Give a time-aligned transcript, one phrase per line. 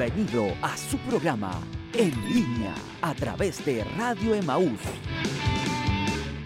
[0.00, 1.60] Bienvenido a su programa
[1.92, 4.80] En línea a través de Radio Emaús.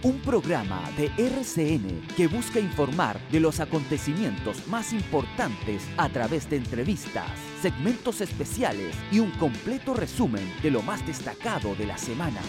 [0.03, 6.57] Un programa de RCN que busca informar de los acontecimientos más importantes a través de
[6.57, 7.31] entrevistas,
[7.63, 12.41] segmentos especiales y un completo resumen de lo más destacado de la semana.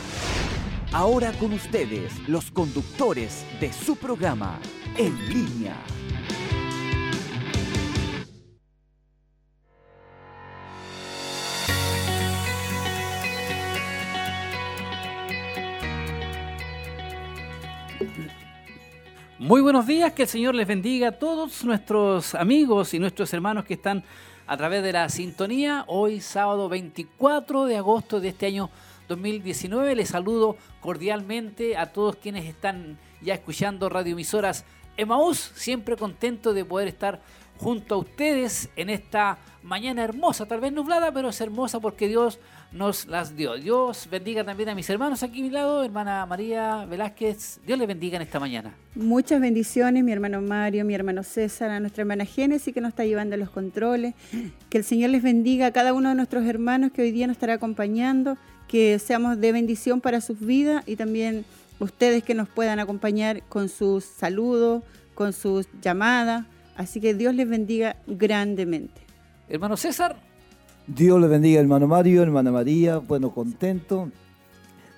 [0.91, 4.59] Ahora con ustedes, los conductores de su programa
[4.97, 5.75] En línea.
[19.45, 23.63] Muy buenos días, que el Señor les bendiga a todos nuestros amigos y nuestros hermanos
[23.63, 24.03] que están
[24.47, 25.85] a través de la sintonía.
[25.85, 28.71] Hoy sábado 24 de agosto de este año
[29.07, 34.65] 2019 les saludo cordialmente a todos quienes están ya escuchando radioemisoras
[34.97, 37.21] Emaús, siempre contento de poder estar
[37.59, 42.39] junto a ustedes en esta mañana hermosa, tal vez nublada, pero es hermosa porque Dios
[42.71, 43.55] nos las dio.
[43.55, 47.59] Dios bendiga también a mis hermanos aquí a mi lado, hermana María Velázquez.
[47.65, 48.75] Dios les bendiga en esta mañana.
[48.95, 53.05] Muchas bendiciones, mi hermano Mario, mi hermano César, a nuestra hermana Génesis que nos está
[53.05, 54.13] llevando los controles.
[54.69, 57.35] Que el Señor les bendiga a cada uno de nuestros hermanos que hoy día nos
[57.35, 58.37] estará acompañando.
[58.67, 61.45] Que seamos de bendición para sus vidas y también
[61.79, 64.83] ustedes que nos puedan acompañar con sus saludos,
[65.13, 66.45] con sus llamadas.
[66.75, 69.01] Así que Dios les bendiga grandemente.
[69.47, 70.17] Hermano César,
[70.87, 72.99] Dios le bendiga, hermano Mario, hermana María.
[72.99, 74.11] Bueno, contento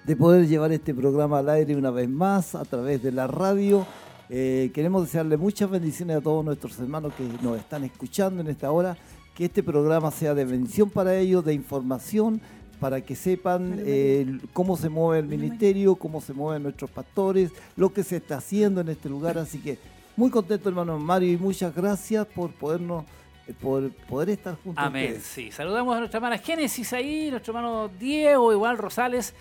[0.03, 3.87] de poder llevar este programa al aire una vez más a través de la radio.
[4.29, 8.69] Eh, queremos desearle muchas bendiciones a todos nuestros hermanos que nos están escuchando en esta
[8.69, 8.97] hora.
[9.33, 12.41] Que este programa sea de bendición para ellos, de información,
[12.81, 17.93] para que sepan eh, cómo se mueve el ministerio, cómo se mueven nuestros pastores, lo
[17.93, 19.37] que se está haciendo en este lugar.
[19.37, 19.79] Así que
[20.17, 23.05] muy contento, hermano Mario, y muchas gracias por podernos
[23.47, 24.83] eh, por poder estar juntos.
[24.83, 25.19] Amén.
[25.21, 29.33] Sí, saludamos a nuestra hermana Génesis ahí, nuestro hermano Diego, igual Rosales.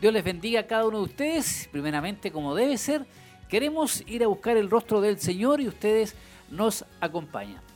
[0.00, 3.04] Dios les bendiga a cada uno de ustedes, primeramente como debe ser.
[3.48, 6.14] Queremos ir a buscar el rostro del Señor y ustedes
[6.50, 7.69] nos acompañan.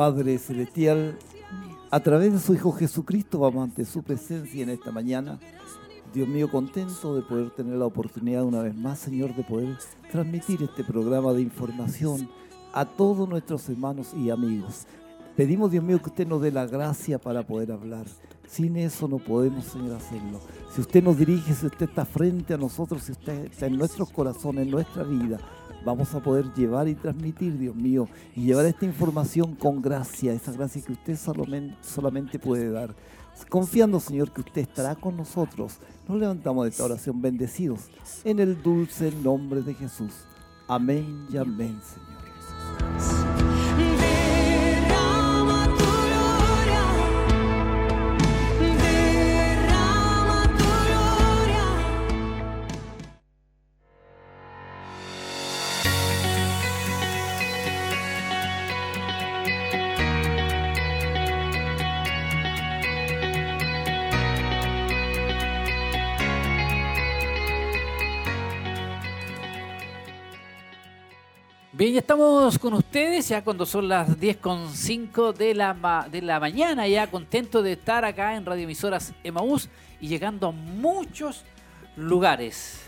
[0.00, 1.18] Padre Celestial,
[1.90, 5.38] a través de su Hijo Jesucristo vamos ante su presencia en esta mañana.
[6.14, 9.76] Dios mío, contento de poder tener la oportunidad una vez más, Señor, de poder
[10.10, 12.30] transmitir este programa de información
[12.72, 14.86] a todos nuestros hermanos y amigos.
[15.36, 18.06] Pedimos, Dios mío, que usted nos dé la gracia para poder hablar.
[18.48, 20.40] Sin eso no podemos, Señor, hacerlo.
[20.74, 24.08] Si usted nos dirige, si usted está frente a nosotros, si usted está en nuestros
[24.08, 25.38] corazones, en nuestra vida,
[25.84, 30.52] vamos a poder llevar y transmitir, Dios mío, y llevar esta información con gracia, esa
[30.52, 31.18] gracia que usted
[31.82, 32.94] solamente puede dar.
[33.48, 37.88] Confiando, Señor, que usted estará con nosotros, nos levantamos de esta oración bendecidos
[38.24, 40.12] en el dulce nombre de Jesús.
[40.68, 42.19] Amén y amén, Señor.
[72.00, 77.62] Estamos con ustedes, ya cuando son las 10.05 de la, de la mañana, ya contento
[77.62, 79.68] de estar acá en Radio Emisoras Emaús
[80.00, 81.44] y llegando a muchos
[81.96, 82.80] lugares.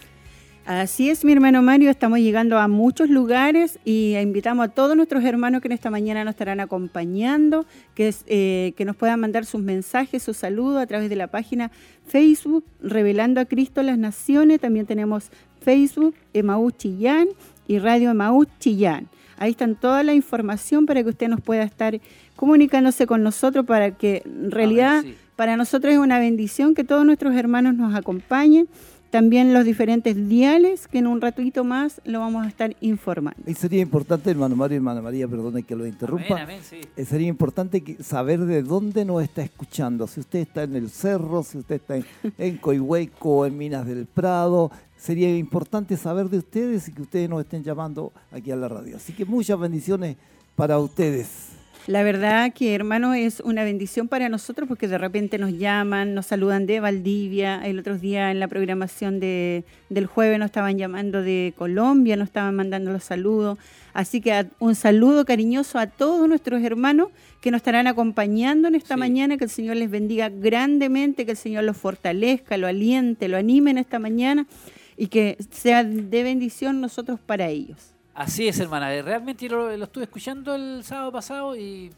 [0.65, 5.23] Así es, mi hermano Mario, estamos llegando a muchos lugares y invitamos a todos nuestros
[5.25, 9.61] hermanos que en esta mañana nos estarán acompañando, que, eh, que nos puedan mandar sus
[9.61, 11.71] mensajes, sus saludos a través de la página
[12.07, 14.61] Facebook Revelando a Cristo las Naciones.
[14.61, 17.29] También tenemos Facebook Emaús Chillán
[17.73, 19.09] y Radio Emaús Chillán.
[19.39, 21.99] Ahí están toda la información para que usted nos pueda estar
[22.37, 25.03] comunicándose con nosotros para que en realidad
[25.37, 28.69] para nosotros es una bendición que todos nuestros hermanos nos acompañen
[29.11, 33.43] también los diferentes diales que en un ratito más lo vamos a estar informando.
[33.47, 36.47] Y sería importante, hermano Mario y hermana María, perdone que lo interrumpa.
[36.97, 40.07] Eh, sería importante saber de dónde nos está escuchando.
[40.07, 42.07] Si usted está en el cerro, si usted está en,
[42.39, 44.71] en Coihueco, en Minas del Prado,
[45.03, 48.97] sería importante saber de ustedes y que ustedes nos estén llamando aquí a la radio.
[48.97, 50.17] Así que muchas bendiciones
[50.55, 51.49] para ustedes.
[51.89, 56.27] La verdad que, hermano, es una bendición para nosotros porque de repente nos llaman, nos
[56.27, 57.61] saludan de Valdivia.
[57.67, 62.29] El otro día en la programación de, del jueves nos estaban llamando de Colombia, nos
[62.29, 63.59] estaban mandando los saludos.
[63.95, 67.09] Así que un saludo cariñoso a todos nuestros hermanos
[67.41, 69.37] que nos estarán acompañando en esta mañana.
[69.37, 73.73] Que el Señor les bendiga grandemente, que el Señor los fortalezca, lo aliente, lo anime
[73.73, 74.47] en esta mañana
[74.97, 77.95] y que sea de bendición nosotros para ellos.
[78.15, 78.95] Así es, hermana.
[78.95, 81.91] Eh, realmente lo, estuve escuchando el sábado pasado y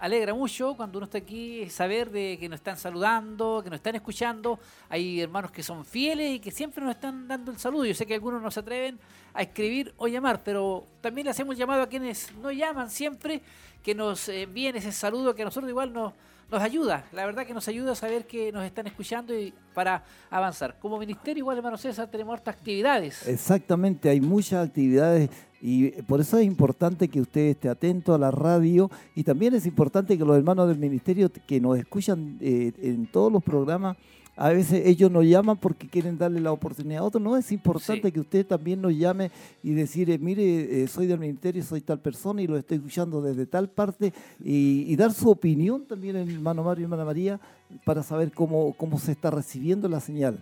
[0.00, 3.94] alegra mucho cuando uno está aquí saber de que nos están saludando, que nos están
[3.94, 4.58] escuchando.
[4.88, 7.84] Hay hermanos que son fieles y que siempre nos están dando el saludo.
[7.84, 8.98] Yo sé que algunos no se atreven
[9.32, 13.40] a escribir o llamar, pero también le hacemos llamado a quienes no llaman siempre
[13.84, 16.12] que nos envíen ese saludo que a nosotros igual nos,
[16.52, 17.06] nos ayuda.
[17.12, 20.78] La verdad que nos ayuda a saber que nos están escuchando y para avanzar.
[20.78, 23.26] Como ministerio, igual, hermano César, tenemos hartas actividades.
[23.26, 25.30] Exactamente, hay muchas actividades
[25.62, 29.64] y por eso es importante que usted esté atento a la radio y también es
[29.64, 33.96] importante que los hermanos del ministerio que nos escuchan eh, en todos los programas,
[34.36, 37.22] a veces ellos nos llaman porque quieren darle la oportunidad a otros.
[37.22, 39.30] No es importante que usted también nos llame
[39.62, 43.44] y decir, mire, eh, soy del ministerio, soy tal persona y lo estoy escuchando desde
[43.46, 44.12] tal parte
[44.42, 47.40] y, dar su opinión también, hermano Mario y hermana María,
[47.84, 50.38] para saber cómo, cómo se está recibiendo la señal.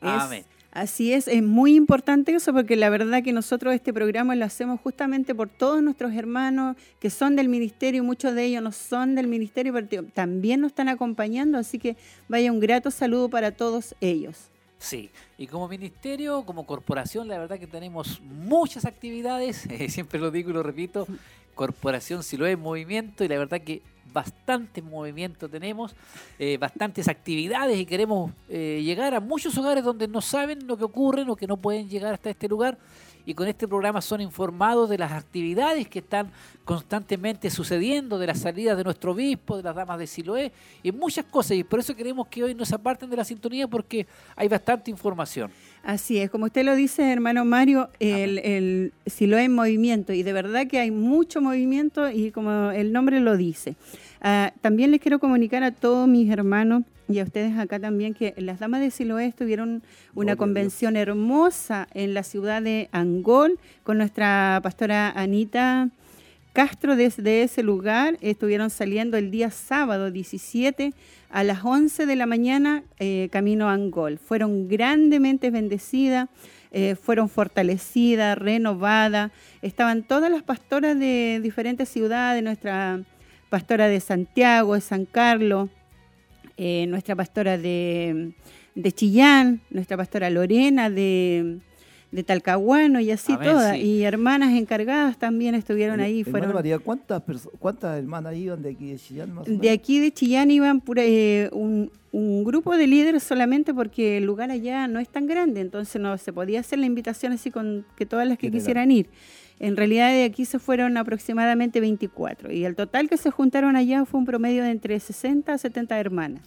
[0.00, 0.44] Amén.
[0.74, 4.80] Así es, es muy importante eso porque la verdad que nosotros este programa lo hacemos
[4.80, 9.28] justamente por todos nuestros hermanos que son del ministerio, muchos de ellos no son del
[9.28, 14.50] ministerio, pero también nos están acompañando, así que vaya un grato saludo para todos ellos.
[14.78, 20.50] Sí, y como ministerio, como corporación, la verdad que tenemos muchas actividades, siempre lo digo
[20.50, 21.06] y lo repito,
[21.54, 23.80] Corporación Siloé en movimiento y la verdad que
[24.12, 25.94] bastante movimiento tenemos,
[26.38, 30.84] eh, bastantes actividades y queremos eh, llegar a muchos hogares donde no saben lo que
[30.84, 32.78] ocurre o que no pueden llegar hasta este lugar
[33.26, 36.30] y con este programa son informados de las actividades que están
[36.64, 41.24] constantemente sucediendo, de las salidas de nuestro obispo, de las damas de Siloé y muchas
[41.26, 41.56] cosas.
[41.56, 44.06] Y por eso queremos que hoy nos aparten de la sintonía porque
[44.36, 45.50] hay bastante información.
[45.82, 50.32] Así es, como usted lo dice, hermano Mario, el, el Siloé en movimiento y de
[50.32, 53.76] verdad que hay mucho movimiento y como el nombre lo dice.
[54.26, 58.32] Ah, también les quiero comunicar a todos mis hermanos y a ustedes acá también que
[58.38, 59.82] las damas de Siloé tuvieron
[60.14, 65.90] una convención hermosa en la ciudad de Angol con nuestra pastora Anita
[66.54, 68.16] Castro desde ese lugar.
[68.22, 70.94] Estuvieron saliendo el día sábado 17
[71.28, 74.16] a las 11 de la mañana eh, camino a Angol.
[74.16, 76.30] Fueron grandemente bendecidas.
[76.76, 79.32] Eh, fueron fortalecidas, renovadas.
[79.60, 83.04] Estaban todas las pastoras de diferentes ciudades, nuestra
[83.54, 85.70] pastora de Santiago, de San Carlos,
[86.56, 88.34] eh, nuestra pastora de,
[88.96, 91.60] Chillán, nuestra pastora Lorena de,
[92.26, 93.76] Talcahuano y así todas.
[93.76, 96.24] Y hermanas encargadas también estuvieron ahí.
[96.24, 97.22] Fueron, María, ¿cuántas,
[97.60, 99.38] ¿cuántas hermanas iban de aquí de Chillán?
[99.46, 101.92] de aquí de Chillán iban eh, un,
[102.42, 106.32] grupo de líderes solamente porque el lugar allá no es tan grande, entonces no se
[106.32, 109.06] podía hacer la invitación así con que todas las que quisieran ir.
[109.60, 114.04] En realidad de aquí se fueron aproximadamente 24 y el total que se juntaron allá
[114.04, 116.42] fue un promedio de entre 60 a 70 hermanas.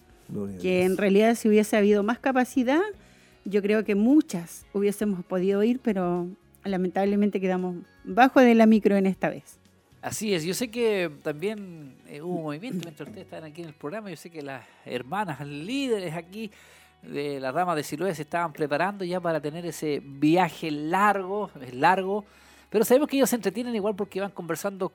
[0.61, 2.81] que en realidad si hubiese habido más capacidad,
[3.45, 6.27] yo creo que muchas hubiésemos podido ir, pero
[6.65, 9.57] lamentablemente quedamos bajo de la micro en esta vez.
[10.01, 13.73] Así es, yo sé que también eh, hubo movimiento mientras ustedes estaban aquí en el
[13.73, 16.51] programa, yo sé que las hermanas líderes aquí
[17.01, 21.73] de la rama de Siloé se estaban preparando ya para tener ese viaje largo, es
[21.73, 22.25] largo,
[22.69, 24.91] pero sabemos que ellos se entretienen igual porque van conversando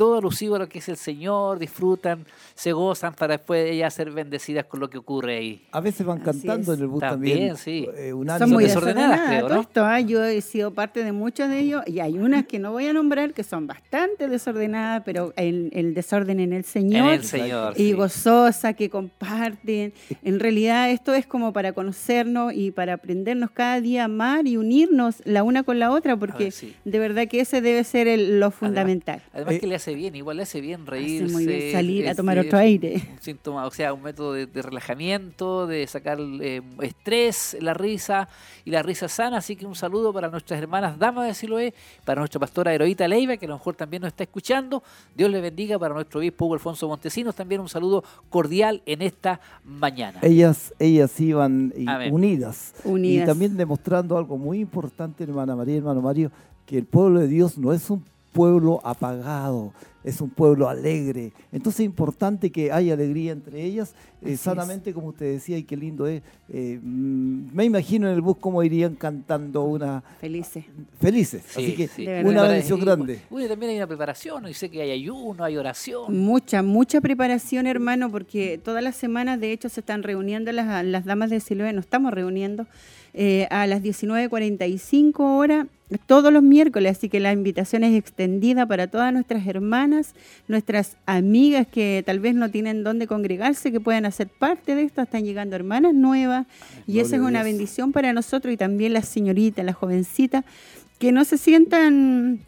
[0.00, 4.10] todo alusivo a lo que es el Señor, disfrutan, se gozan para después ellas ser
[4.10, 5.66] bendecidas con lo que ocurre ahí.
[5.72, 7.54] A veces van cantando en el bus también.
[7.58, 7.86] sí.
[7.94, 9.60] Eh, Son muy desordenadas, creo, ¿no?
[9.60, 10.00] Esto, ¿ah?
[10.00, 12.94] yo he sido parte de muchos de ellos y hay unas que no voy a
[12.94, 17.08] nombrar que son bastante desordenadas, pero el, el desorden en el Señor.
[17.08, 17.74] En el Señor.
[17.78, 19.92] Y gozosa, que comparten.
[20.22, 24.56] En realidad esto es como para conocernos y para aprendernos cada día a amar y
[24.56, 26.54] unirnos la una con la otra, porque
[26.86, 29.20] de verdad que ese debe ser lo fundamental.
[29.34, 31.32] Además, que le hace hace bien, igual le hace bien Hace reírse.
[31.32, 32.94] muy bien salir a tomar es otro aire.
[32.94, 38.28] Un síntoma, o sea, un método de, de relajamiento, de sacar eh, estrés, la risa
[38.64, 39.38] y la risa sana.
[39.38, 43.36] Así que un saludo para nuestras hermanas damas de Siloé, para nuestra pastora Heroíta Leiva,
[43.36, 44.82] que a lo mejor también nos está escuchando.
[45.16, 47.34] Dios le bendiga para nuestro obispo Hugo Alfonso Montesinos.
[47.34, 50.20] También un saludo cordial en esta mañana.
[50.22, 51.72] Ellas, ellas iban
[52.10, 52.74] unidas.
[52.84, 53.24] Unidas.
[53.24, 56.30] Y también demostrando algo muy importante, hermana María, hermano Mario,
[56.66, 59.72] que el pueblo de Dios no es un pueblo apagado,
[60.02, 61.32] es un pueblo alegre.
[61.52, 64.40] Entonces es importante que haya alegría entre ellas, eh, es.
[64.40, 66.22] sanamente, como usted decía, y qué lindo es.
[66.48, 70.64] Eh, mm, me imagino en el bus cómo irían cantando una Felices.
[70.98, 71.42] felices.
[71.46, 72.06] Sí, Así que sí.
[72.24, 73.20] Una bendición grande.
[73.28, 76.16] bueno, y también hay una preparación, y sé que hay ayuno, hay oración.
[76.16, 81.04] Mucha, mucha preparación, hermano, porque todas las semanas, de hecho, se están reuniendo las, las
[81.04, 82.66] damas de Siloé, nos estamos reuniendo
[83.12, 85.66] eh, a las 19.45 horas
[85.98, 90.14] todos los miércoles, así que la invitación es extendida para todas nuestras hermanas,
[90.48, 95.02] nuestras amigas que tal vez no tienen dónde congregarse, que puedan hacer parte de esto,
[95.02, 96.46] están llegando hermanas nuevas
[96.86, 100.44] y Gloria esa es una bendición para nosotros y también las señoritas, las jovencitas,
[100.98, 102.40] que no se sientan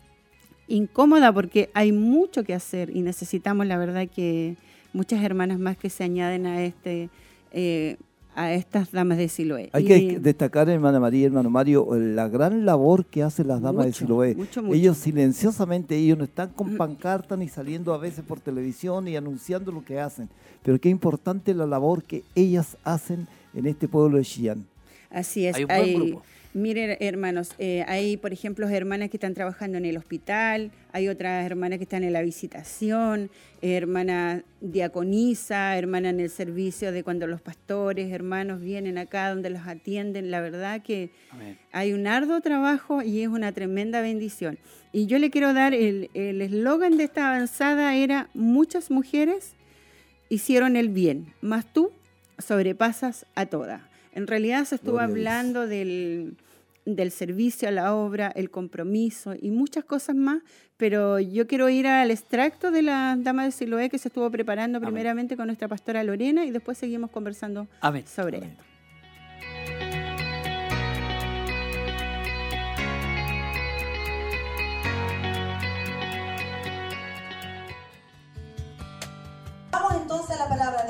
[0.68, 4.56] incómoda porque hay mucho que hacer y necesitamos la verdad que
[4.92, 7.10] muchas hermanas más que se añaden a este
[7.52, 7.96] eh,
[8.34, 9.70] a estas damas de Siloé.
[9.72, 13.86] Hay Y que destacar, hermana María, hermano Mario, la gran labor que hacen las damas
[13.86, 14.34] de Siloé.
[14.34, 14.74] mucho, mucho.
[14.74, 19.72] Ellos silenciosamente, ellos no están con pancartas ni saliendo a veces por televisión y anunciando
[19.72, 20.28] lo que hacen.
[20.62, 24.64] Pero qué importante la labor que ellas hacen en este pueblo de Xi'an.
[25.10, 25.56] Así es.
[25.56, 26.22] Hay un buen grupo.
[26.54, 31.46] Miren, hermanos, eh, hay, por ejemplo, hermanas que están trabajando en el hospital, hay otras
[31.46, 33.30] hermanas que están en la visitación,
[33.62, 39.66] hermana diaconisa, hermana en el servicio de cuando los pastores, hermanos vienen acá donde los
[39.66, 40.30] atienden.
[40.30, 41.58] La verdad que Amén.
[41.72, 44.58] hay un arduo trabajo y es una tremenda bendición.
[44.92, 49.54] Y yo le quiero dar el el eslogan de esta avanzada era muchas mujeres
[50.28, 51.92] hicieron el bien, mas tú
[52.38, 53.91] sobrepasas a todas.
[54.12, 56.36] En realidad se estuvo Gloria hablando del,
[56.84, 60.42] del servicio a la obra, el compromiso y muchas cosas más,
[60.76, 64.78] pero yo quiero ir al extracto de la Dama de Siloé que se estuvo preparando
[64.78, 64.88] Amén.
[64.88, 68.04] primeramente con nuestra pastora Lorena y después seguimos conversando Amén.
[68.06, 68.50] sobre Amén.
[68.50, 68.71] esto.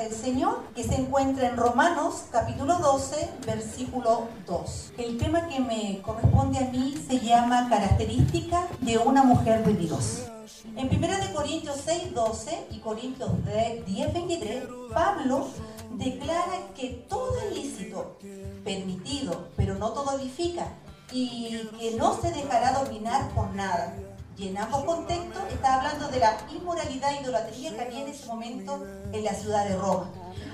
[0.03, 4.93] Del Señor que se encuentra en Romanos capítulo 12, versículo 2.
[4.97, 10.23] El tema que me corresponde a mí se llama características de una mujer Dios.
[10.75, 13.31] En 1 de Corintios 6, 12 y Corintios
[13.85, 15.47] 10, 23, Pablo
[15.91, 18.17] declara que todo es lícito,
[18.65, 20.67] permitido, pero no todo edifica,
[21.13, 23.95] y que no se dejará dominar por nada.
[24.35, 28.25] Y en ambos contextos está hablando de la inmoralidad e idolatría que había en ese
[28.25, 30.09] momento en la ciudad de Roma.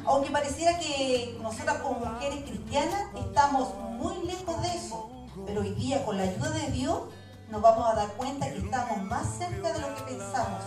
[0.06, 5.10] Aunque pareciera que nosotras como mujeres cristianas estamos muy lejos de eso,
[5.46, 7.04] pero hoy día con la ayuda de Dios
[7.50, 10.64] nos vamos a dar cuenta que estamos más cerca de lo que pensamos,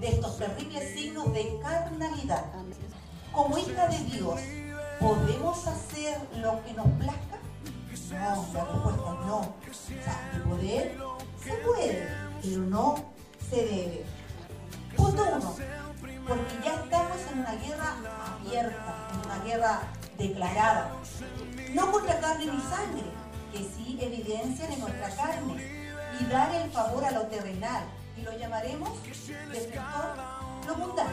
[0.00, 2.44] de estos terribles signos de carnalidad.
[3.32, 4.40] Como hija de Dios,
[5.00, 7.38] ¿podemos hacer lo que nos plazca?
[8.10, 9.38] No, la respuesta es no.
[9.38, 10.98] O sea, de poder
[11.42, 12.08] se puede,
[12.44, 12.94] pero no
[13.48, 14.04] se debe.
[14.96, 15.54] Punto uno,
[16.28, 17.96] porque ya estamos en una guerra
[18.38, 19.80] abierta, en una guerra
[20.18, 20.96] declarada.
[21.72, 23.04] No contra carne ni sangre,
[23.52, 25.84] que sí evidencian en nuestra carne,
[26.20, 27.84] y dar el favor a lo terrenal,
[28.16, 28.90] y lo llamaremos
[29.50, 30.14] destructor
[30.66, 31.10] lo mundano,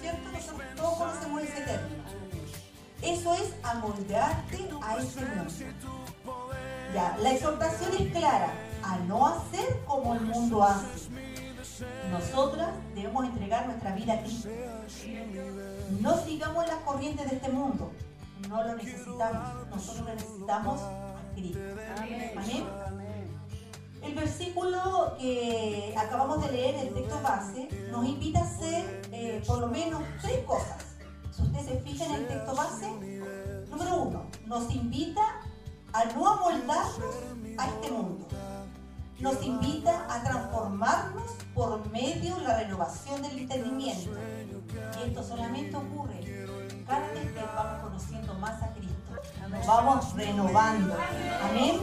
[0.00, 0.30] ¿cierto?
[0.30, 2.02] Nosotros todos conocemos ese término.
[3.02, 5.52] Eso es amoldarte a este mundo.
[6.94, 11.08] Ya, la exhortación es clara, a no hacer como el mundo hace.
[12.10, 14.48] Nosotras debemos entregar nuestra vida a Cristo.
[16.00, 17.90] No sigamos las corrientes de este mundo.
[18.48, 19.68] No lo necesitamos.
[19.70, 21.58] Nosotros necesitamos a Cristo.
[22.36, 22.66] Amén.
[24.02, 29.60] El versículo que acabamos de leer, el texto base, nos invita a hacer eh, por
[29.60, 30.96] lo menos tres cosas.
[31.30, 32.90] Si usted se fija en el texto base,
[33.70, 35.22] número uno, nos invita
[35.92, 37.14] a no amoldarnos
[37.58, 38.26] a este mundo.
[39.18, 44.10] Nos invita a transformarnos por medio de la renovación del entendimiento.
[44.98, 46.20] Y esto solamente ocurre
[46.86, 49.12] cada vez que vamos conociendo más a Cristo.
[49.48, 50.96] Nos vamos renovando.
[51.42, 51.80] Amén.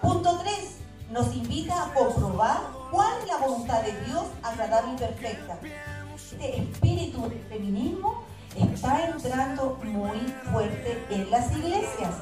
[0.00, 0.76] Punto 3.
[1.10, 2.60] Nos invita a comprobar
[2.90, 5.58] cuál es la voluntad de Dios agradable y perfecta.
[6.14, 8.24] Este espíritu feminismo
[8.56, 10.20] está entrando muy
[10.52, 12.14] fuerte en las iglesias.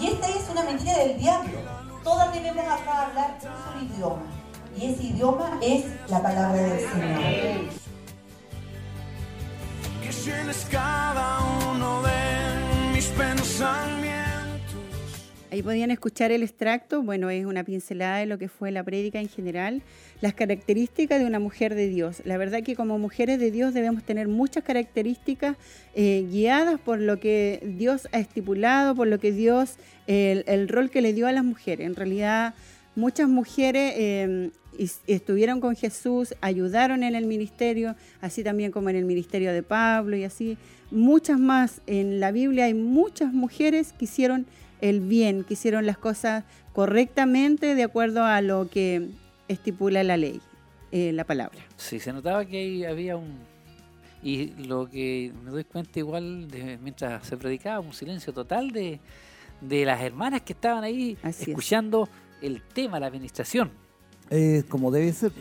[0.00, 4.22] Y esta es una mentira del diablo todas debemos acá hablar un solo idioma.
[4.76, 7.70] Y ese idioma es la palabra del Señor.
[10.02, 11.40] Que llenes cada
[11.70, 14.19] uno de mis pensamientos.
[15.50, 19.20] Ahí podían escuchar el extracto, bueno, es una pincelada de lo que fue la prédica
[19.20, 19.82] en general,
[20.20, 22.22] las características de una mujer de Dios.
[22.24, 25.56] La verdad que como mujeres de Dios debemos tener muchas características
[25.96, 29.74] eh, guiadas por lo que Dios ha estipulado, por lo que Dios,
[30.06, 31.84] el, rol que le dio a las mujeres.
[31.84, 32.54] En realidad
[32.94, 34.50] muchas mujeres eh,
[35.08, 40.16] estuvieron con Jesús, ayudaron en el ministerio, así también como en el ministerio de Pablo
[40.16, 40.56] y así.
[40.92, 41.80] Muchas más.
[41.88, 44.46] En la Biblia hay muchas mujeres que hicieron
[44.80, 49.08] el bien, que hicieron las cosas correctamente de acuerdo a lo que
[49.48, 50.40] estipula la ley,
[50.92, 51.58] eh, la palabra.
[51.76, 53.38] Sí, se notaba que ahí había un...
[54.22, 56.46] Y lo que me doy cuenta igual,
[56.82, 59.00] mientras se predicaba, un silencio total de,
[59.62, 62.08] las hermanas que estaban ahí escuchando
[62.42, 63.70] el tema, la administración.
[64.28, 65.32] Es como debe ser.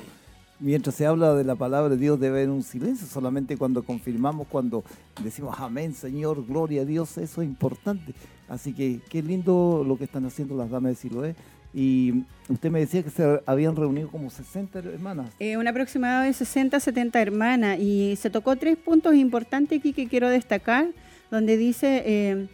[0.62, 4.48] Mientras se habla de la palabra de Dios debe haber un silencio, solamente cuando confirmamos,
[4.48, 4.84] cuando
[5.24, 8.14] decimos amén, Señor, gloria a Dios, eso es importante.
[8.50, 11.36] Así que qué lindo lo que están haciendo las damas de Siloé.
[11.74, 15.30] Y usted me decía que se habían reunido como 60 hermanas.
[15.40, 17.80] Eh, un aproximado de 60, 70 hermanas.
[17.80, 20.88] Y se tocó tres puntos importantes aquí que quiero destacar,
[21.30, 22.48] donde dice, eh,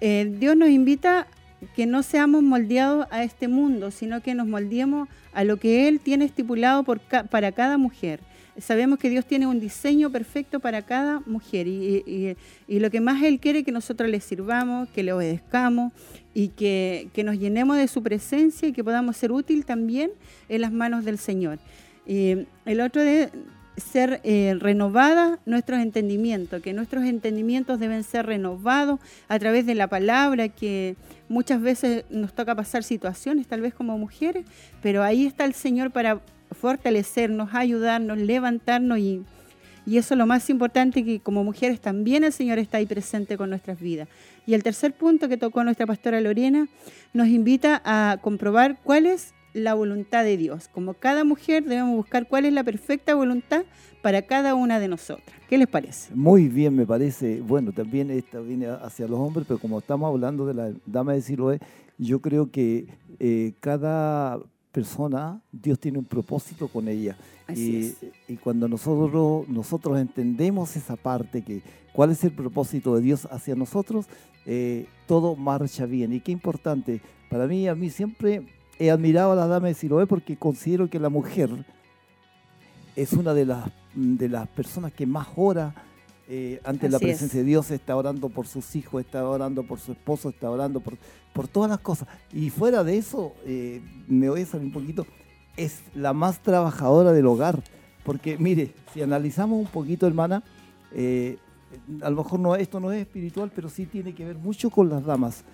[0.00, 1.26] eh, Dios nos invita
[1.74, 6.00] que no seamos moldeados a este mundo, sino que nos moldeemos a lo que Él
[6.00, 8.20] tiene estipulado por para cada mujer.
[8.58, 12.36] Sabemos que Dios tiene un diseño perfecto para cada mujer y,
[12.68, 15.92] lo que más Él quiere es que nosotros le sirvamos, que le obedezcamos
[16.34, 20.10] y que, nos llenemos de su presencia y que podamos ser útil también
[20.48, 21.58] en las manos del Señor.
[22.06, 23.30] el otro de,
[23.80, 29.88] ser eh, renovada nuestros entendimientos, que nuestros entendimientos deben ser renovados a través de la
[29.88, 30.96] palabra, que
[31.28, 34.44] muchas veces nos toca pasar situaciones, tal vez como mujeres,
[34.82, 36.20] pero ahí está el Señor para
[36.60, 39.22] fortalecernos, ayudarnos, levantarnos y,
[39.86, 43.36] y eso es lo más importante, que como mujeres también el Señor está ahí presente
[43.36, 44.08] con nuestras vidas.
[44.46, 46.68] Y el tercer punto que tocó nuestra pastora Lorena
[47.14, 50.68] nos invita a comprobar cuál es la voluntad de Dios.
[50.68, 53.64] Como cada mujer debemos buscar cuál es la perfecta voluntad
[54.02, 55.36] para cada una de nosotras.
[55.48, 56.14] ¿Qué les parece?
[56.14, 57.40] Muy bien, me parece.
[57.40, 61.22] Bueno, también esta viene hacia los hombres, pero como estamos hablando de la dama de
[61.22, 61.58] Siloé,
[61.98, 62.86] yo creo que
[63.18, 64.38] eh, cada
[64.72, 67.16] persona, Dios tiene un propósito con ella.
[67.54, 67.94] y,
[68.28, 71.62] y, cuando nosotros, nosotros entendemos esa parte, que
[71.92, 74.06] cuál es el propósito de Dios hacia nosotros,
[74.46, 76.12] eh, todo marcha bien.
[76.12, 78.46] Y qué importante, para mí, a mí siempre
[78.78, 81.50] he admirado a la dama de Siloé porque considero que la mujer
[82.96, 85.74] es una de las, de las personas que más ora
[86.30, 89.92] eh, ante la presencia de Dios, está orando por sus hijos, está orando por su
[89.92, 90.96] esposo, está orando por,
[91.32, 92.08] por todas las cosas.
[92.32, 95.06] Y fuera de eso, eh, me voy a salir un poquito,
[95.56, 97.62] es la más trabajadora del hogar.
[98.04, 100.42] Porque mire, si analizamos un poquito, hermana,
[100.92, 101.36] eh,
[102.00, 104.88] a lo mejor no, esto no es espiritual, pero sí tiene que ver mucho con
[104.88, 105.44] las damas.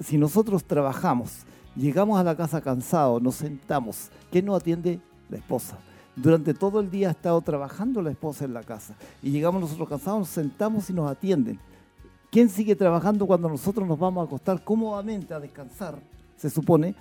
[0.00, 1.44] si nosotros trabajamos,
[1.76, 4.10] Llegamos a la casa cansados, nos sentamos.
[4.30, 5.00] ¿Quién nos atiende?
[5.28, 5.78] La esposa.
[6.16, 8.94] Durante todo el día ha estado trabajando la esposa en la casa.
[9.22, 11.58] Y llegamos nosotros cansados, nos sentamos y nos atienden.
[12.30, 15.98] ¿Quién sigue trabajando cuando nosotros nos vamos a acostar cómodamente a descansar?
[16.36, 16.94] Se supone.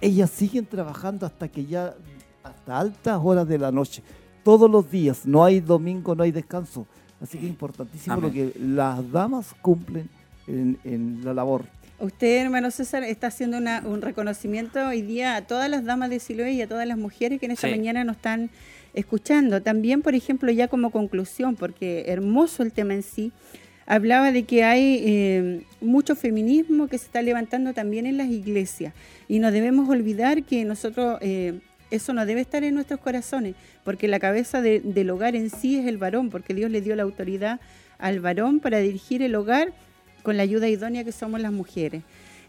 [0.00, 1.94] Ellas siguen trabajando hasta que ya,
[2.42, 4.02] hasta altas horas de la noche.
[4.44, 5.26] Todos los días.
[5.26, 6.86] No hay domingo, no hay descanso.
[7.20, 10.08] Así que es importantísimo lo que las damas cumplen
[10.46, 11.64] en, en la labor.
[12.00, 16.52] Usted, hermano César, está haciendo un reconocimiento hoy día a todas las damas de Siloé
[16.52, 18.50] y a todas las mujeres que en esta mañana nos están
[18.94, 19.62] escuchando.
[19.62, 23.32] También, por ejemplo, ya como conclusión, porque hermoso el tema en sí,
[23.84, 28.94] hablaba de que hay eh, mucho feminismo que se está levantando también en las iglesias
[29.26, 31.18] y no debemos olvidar que nosotros...
[31.20, 31.58] Eh,
[31.90, 35.86] eso no debe estar en nuestros corazones, porque la cabeza del hogar en sí es
[35.86, 37.60] el varón, porque Dios le dio la autoridad
[37.96, 39.72] al varón para dirigir el hogar
[40.22, 42.02] con la ayuda idónea que somos las mujeres.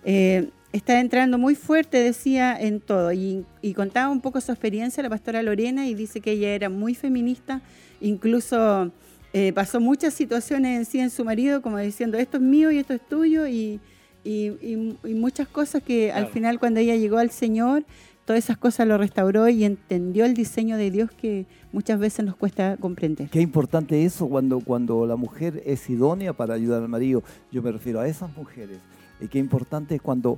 [0.03, 3.11] Eh, está entrando muy fuerte, decía, en todo.
[3.11, 6.95] Y, contaba un poco su experiencia la pastora Lorena y dice que ella era muy
[6.95, 7.61] feminista,
[8.01, 8.91] incluso
[9.33, 12.77] eh, pasó muchas situaciones en sí en su marido, como diciendo, esto es mío y
[12.79, 13.79] esto es tuyo, y,
[15.03, 17.83] muchas cosas que al final cuando ella llegó al Señor,
[18.29, 22.35] todas esas cosas lo restauró y entendió el diseño de Dios que muchas veces nos
[22.35, 23.27] cuesta comprender.
[23.27, 27.23] Qué importante eso cuando, cuando la mujer es idónea para ayudar al marido.
[27.51, 28.77] Yo me refiero a esas mujeres.
[29.19, 30.37] Y qué importante es cuando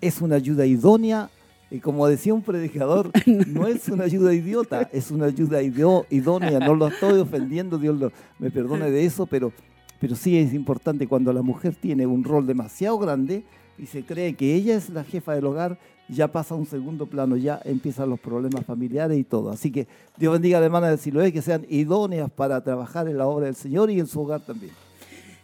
[0.00, 1.30] es una ayuda idónea
[1.68, 6.60] y como decía un predicador, no es una ayuda idiota, es una ayuda idónea.
[6.60, 9.52] No lo estoy ofendiendo, Dios me perdone de eso, pero,
[10.00, 13.42] pero sí es importante cuando la mujer tiene un rol demasiado grande
[13.78, 15.80] y se cree que ella es la jefa del hogar
[16.12, 19.50] ya pasa un segundo plano, ya empiezan los problemas familiares y todo.
[19.50, 23.18] Así que Dios bendiga a la hermana de Siloé, que sean idóneas para trabajar en
[23.18, 24.72] la obra del Señor y en su hogar también.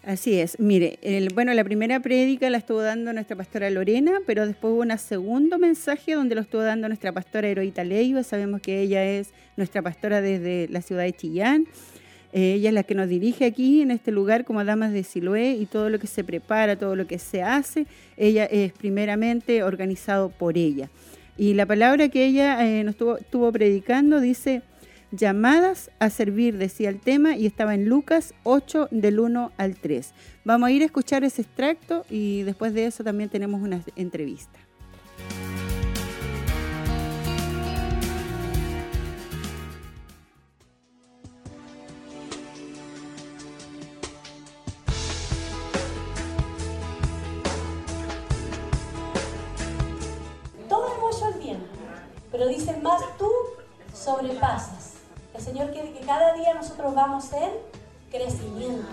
[0.04, 0.58] Así es.
[0.58, 0.98] Mire,
[1.34, 5.58] bueno, la primera prédica la estuvo dando nuestra pastora Lorena, pero después hubo un segundo
[5.58, 8.22] mensaje donde lo estuvo dando nuestra pastora Heroíta Leiva.
[8.22, 11.66] Sabemos que ella es nuestra pastora desde la ciudad de Chillán.
[12.32, 15.52] Eh, ella es la que nos dirige aquí en este lugar como Damas de Siloé
[15.52, 17.86] y todo lo que se prepara, todo lo que se hace,
[18.16, 20.90] ella es primeramente organizado por ella.
[21.36, 24.62] Y la palabra que ella eh, nos estuvo predicando dice,
[25.10, 30.12] llamadas a servir, decía el tema, y estaba en Lucas 8 del 1 al 3.
[30.44, 34.58] Vamos a ir a escuchar ese extracto y después de eso también tenemos una entrevista.
[52.38, 53.28] Pero dice, más tú
[53.92, 54.92] sobrepasas.
[55.34, 57.50] El Señor quiere que cada día nosotros vamos en
[58.12, 58.86] crecimiento,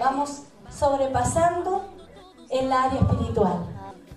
[0.00, 1.90] vamos sobrepasando
[2.48, 3.66] el área espiritual.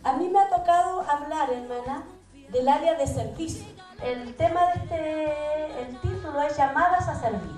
[0.01, 2.05] A mí me ha tocado hablar, hermana,
[2.51, 3.65] del área de servicio.
[4.01, 7.51] El tema de este, el título es llamadas a servir.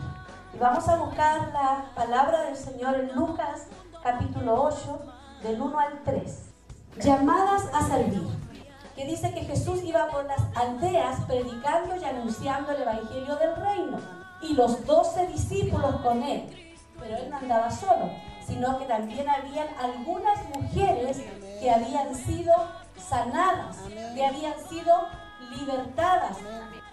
[0.55, 3.67] Y vamos a buscar la palabra del Señor en Lucas
[4.01, 4.99] capítulo 8,
[5.43, 6.45] del 1 al 3.
[6.97, 8.27] Llamadas a servir
[9.01, 13.97] que dice que Jesús iba por las aldeas predicando y anunciando el Evangelio del Reino.
[14.43, 16.75] Y los doce discípulos con él.
[16.99, 18.11] Pero él no andaba solo,
[18.45, 21.17] sino que también habían algunas mujeres
[21.59, 22.53] que habían sido
[22.95, 23.77] sanadas,
[24.13, 24.93] que habían sido
[25.57, 26.37] libertadas.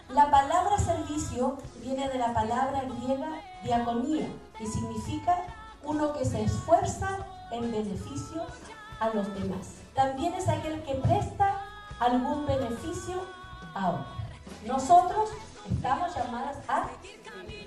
[0.09, 3.29] La palabra servicio viene de la palabra griega
[3.63, 5.43] diaconía, que significa
[5.85, 7.19] uno que se esfuerza
[7.53, 8.47] en beneficio
[8.99, 9.75] a los demás.
[9.95, 11.68] También es aquel que presta
[12.01, 13.23] algún beneficio
[13.75, 14.07] a otro.
[14.67, 15.31] Nosotros
[15.71, 16.89] estamos llamadas a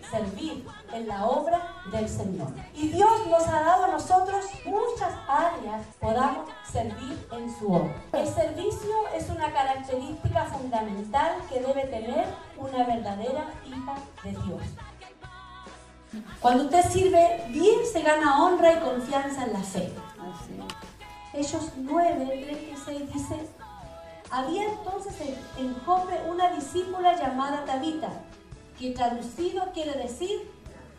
[0.10, 2.48] servir en la obra del Señor.
[2.74, 7.94] Y Dios nos ha dado a nosotros muchas áreas podamos servir en su obra.
[8.12, 12.26] El servicio es una característica fundamental que debe tener
[12.58, 14.62] una verdadera hija de Dios.
[16.42, 19.94] Cuando usted sirve bien se gana honra y confianza en la fe.
[21.34, 23.48] Hechos 9, 36 dice,
[24.32, 25.14] había entonces
[25.58, 28.10] en Jope una discípula llamada Tabita,
[28.80, 30.50] que traducido quiere decir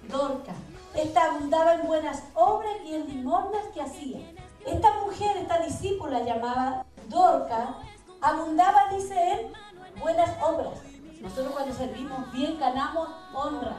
[0.09, 0.53] Dorca.
[0.95, 4.19] Esta abundaba en buenas obras y en limosnas que hacía.
[4.67, 7.77] Esta mujer, esta discípula llamada Dorca,
[8.21, 9.53] abundaba, dice él,
[9.99, 10.81] buenas obras.
[11.21, 13.77] Nosotros cuando servimos bien ganamos honra.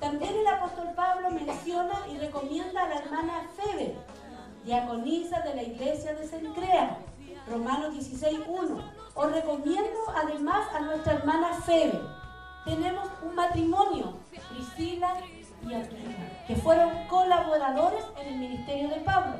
[0.00, 3.96] También el apóstol Pablo menciona y recomienda a la hermana Febe,
[4.64, 6.98] diaconisa de la iglesia de Sencrea
[7.46, 8.92] Romanos 16.1.
[9.14, 12.00] Os recomiendo además a nuestra hermana Febe.
[12.64, 14.14] Tenemos un matrimonio,
[14.48, 15.20] Priscila
[15.62, 19.34] y Aquila, que fueron colaboradores en el ministerio de Pablo.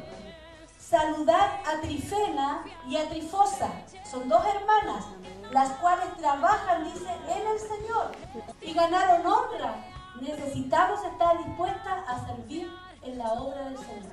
[0.79, 3.71] Saludad a Trifena y a Trifosa.
[4.09, 5.07] Son dos hermanas,
[5.51, 8.13] las cuales trabajan, dice, en el Señor
[8.61, 9.77] y ganaron honra.
[10.21, 12.71] Necesitamos estar dispuestas a servir
[13.03, 14.13] en la obra del Señor.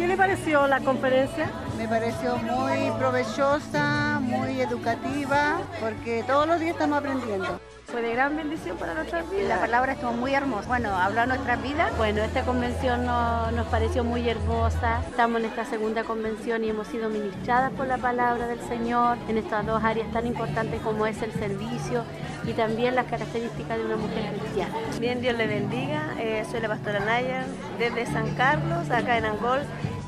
[0.00, 1.50] ¿Qué le pareció la conferencia?
[1.76, 7.60] Me pareció muy provechosa, muy educativa, porque todos los días estamos aprendiendo.
[7.90, 9.48] Fue de gran bendición para nuestras vidas.
[9.48, 10.68] La palabra estuvo muy hermosa.
[10.68, 11.96] Bueno, habló a nuestras vidas.
[11.96, 15.00] Bueno, esta convención nos pareció muy hermosa.
[15.08, 19.38] Estamos en esta segunda convención y hemos sido ministradas por la palabra del Señor en
[19.38, 22.04] estas dos áreas tan importantes como es el servicio
[22.46, 24.72] y también las características de una mujer cristiana.
[25.00, 26.14] Bien, Dios le bendiga.
[26.18, 27.44] Eh, soy la pastora Naya
[27.78, 29.60] desde San Carlos, acá en Angol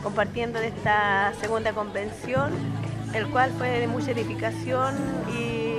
[0.04, 2.52] compartiendo de esta segunda convención,
[3.14, 4.94] el cual fue de mucha edificación
[5.36, 5.71] y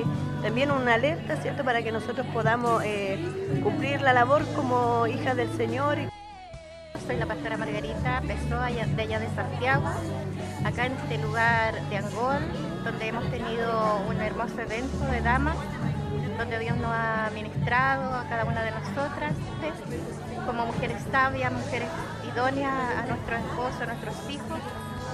[0.43, 3.17] también una alerta, ¿cierto?, para que nosotros podamos eh,
[3.63, 5.97] cumplir la labor como hijas del Señor.
[7.07, 9.87] Soy la pastora Margarita Pessoa, de allá de Santiago,
[10.65, 12.39] acá en este lugar de Angol,
[12.83, 15.55] donde hemos tenido un hermoso evento de damas,
[16.37, 19.33] donde Dios nos ha ministrado a cada una de nosotras,
[20.45, 21.87] como mujeres sabias, mujeres
[22.65, 24.59] a nuestro esposo, a nuestros hijos,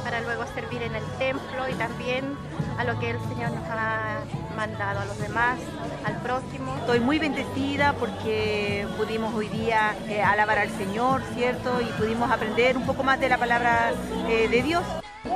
[0.03, 2.37] para luego servir en el templo y también
[2.77, 4.19] a lo que el Señor nos ha
[4.55, 5.59] mandado, a los demás,
[6.05, 6.75] al próximo.
[6.77, 11.81] Estoy muy bendecida porque pudimos hoy día eh, alabar al Señor, ¿cierto?
[11.81, 13.93] Y pudimos aprender un poco más de la palabra
[14.27, 14.83] eh, de Dios.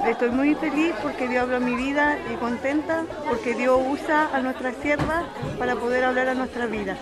[0.06, 4.76] Estoy muy feliz porque Dios habló mi vida y contenta porque Dios usa a nuestras
[4.78, 5.24] siervas
[5.60, 6.98] para poder hablar a nuestra vida.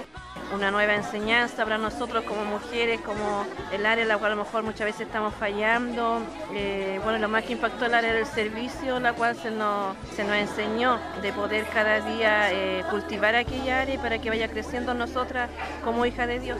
[0.53, 4.43] Una nueva enseñanza para nosotros como mujeres, como el área en la cual a lo
[4.43, 6.21] mejor muchas veces estamos fallando.
[6.53, 10.23] Eh, bueno, lo más que impactó el área del servicio, la cual se nos, se
[10.23, 15.49] nos enseñó de poder cada día eh, cultivar aquella área para que vaya creciendo nosotras
[15.83, 16.59] como hija de Dios.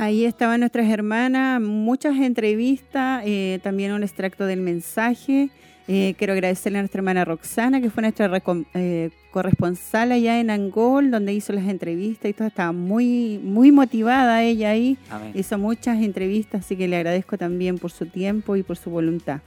[0.00, 5.50] Ahí estaban nuestras hermanas, muchas entrevistas, eh, también un extracto del mensaje.
[5.90, 8.30] Eh, quiero agradecerle a nuestra hermana Roxana, que fue nuestra
[8.74, 12.48] eh, corresponsal allá en Angol, donde hizo las entrevistas y todo.
[12.48, 14.98] Estaba muy, muy motivada ella ahí.
[15.32, 19.40] Hizo muchas entrevistas, así que le agradezco también por su tiempo y por su voluntad.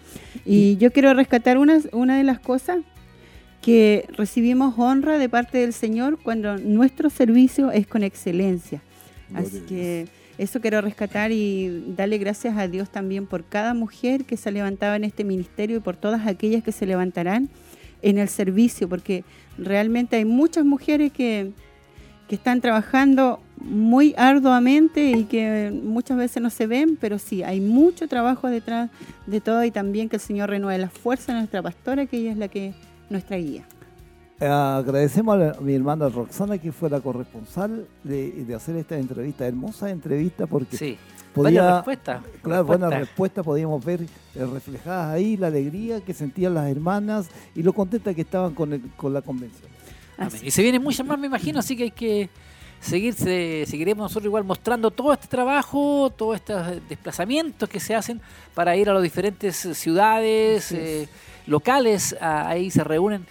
[0.44, 2.80] Y yo quiero rescatar una, una de las cosas
[3.62, 8.82] que recibimos honra de parte del Señor cuando nuestro servicio es con excelencia.
[9.36, 10.08] Así que
[10.42, 14.52] eso quiero rescatar y darle gracias a Dios también por cada mujer que se ha
[14.52, 17.48] levantado en este ministerio y por todas aquellas que se levantarán
[18.02, 19.24] en el servicio, porque
[19.60, 21.52] realmente hay muchas mujeres que,
[22.28, 27.62] que están trabajando muy arduamente y que muchas veces no se ven, pero sí, hay
[27.62, 28.90] mucho trabajo detrás
[29.28, 32.32] de todo y también que el Señor renueve la fuerza de nuestra pastora, que ella
[32.32, 32.74] es la que
[33.12, 33.64] nuestra guía.
[34.42, 40.48] Agradecemos a mi hermana Roxana que fue la corresponsal de, hacer esta entrevista, hermosa entrevista
[40.48, 40.98] porque sí.
[41.32, 42.24] podía, buena respuesta.
[42.42, 47.62] Claro, buena respuesta, podíamos ver eh, reflejadas ahí la alegría que sentían las hermanas y
[47.62, 49.70] lo contentas que estaban con, con la convención.
[50.42, 52.30] Y se vienen muchas más, me imagino, así que hay que
[52.80, 58.20] seguirse, seguiremos nosotros igual mostrando todo este trabajo, todos estos desplazamientos que se hacen
[58.56, 61.08] para ir a las diferentes ciudades, eh,
[61.48, 63.26] locales, ahí se reúnen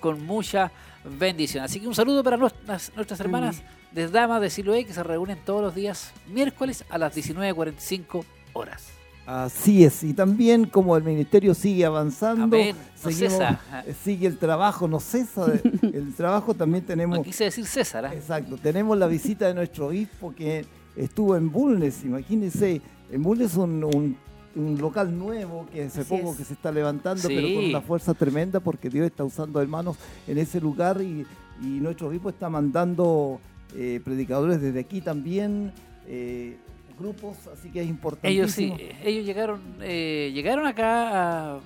[0.00, 0.70] con mucha
[1.04, 1.64] bendición.
[1.64, 5.38] Así que un saludo para nuestras, nuestras hermanas de Damas de Siloé que se reúnen
[5.44, 8.88] todos los días miércoles a las 19.45 horas.
[9.26, 12.56] Así es, y también como el ministerio sigue avanzando,
[12.96, 13.60] cesa.
[13.86, 15.46] Eh, sigue el trabajo, no cesa
[15.82, 17.18] el trabajo, también tenemos...
[17.18, 18.06] No quise decir César.
[18.06, 18.16] ¿eh?
[18.16, 22.80] Exacto, tenemos la visita de nuestro obispo que estuvo en Bulnes, imagínense,
[23.12, 24.16] en Bulnes un, un
[24.56, 28.60] un local nuevo que hace poco que se está levantando, pero con una fuerza tremenda
[28.60, 31.26] porque Dios está usando hermanos en ese lugar y,
[31.62, 33.38] nuestro obispo está mandando
[33.76, 35.72] eh, predicadores desde aquí también.
[36.06, 36.56] Eh,
[36.98, 38.28] grupos, así que es importante.
[38.28, 38.72] Ellos sí,
[39.04, 41.58] ellos llegaron, eh, llegaron acá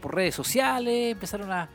[0.00, 1.68] por redes sociales, empezaron a,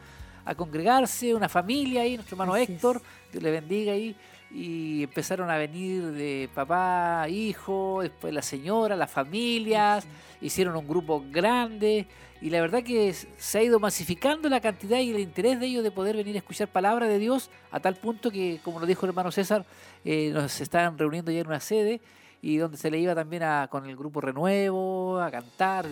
[0.45, 4.15] a, congregarse, una familia ahí, nuestro hermano Héctor, Dios le bendiga ahí,
[4.53, 10.05] y empezaron a venir de papá, hijo, después la señora, las familias,
[10.41, 12.05] hicieron un grupo grande
[12.39, 15.83] y la verdad que se ha ido masificando la cantidad y el interés de ellos
[15.83, 19.05] de poder venir a escuchar palabra de Dios a tal punto que, como lo dijo
[19.05, 19.65] el hermano César,
[20.05, 22.01] eh, nos estaban reuniendo ya en una sede
[22.41, 25.87] y donde se le iba también a, con el grupo Renuevo a cantar.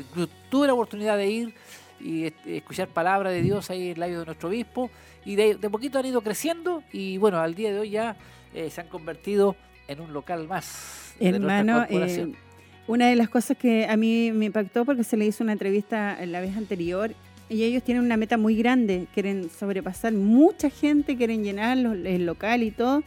[0.50, 1.56] tuve la oportunidad de ir
[2.00, 4.92] y escuchar palabra de Dios ahí en el labio de nuestro obispo
[5.24, 8.18] y de, de poquito han ido creciendo y bueno, al día de hoy ya
[8.54, 9.56] eh, se han convertido
[9.88, 11.14] en un local más.
[11.20, 12.34] Hermano, eh,
[12.88, 16.18] una de las cosas que a mí me impactó porque se le hizo una entrevista
[16.26, 17.14] la vez anterior
[17.50, 22.64] y ellos tienen una meta muy grande, quieren sobrepasar mucha gente, quieren llenar el local
[22.64, 23.04] y todo.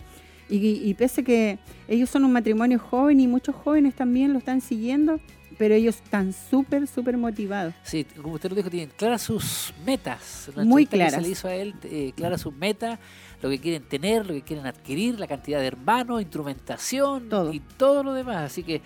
[0.51, 4.61] Y, y pese que ellos son un matrimonio joven y muchos jóvenes también lo están
[4.61, 5.19] siguiendo,
[5.57, 7.75] pero ellos están súper, súper motivados.
[7.83, 10.51] Sí, como usted lo dijo, tienen claras sus metas.
[10.57, 11.15] Muy claras.
[11.15, 12.99] Se le hizo a él eh, claras sus metas
[13.43, 18.03] lo que quieren tener, lo que quieren adquirir, la cantidad de hermanos, instrumentación y todo
[18.03, 18.45] lo demás.
[18.45, 18.81] Así que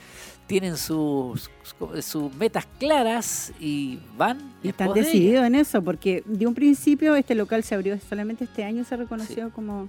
[0.47, 1.51] tienen sus,
[2.01, 4.39] sus metas claras y van.
[4.63, 8.65] Y están decididos en eso, porque de un principio este local se abrió, solamente este
[8.65, 9.89] año se reconoció como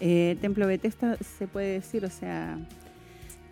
[0.00, 2.58] eh, Templo Bethesda, se puede decir, o sea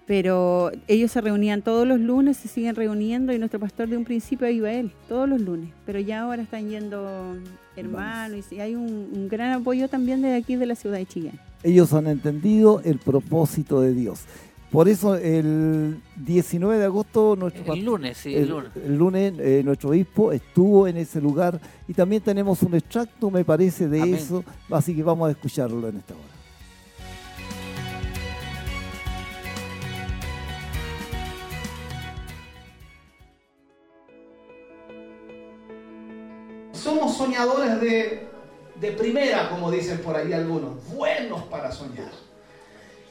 [0.06, 4.04] pero ellos se reunían todos los lunes, se siguen reuniendo y nuestro pastor de un
[4.04, 7.36] principio iba a él, todos los lunes, pero ya ahora están yendo
[7.76, 11.40] hermanos y hay un, gran apoyo también de aquí de la ciudad de Chillán.
[11.62, 14.20] Ellos han entendido el propósito de Dios.
[14.70, 19.62] Por eso el 19 de agosto, nuestro el lunes, sí, el, lunes, el lunes eh,
[19.64, 24.44] nuestro obispo estuvo en ese lugar y también tenemos un extracto, me parece, de eso,
[24.70, 26.33] así que vamos a escucharlo en esta hora.
[36.84, 38.28] Somos soñadores de,
[38.76, 42.12] de primera, como dicen por ahí algunos, buenos para soñar.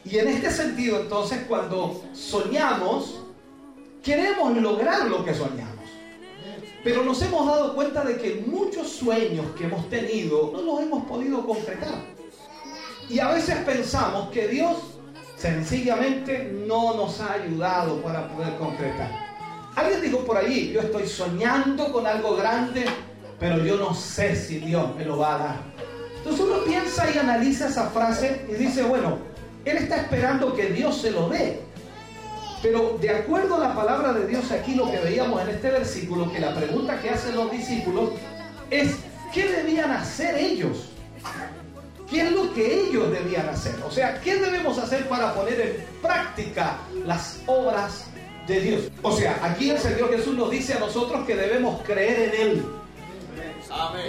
[0.05, 3.21] Y en este sentido, entonces, cuando soñamos,
[4.03, 5.73] queremos lograr lo que soñamos.
[6.83, 11.05] Pero nos hemos dado cuenta de que muchos sueños que hemos tenido no los hemos
[11.05, 11.95] podido concretar.
[13.09, 14.77] Y a veces pensamos que Dios
[15.36, 19.09] sencillamente no nos ha ayudado para poder concretar.
[19.75, 22.86] Alguien dijo por ahí, yo estoy soñando con algo grande,
[23.43, 25.56] pero yo no sé si Dios me lo va a dar.
[26.19, 29.17] Entonces uno piensa y analiza esa frase y dice, bueno,
[29.65, 31.60] él está esperando que Dios se lo dé.
[32.62, 36.32] Pero de acuerdo a la palabra de Dios aquí, lo que veíamos en este versículo,
[36.32, 38.12] que la pregunta que hacen los discípulos
[38.69, 38.95] es,
[39.34, 40.88] ¿qué debían hacer ellos?
[42.10, 43.75] ¿Qué es lo que ellos debían hacer?
[43.86, 48.06] O sea, ¿qué debemos hacer para poner en práctica las obras
[48.47, 48.84] de Dios?
[49.01, 52.65] O sea, aquí el Señor Jesús nos dice a nosotros que debemos creer en Él.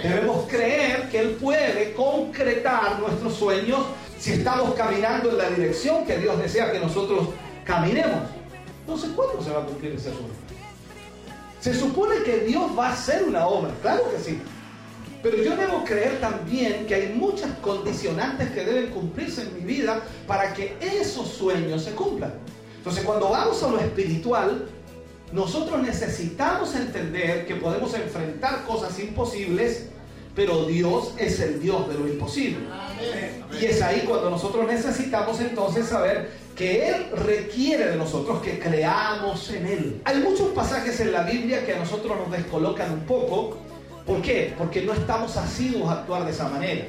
[0.03, 3.79] Debemos creer que Él puede concretar nuestros sueños
[4.19, 7.29] si estamos caminando en la dirección que Dios desea que nosotros
[7.63, 8.29] caminemos.
[8.81, 10.45] Entonces, ¿cuándo se va a cumplir ese sueño?
[11.59, 14.39] Se supone que Dios va a hacer una obra, claro que sí.
[15.23, 20.03] Pero yo debo creer también que hay muchas condicionantes que deben cumplirse en mi vida
[20.27, 22.33] para que esos sueños se cumplan.
[22.77, 24.69] Entonces, cuando vamos a lo espiritual,
[25.35, 29.89] nosotros necesitamos entender que podemos enfrentar cosas imposibles,
[30.33, 32.59] pero Dios es el Dios de lo imposible.
[33.59, 39.49] Y es ahí cuando nosotros necesitamos entonces saber que Él requiere de nosotros que creamos
[39.49, 40.01] en Él.
[40.05, 43.57] Hay muchos pasajes en la Biblia que a nosotros nos descolocan un poco.
[44.05, 44.53] ¿Por qué?
[44.57, 46.85] Porque no estamos asiduos a actuar de esa manera.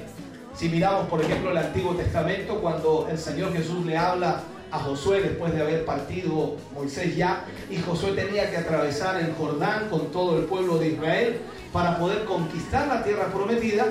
[0.54, 5.20] Si miramos, por ejemplo, el Antiguo Testamento, cuando el Señor Jesús le habla a Josué
[5.20, 10.38] después de haber partido Moisés ya, y Josué tenía que atravesar el Jordán con todo
[10.38, 11.40] el pueblo de Israel
[11.72, 13.86] para poder conquistar la tierra prometida.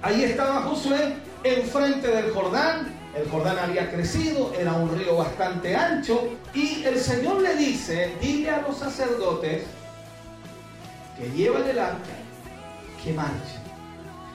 [0.00, 6.28] Ahí estaba Josué enfrente del Jordán, el Jordán había crecido, era un río bastante ancho,
[6.54, 9.64] y el Señor le dice, dile a los sacerdotes
[11.18, 11.98] que llevan el arca,
[13.02, 13.62] que marchen.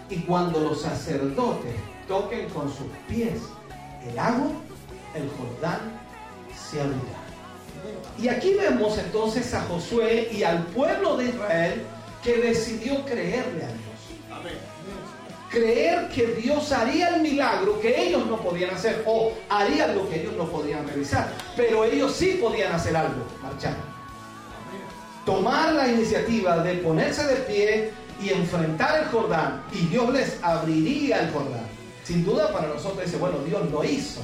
[0.09, 1.75] Y cuando los sacerdotes
[2.07, 3.41] toquen con sus pies
[4.07, 4.51] el agua,
[5.17, 5.99] el Jordán
[6.53, 7.17] se abrirá.
[8.19, 11.83] Y aquí vemos entonces a Josué y al pueblo de Israel
[12.23, 13.87] que decidió creerle a Dios.
[15.49, 20.21] Creer que Dios haría el milagro que ellos no podían hacer o haría lo que
[20.21, 21.31] ellos no podían realizar.
[21.55, 23.75] Pero ellos sí podían hacer algo, marchar.
[25.25, 31.21] Tomar la iniciativa de ponerse de pie y enfrentar el Jordán y Dios les abriría
[31.21, 31.67] el Jordán.
[32.03, 34.21] Sin duda para nosotros dice, bueno, Dios lo hizo.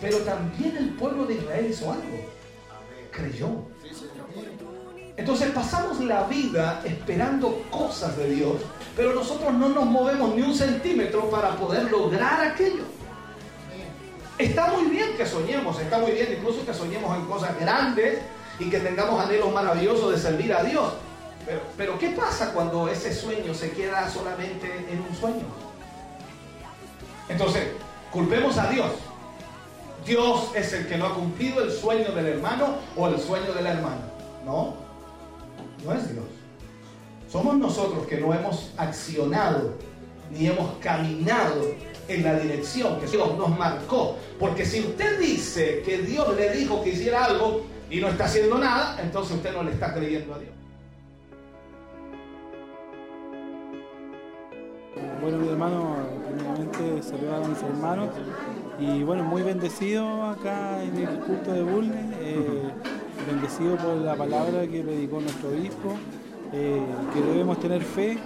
[0.00, 2.18] Pero también el pueblo de Israel hizo algo.
[3.10, 3.48] Creyó.
[5.16, 8.54] Entonces pasamos la vida esperando cosas de Dios,
[8.96, 12.84] pero nosotros no nos movemos ni un centímetro para poder lograr aquello.
[14.38, 18.20] Está muy bien que soñemos, está muy bien incluso que soñemos en cosas grandes
[18.60, 20.92] y que tengamos anhelos maravillosos de servir a Dios.
[21.44, 25.46] Pero, pero ¿qué pasa cuando ese sueño se queda solamente en un sueño?
[27.28, 27.70] Entonces,
[28.12, 28.92] culpemos a Dios.
[30.08, 33.62] Dios es el que no ha cumplido el sueño del hermano o el sueño de
[33.62, 34.00] la hermana.
[34.44, 34.74] No,
[35.84, 36.24] no es Dios.
[37.30, 39.74] Somos nosotros que no hemos accionado
[40.30, 41.62] ni hemos caminado
[42.08, 44.16] en la dirección que Dios nos marcó.
[44.40, 48.56] Porque si usted dice que Dios le dijo que hiciera algo y no está haciendo
[48.58, 50.52] nada, entonces usted no le está creyendo a Dios.
[55.20, 58.08] Bueno, mi hermano, primeramente saludar a mis hermanos
[58.78, 62.70] y bueno, muy bendecido acá en el culto de Bulnes, eh,
[63.26, 65.94] bendecido por la palabra que predicó nuestro obispo,
[66.52, 66.80] eh,
[67.12, 68.18] que debemos tener fe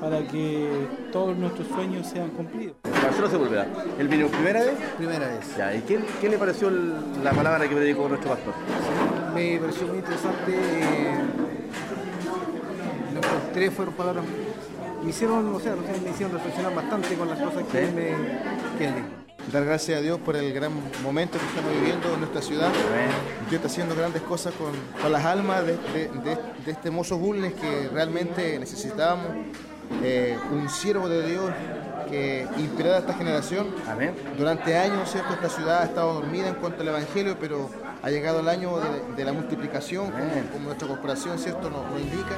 [0.00, 0.68] para que
[1.12, 2.76] todos nuestros sueños sean cumplidos.
[3.02, 3.66] Marcelo Sepúlveda,
[3.98, 4.78] ¿él vino primera vez?
[4.96, 5.56] Primera vez.
[5.58, 8.54] Ya, ¿y qué, qué le pareció el- la palabra que predicó nuestro pastor?
[9.34, 10.52] Me pareció muy interesante.
[10.54, 11.18] eh,
[13.14, 14.24] lo que encontré fueron palabras.
[15.02, 18.04] Me hicieron, o sea, me hicieron reflexionar bastante con las cosas que, él me,
[18.78, 19.19] que él dijo.
[19.52, 20.70] Dar gracias a Dios por el gran
[21.02, 22.68] momento que estamos viviendo en nuestra ciudad.
[23.48, 24.70] Dios está haciendo grandes cosas con,
[25.02, 29.26] con las almas de, de- de- de este hermoso Bulnes que realmente necesitábamos.
[30.04, 31.50] Eh, un siervo de Dios
[32.08, 33.66] que inspirara a esta generación.
[34.38, 35.34] Durante años, ¿cierto?
[35.34, 37.68] Esta ciudad ha estado dormida en cuanto al Evangelio, pero
[38.02, 41.70] ha llegado el año de, de la multiplicación, como, como nuestra corporación, ¿cierto?
[41.70, 42.36] Nos, nos indica.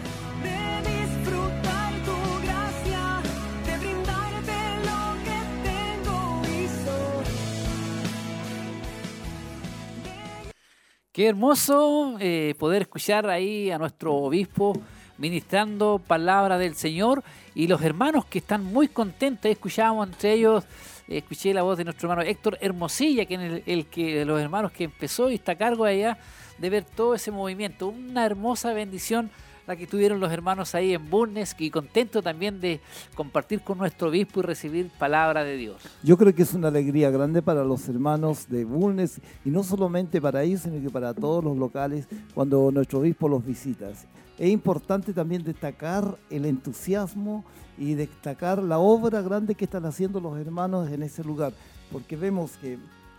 [11.13, 14.73] Qué hermoso eh, poder escuchar ahí a nuestro obispo
[15.19, 17.23] ministrando palabra del Señor
[17.55, 19.51] y los hermanos que están muy contentos.
[19.51, 20.65] Escuchábamos entre ellos,
[21.07, 24.73] escuché la voz de nuestro hermano Héctor Hermosilla, que es el, el que los hermanos
[24.73, 26.17] que empezó y está a cargo allá
[26.57, 27.89] de ver todo ese movimiento.
[27.89, 29.31] Una hermosa bendición
[29.67, 32.81] la que tuvieron los hermanos ahí en Bulnes y contento también de
[33.15, 35.83] compartir con nuestro obispo y recibir palabra de Dios.
[36.03, 40.21] Yo creo que es una alegría grande para los hermanos de Bulnes y no solamente
[40.21, 43.91] para ellos, sino que para todos los locales cuando nuestro obispo los visita.
[43.91, 47.45] es importante también destacar el entusiasmo
[47.79, 51.53] y destacar la obra grande que están haciendo los hermanos en ese lugar,
[51.91, 52.79] porque vemos que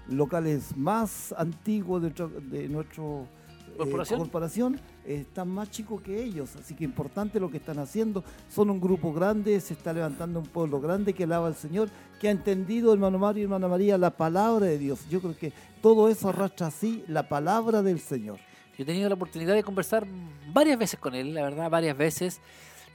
[0.10, 2.12] locales más antiguos de
[2.50, 3.26] de nuestro
[3.74, 4.20] eh, ¿Corporación?
[4.20, 8.24] corporación eh, están más chicos que ellos, así que importante lo que están haciendo.
[8.50, 12.28] Son un grupo grande, se está levantando un pueblo grande que alaba al Señor, que
[12.28, 15.08] ha entendido, hermano Mario y hermana María, la palabra de Dios.
[15.10, 15.52] Yo creo que
[15.82, 18.40] todo eso arrastra así la palabra del Señor.
[18.78, 20.08] Yo he tenido la oportunidad de conversar
[20.52, 22.42] varias veces con él, la verdad, varias veces,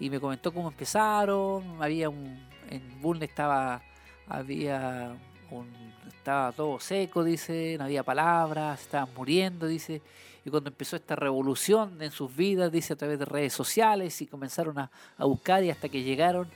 [0.01, 1.81] y me comentó cómo empezaron.
[1.81, 2.49] Había un.
[2.69, 3.81] En Bulne estaba.
[4.27, 5.17] Había
[5.51, 5.69] un.
[6.09, 10.03] Estaba todo seco, dice, no había palabras, estaban muriendo, dice.
[10.49, 14.27] Y cuando empezó esta revolución en sus vidas, dice, a través de redes sociales, y
[14.27, 16.49] comenzaron a, a buscar y hasta que llegaron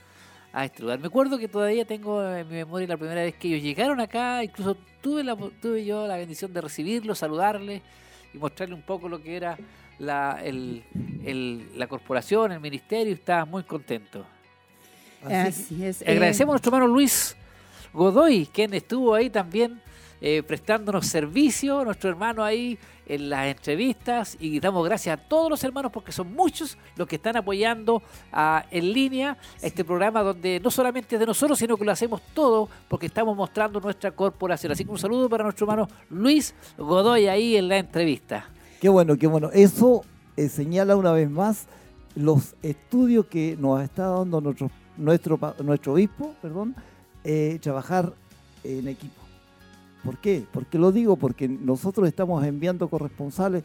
[0.52, 0.98] a este lugar.
[0.98, 4.42] Me acuerdo que todavía tengo en mi memoria la primera vez que ellos llegaron acá,
[4.42, 7.82] incluso tuve, la, tuve yo la bendición de recibirlos, saludarles
[8.34, 9.56] y mostrarle un poco lo que era
[9.98, 10.82] la, el-
[11.24, 14.24] el- la corporación, el ministerio, y estaba muy contento.
[15.24, 16.02] Así es.
[16.02, 17.36] eh, Agradecemos a nuestro hermano Luis
[17.92, 19.80] Godoy, quien estuvo ahí también
[20.24, 25.64] eh, prestándonos servicio, nuestro hermano ahí en las entrevistas y damos gracias a todos los
[25.64, 28.00] hermanos porque son muchos los que están apoyando
[28.32, 32.22] ah, en línea este programa donde no solamente es de nosotros, sino que lo hacemos
[32.34, 34.70] todo porque estamos mostrando nuestra corporación.
[34.70, 38.48] Así que un saludo para nuestro hermano Luis Godoy ahí en la entrevista.
[38.80, 39.50] Qué bueno, qué bueno.
[39.52, 40.02] Eso
[40.36, 41.66] eh, señala una vez más
[42.14, 46.76] los estudios que nos está dando nuestro, nuestro, nuestro obispo, perdón,
[47.24, 48.12] eh, trabajar
[48.62, 49.21] en equipo.
[50.04, 50.46] ¿Por qué?
[50.52, 53.62] Porque lo digo porque nosotros estamos enviando corresponsales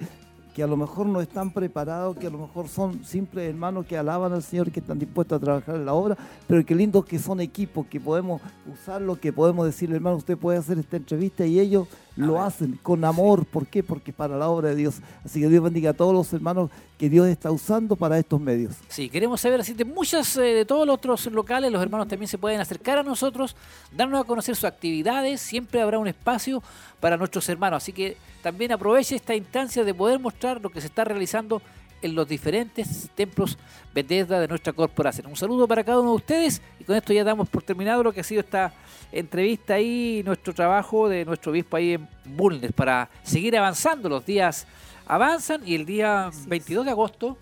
[0.57, 3.95] que a lo mejor no están preparados, que a lo mejor son simples hermanos que
[3.95, 6.17] alaban al Señor, que están dispuestos a trabajar en la obra,
[6.47, 10.57] pero qué lindo que son equipos, que podemos usarlo, que podemos decirle, hermano, usted puede
[10.57, 13.45] hacer esta entrevista y ellos lo hacen con amor.
[13.45, 13.83] ¿Por qué?
[13.83, 14.95] Porque para la obra de Dios.
[15.23, 18.75] Así que Dios bendiga a todos los hermanos que Dios está usando para estos medios.
[18.89, 22.27] Sí, queremos saber así de muchas, eh, de todos los otros locales, los hermanos también
[22.27, 23.55] se pueden acercar a nosotros,
[23.95, 26.63] darnos a conocer sus actividades, siempre habrá un espacio
[26.99, 30.87] para nuestros hermanos, así que también aproveche esta instancia de poder mostrar lo que se
[30.87, 31.61] está realizando
[32.01, 33.57] en los diferentes templos
[33.93, 35.27] Bethesda de nuestra corporación.
[35.27, 38.13] Un saludo para cada uno de ustedes y con esto ya damos por terminado lo
[38.13, 38.73] que ha sido esta
[39.11, 44.09] entrevista ahí, nuestro trabajo de nuestro obispo ahí en Bulnes para seguir avanzando.
[44.09, 44.67] Los días
[45.07, 47.37] avanzan y el día 22 de agosto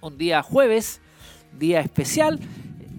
[0.00, 1.00] un día jueves,
[1.58, 2.38] día especial.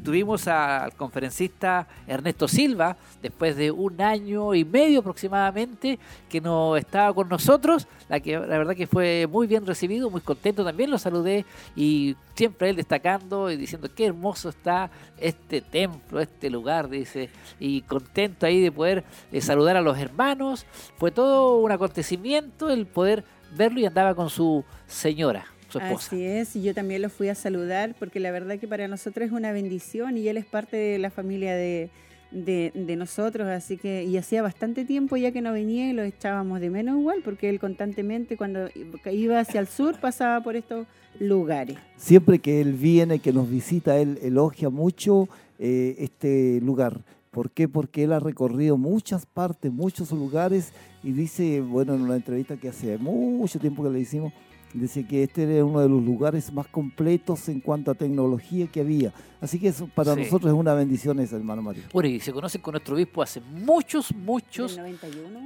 [0.03, 5.97] Tuvimos al conferencista Ernesto Silva, después de un año y medio aproximadamente,
[6.29, 7.87] que no estaba con nosotros.
[8.09, 11.45] La, que, la verdad que fue muy bien recibido, muy contento también, lo saludé
[11.75, 17.29] y siempre él destacando y diciendo qué hermoso está este templo, este lugar, dice,
[17.59, 20.65] y contento ahí de poder eh, saludar a los hermanos.
[20.97, 23.23] Fue todo un acontecimiento el poder
[23.55, 26.15] verlo y andaba con su señora, su esposa.
[26.15, 29.27] Así es, y yo también lo fui a saludar porque la verdad que para nosotros
[29.27, 31.89] es una bendición y él es parte de la familia de,
[32.31, 36.03] de, de nosotros, así que, y hacía bastante tiempo ya que no venía y lo
[36.03, 38.69] echábamos de menos igual porque él constantemente cuando
[39.11, 40.87] iba hacia el sur pasaba por estos
[41.19, 41.77] lugares.
[41.97, 45.27] Siempre que él viene, que nos visita, él elogia mucho
[45.59, 47.01] eh, este lugar.
[47.31, 47.67] ¿Por qué?
[47.67, 50.71] Porque él ha recorrido muchas partes, muchos lugares
[51.01, 54.33] y dice, bueno, en una entrevista que hace mucho tiempo que le hicimos,
[54.73, 58.81] dice que este era uno de los lugares más completos en cuanto a tecnología que
[58.81, 59.13] había.
[59.39, 60.21] Así que eso para Sí.
[60.21, 61.83] nosotros es una bendición esa, hermano Mario.
[61.93, 64.79] Bueno, y se conocen con nuestro obispo hace muchos, muchos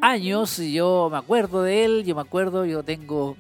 [0.02, 0.60] años.
[0.60, 3.36] y Yo me acuerdo de él, yo me acuerdo, yo tengo,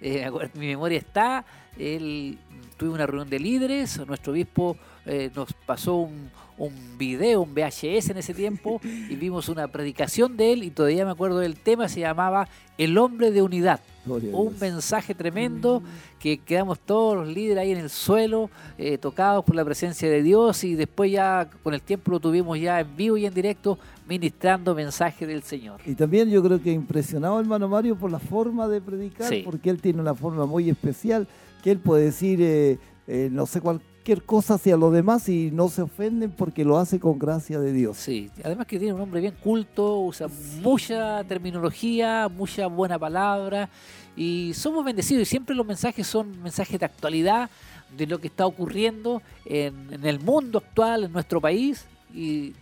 [0.00, 1.44] eh, mi memoria está.
[1.78, 2.38] Él
[2.76, 4.76] tuve una reunión de líderes, nuestro obispo
[5.06, 6.30] eh, nos pasó un,
[6.66, 11.04] un video, un VHS en ese tiempo, y vimos una predicación de él, y todavía
[11.04, 12.48] me acuerdo del tema, se llamaba
[12.78, 13.80] El hombre de unidad.
[14.04, 15.82] Gloria a Un mensaje tremendo
[16.18, 20.22] que quedamos todos los líderes ahí en el suelo, eh, tocados por la presencia de
[20.22, 23.78] Dios y después ya con el tiempo lo tuvimos ya en vivo y en directo
[24.08, 25.80] ministrando mensaje del Señor.
[25.86, 29.42] Y también yo creo que impresionado hermano Mario por la forma de predicar, Sí.
[29.44, 31.28] porque él tiene una forma muy especial,
[31.62, 33.60] que él puede decir, eh, eh, no sé,
[34.00, 37.70] cualquier cosa hacia los demás y no se ofenden porque lo hace con gracia de
[37.70, 37.98] Dios.
[37.98, 40.26] Sí, además que tiene un hombre bien culto, usa
[40.62, 43.68] mucha terminología, mucha buena palabra
[44.16, 47.50] y somos bendecidos y siempre los mensajes son mensajes de actualidad
[47.94, 52.54] de lo que está ocurriendo en, en el mundo actual, en nuestro país y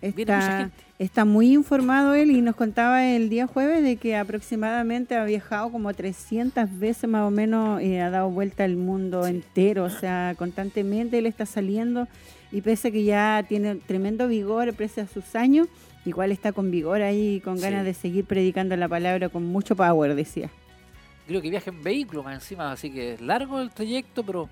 [0.00, 0.89] viene mucha gente.
[1.00, 5.72] Está muy informado él y nos contaba el día jueves de que aproximadamente ha viajado
[5.72, 10.34] como 300 veces más o menos, eh, ha dado vuelta al mundo entero, o sea,
[10.36, 12.06] constantemente él está saliendo
[12.52, 15.68] y pese a que ya tiene tremendo vigor, pese a sus años,
[16.04, 17.86] igual está con vigor ahí, con ganas Sí.
[17.86, 20.50] de seguir predicando la palabra con mucho power, decía.
[21.26, 24.50] creo que viaja en vehículo más encima, así que es largo el trayecto, pero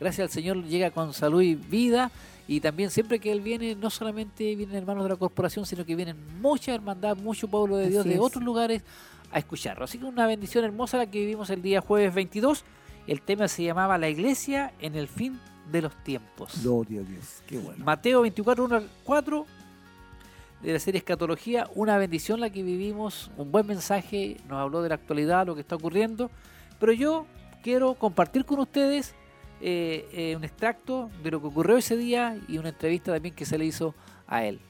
[0.00, 2.10] gracias al Señor llega con salud y vida.
[2.48, 5.94] Y también siempre que Él viene, no solamente vienen hermanos de la corporación, sino que
[5.94, 8.20] vienen mucha hermandad, mucho pueblo de Dios Así de es.
[8.20, 8.82] otros lugares
[9.30, 9.84] a escucharlo.
[9.84, 12.64] Así que una bendición hermosa la que vivimos el día jueves 22.
[13.06, 15.38] El tema se llamaba La iglesia en el fin
[15.70, 16.60] de los tiempos.
[16.62, 17.42] Gloria a Dios.
[17.46, 17.84] Qué bueno.
[17.84, 19.46] Mateo 24, 1 al 4
[20.62, 24.90] de la serie Escatología, una bendición la que vivimos, un buen mensaje, nos habló de
[24.90, 26.30] la actualidad, lo que está ocurriendo,
[26.78, 27.26] pero yo
[27.62, 29.14] quiero compartir con ustedes
[29.60, 33.44] eh, eh, un extracto de lo que ocurrió ese día y una entrevista también que
[33.44, 33.94] se le hizo
[34.26, 34.60] a él.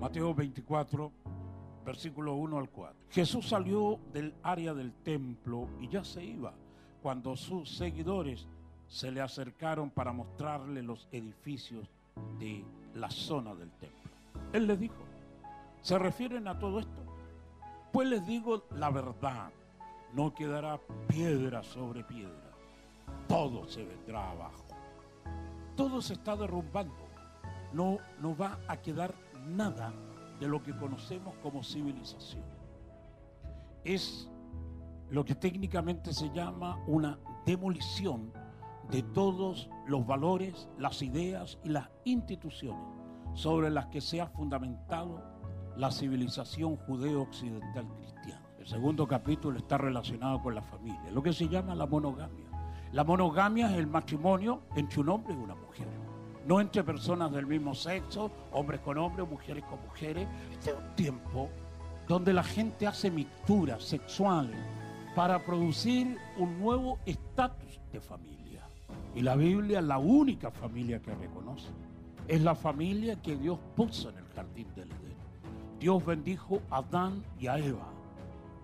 [0.00, 1.12] Mateo 24,
[1.84, 2.96] versículo 1 al 4.
[3.10, 6.54] Jesús salió del área del templo y ya se iba
[7.02, 8.46] cuando sus seguidores
[8.88, 11.90] se le acercaron para mostrarle los edificios
[12.38, 12.64] de
[12.94, 13.97] la zona del templo.
[14.52, 15.04] Él les dijo,
[15.82, 17.04] ¿se refieren a todo esto?
[17.92, 19.50] Pues les digo la verdad,
[20.14, 22.52] no quedará piedra sobre piedra,
[23.28, 24.64] todo se vendrá abajo.
[25.76, 27.06] Todo se está derrumbando,
[27.72, 29.14] no, no va a quedar
[29.46, 29.92] nada
[30.40, 32.44] de lo que conocemos como civilización.
[33.84, 34.28] Es
[35.10, 38.32] lo que técnicamente se llama una demolición
[38.90, 42.97] de todos los valores, las ideas y las instituciones
[43.38, 45.22] sobre las que se ha fundamentado
[45.76, 48.42] la civilización judeo-occidental cristiana.
[48.58, 52.46] El segundo capítulo está relacionado con la familia, lo que se llama la monogamia.
[52.90, 55.86] La monogamia es el matrimonio entre un hombre y una mujer
[56.46, 60.26] no entre personas del mismo sexo, hombres con hombres, mujeres con mujeres.
[60.50, 61.50] Este es un tiempo
[62.08, 64.58] donde la gente hace mixturas sexuales
[65.14, 68.62] para producir un nuevo estatus de familia.
[69.14, 71.68] Y la Biblia es la única familia que reconoce.
[72.28, 75.16] Es la familia que Dios puso en el jardín del Edén.
[75.80, 77.88] Dios bendijo a Adán y a Eva.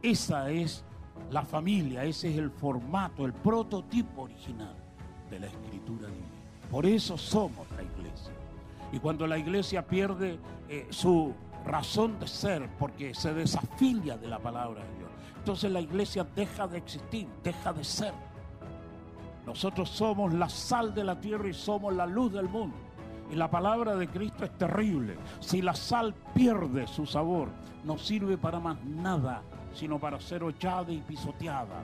[0.02, 0.84] Esa es
[1.30, 4.76] la familia, ese es el formato, el prototipo original
[5.30, 6.28] de la escritura divina.
[6.70, 8.34] Por eso somos la iglesia.
[8.92, 10.38] Y cuando la iglesia pierde
[10.68, 11.32] eh, su
[11.64, 16.68] razón de ser, porque se desafilia de la palabra de Dios, entonces la iglesia deja
[16.68, 18.12] de existir, deja de ser.
[19.46, 22.76] Nosotros somos la sal de la tierra y somos la luz del mundo.
[23.31, 25.16] Y la palabra de Cristo es terrible.
[25.41, 27.49] Si la sal pierde su sabor,
[27.85, 29.43] no sirve para más nada,
[29.75, 31.83] sino para ser hollada y pisoteada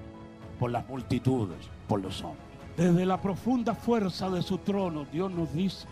[0.58, 2.44] por las multitudes, por los hombres.
[2.76, 5.86] Desde la profunda fuerza de su trono, Dios nos dice,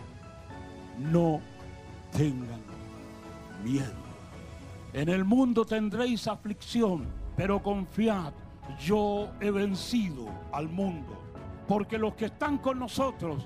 [0.97, 1.41] no
[2.11, 2.61] tengan
[3.63, 4.09] miedo.
[4.93, 8.33] En el mundo tendréis aflicción, pero confiad,
[8.79, 11.17] yo he vencido al mundo.
[11.67, 13.45] Porque los que están con nosotros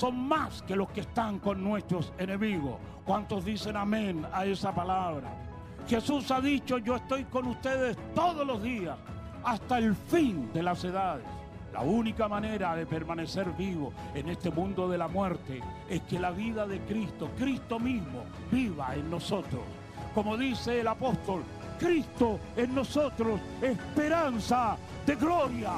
[0.00, 2.76] son más que los que están con nuestros enemigos.
[3.04, 5.28] ¿Cuántos dicen amén a esa palabra?
[5.86, 8.96] Jesús ha dicho, yo estoy con ustedes todos los días,
[9.44, 11.26] hasta el fin de las edades.
[11.74, 16.30] La única manera de permanecer vivo en este mundo de la muerte es que la
[16.30, 19.60] vida de Cristo, Cristo mismo, viva en nosotros.
[20.14, 21.42] Como dice el apóstol,
[21.78, 25.72] Cristo en nosotros, esperanza de gloria.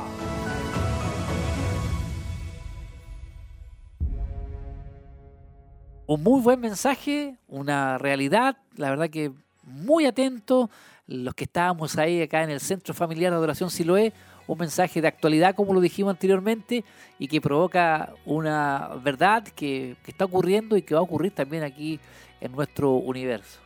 [6.12, 9.32] Un muy buen mensaje, una realidad, la verdad que
[9.64, 10.68] muy atento,
[11.06, 14.12] los que estábamos ahí acá en el Centro Familiar de Adoración Siloé,
[14.46, 16.84] un mensaje de actualidad, como lo dijimos anteriormente,
[17.18, 21.98] y que provoca una verdad que, está ocurriendo y que va a ocurrir también aquí
[22.42, 23.60] en nuestro universo.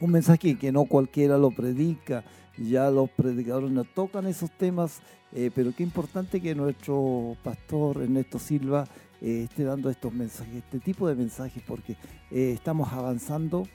[0.00, 2.24] Un mensaje que no cualquiera lo predica,
[2.56, 5.02] ya los predicadores no tocan esos temas,
[5.34, 8.86] eh, pero qué importante que nuestro pastor Ernesto Silva
[9.22, 11.92] eh, esté dando estos mensajes, este tipo de mensajes, porque
[12.30, 13.66] eh, estamos avanzando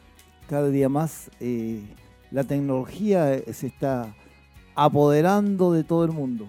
[0.47, 1.81] cada día más, eh,
[2.31, 4.13] la tecnología se está
[4.75, 6.47] apoderando de todo el mundo.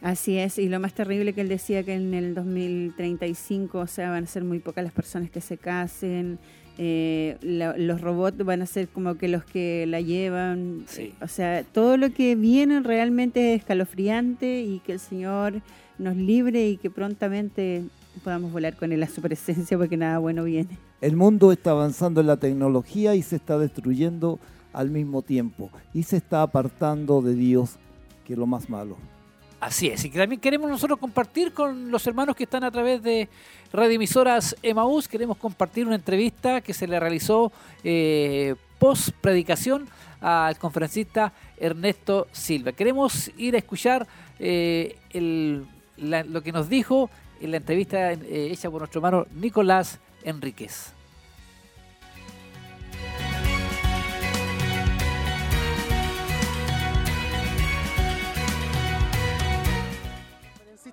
[0.00, 4.10] Así es, y lo más terrible que él decía que en el 2035, o sea,
[4.10, 6.38] van a ser muy pocas las personas que se casen,
[6.78, 11.12] eh, la- los robots van a ser como que los que la llevan, Sí.
[11.20, 15.60] o sea, todo lo que viene realmente es escalofriante y que el Señor
[15.98, 17.84] nos libre y que prontamente
[18.20, 20.76] podamos volar con él a su presencia porque nada bueno viene.
[21.00, 24.38] El mundo está avanzando en la tecnología y se está destruyendo
[24.72, 27.76] al mismo tiempo y se está apartando de Dios,
[28.24, 28.96] que es lo más malo.
[29.60, 33.00] Así es, y que también queremos nosotros compartir con los hermanos que están a través
[33.02, 33.28] de
[33.72, 37.52] radioemisoras Emaús, queremos compartir una entrevista que se le realizó
[37.84, 39.86] eh, post predicación
[40.20, 42.72] al conferencista Ernesto Silva.
[42.72, 44.06] Queremos ir a escuchar
[44.40, 45.64] eh, el-
[45.96, 47.08] la- lo que nos dijo
[47.42, 50.92] en la entrevista eh, hecha por nuestro hermano Nicolás Enríquez.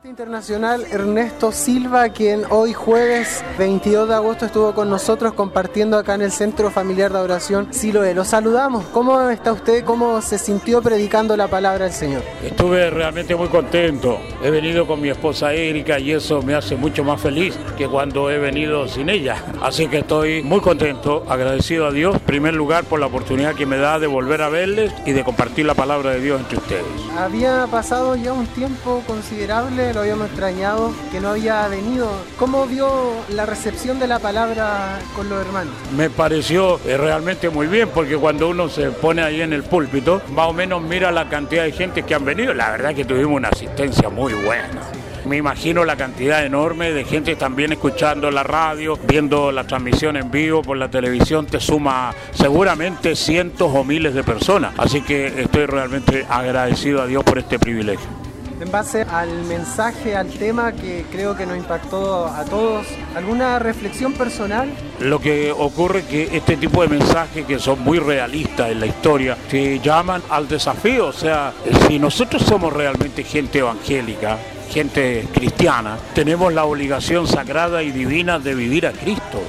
[0.09, 6.23] Internacional Ernesto Silva, quien hoy jueves 22 de agosto estuvo con nosotros compartiendo acá en
[6.23, 8.15] el Centro Familiar de Adoración Siloé.
[8.15, 8.85] Lo saludamos.
[8.85, 9.85] ¿Cómo está usted?
[9.85, 12.23] ¿Cómo se sintió predicando la palabra del Señor?
[12.43, 14.19] Estuve realmente muy contento.
[14.43, 18.31] He venido con mi esposa Erika y eso me hace mucho más feliz que cuando
[18.31, 19.35] he venido sin ella.
[19.61, 23.67] Así que estoy muy contento, agradecido a Dios, en primer lugar por la oportunidad que
[23.67, 26.85] me da de volver a verles y de compartir la palabra de Dios entre ustedes.
[27.15, 32.09] Había pasado ya un tiempo considerable, habíamos extrañado, que no había venido.
[32.37, 32.89] ¿Cómo vio
[33.29, 35.73] la recepción de la palabra con los hermanos?
[35.95, 40.21] Me pareció eh, realmente muy bien porque cuando uno se pone ahí en el púlpito,
[40.33, 42.53] más o menos mira la cantidad de gente que han venido.
[42.53, 44.81] La verdad que tuvimos una asistencia muy buena.
[45.25, 50.31] Me imagino la cantidad enorme de gente también escuchando la radio, viendo la transmisión en
[50.31, 54.73] vivo por la televisión, te suma seguramente cientos o miles de personas.
[54.77, 58.18] Así que estoy realmente agradecido a Dios por este privilegio.
[58.59, 62.85] En base al mensaje, al tema que creo que nos impactó a todos,
[63.15, 64.69] ¿alguna reflexión personal?
[64.99, 68.85] Lo que ocurre es que este tipo de mensajes que son muy realistas en la
[68.85, 71.07] historia te llaman al desafío.
[71.07, 71.53] O sea,
[71.87, 74.37] si nosotros somos realmente gente evangélica,
[74.69, 79.41] gente cristiana, tenemos la obligación sagrada y divina de vivir a Cristo,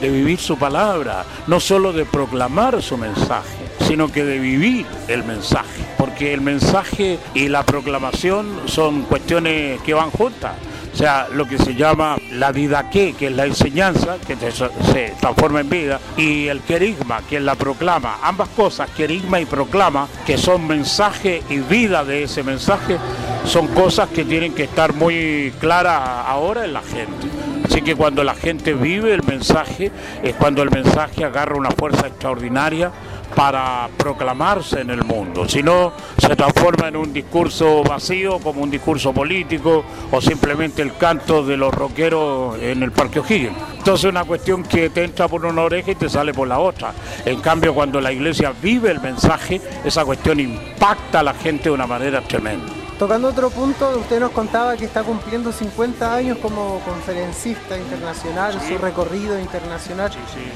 [0.00, 5.24] de vivir su palabra, no solo de proclamar su mensaje, sino que de vivir el
[5.24, 10.52] mensaje, porque el mensaje y la proclamación son cuestiones que van juntas.
[10.96, 15.60] O sea, lo que se llama la didaqué, que es la enseñanza, que se, transforma
[15.60, 18.20] en vida, y el querigma, que es la proclama.
[18.22, 22.96] Ambas cosas, querigma y proclama, que son mensaje y vida de ese mensaje,
[23.44, 27.28] son cosas que tienen que estar muy claras ahora en la gente.
[27.62, 29.92] Así que cuando la gente vive el mensaje,
[30.22, 32.90] es cuando el mensaje agarra una fuerza extraordinaria
[33.34, 35.48] para proclamarse en el mundo.
[35.48, 40.96] Si no, se transforma en un discurso vacío, como un discurso político, o simplemente el
[40.96, 43.56] canto de los rockeros en el Parque O'Higgins.
[43.78, 46.58] Entonces es una cuestión que te entra por una oreja y te sale por la
[46.58, 46.92] otra.
[47.24, 51.70] En cambio, cuando la iglesia vive el mensaje, esa cuestión impacta a la gente de
[51.70, 52.85] una manera tremenda.
[52.98, 58.78] Tocando otro punto, usted nos contaba que está cumpliendo 50 años como conferencista internacional, su
[58.78, 60.10] recorrido internacional.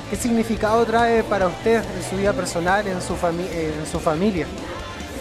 [0.08, 4.46] ¿Qué significado trae para usted en su vida personal, en su, eh, en su familia?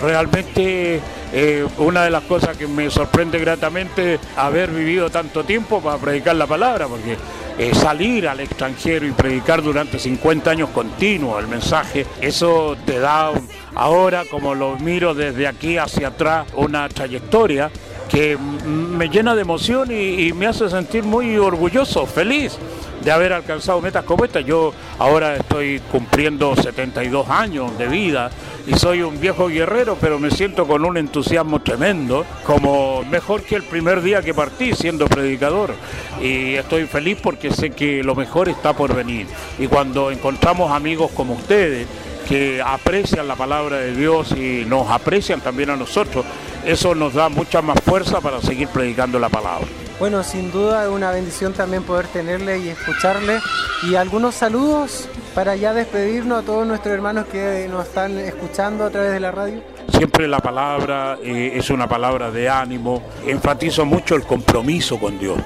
[0.02, 1.02] Realmente
[1.34, 6.36] eh, una de las cosas que me sorprende gratamente haber vivido tanto tiempo para predicar
[6.36, 7.18] la palabra, porque
[7.58, 13.32] eh, salir al extranjero y predicar durante 50 años continuos el mensaje, eso te da
[13.76, 17.70] ahora, como lo miro desde aquí hacia atrás, una trayectoria
[18.10, 22.58] que me llena de emoción y me hace sentir muy orgulloso, feliz
[23.02, 24.42] de haber alcanzado metas como esta.
[24.42, 28.30] Yo ahora estoy cumpliendo 72 años de vida
[28.68, 33.56] y soy un viejo guerrero, pero me siento con un entusiasmo tremendo, como mejor que
[33.56, 35.74] el primer día que partí siendo predicador.
[36.22, 39.28] Y estoy feliz porque sé que lo mejor está por venir.
[39.58, 41.88] Y cuando encontramos amigos como ustedes,
[42.28, 46.24] que aprecian la palabra de Dios y nos aprecian también a nosotros,
[46.66, 49.68] eso nos da mucha más fuerza para seguir predicando la palabra.
[50.00, 53.40] Bueno, sin duda es una bendición también poder tenerle y escucharle.
[53.84, 58.90] Y algunos saludos para ya despedirnos a todos nuestros hermanos que nos están escuchando a
[58.90, 59.62] través de la radio.
[59.90, 63.04] Siempre la palabra eh, es una palabra de ánimo.
[63.26, 65.38] Enfatizo mucho el compromiso con Dios,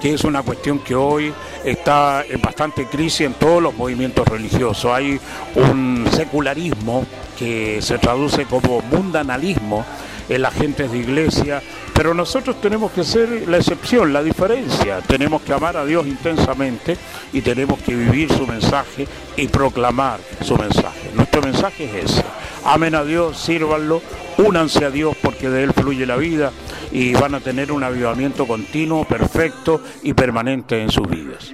[0.00, 1.32] que es una cuestión que hoy
[1.64, 4.92] está en bastante crisis en todos los movimientos religiosos.
[4.92, 5.18] Hay
[5.54, 7.06] un secularismo
[7.38, 9.86] que se traduce como mundanalismo
[10.34, 11.62] en las gentes de iglesia,
[11.94, 15.00] pero nosotros tenemos que ser la excepción, la diferencia.
[15.02, 16.96] Tenemos que amar a Dios intensamente
[17.32, 19.06] y tenemos que vivir su mensaje
[19.36, 21.10] y proclamar su mensaje.
[21.14, 22.24] Nuestro mensaje es ese.
[22.64, 24.00] Amen a Dios, sírvanlo,
[24.38, 26.52] únanse a Dios porque de Él fluye la vida
[26.90, 31.52] y van a tener un avivamiento continuo, perfecto y permanente en sus vidas.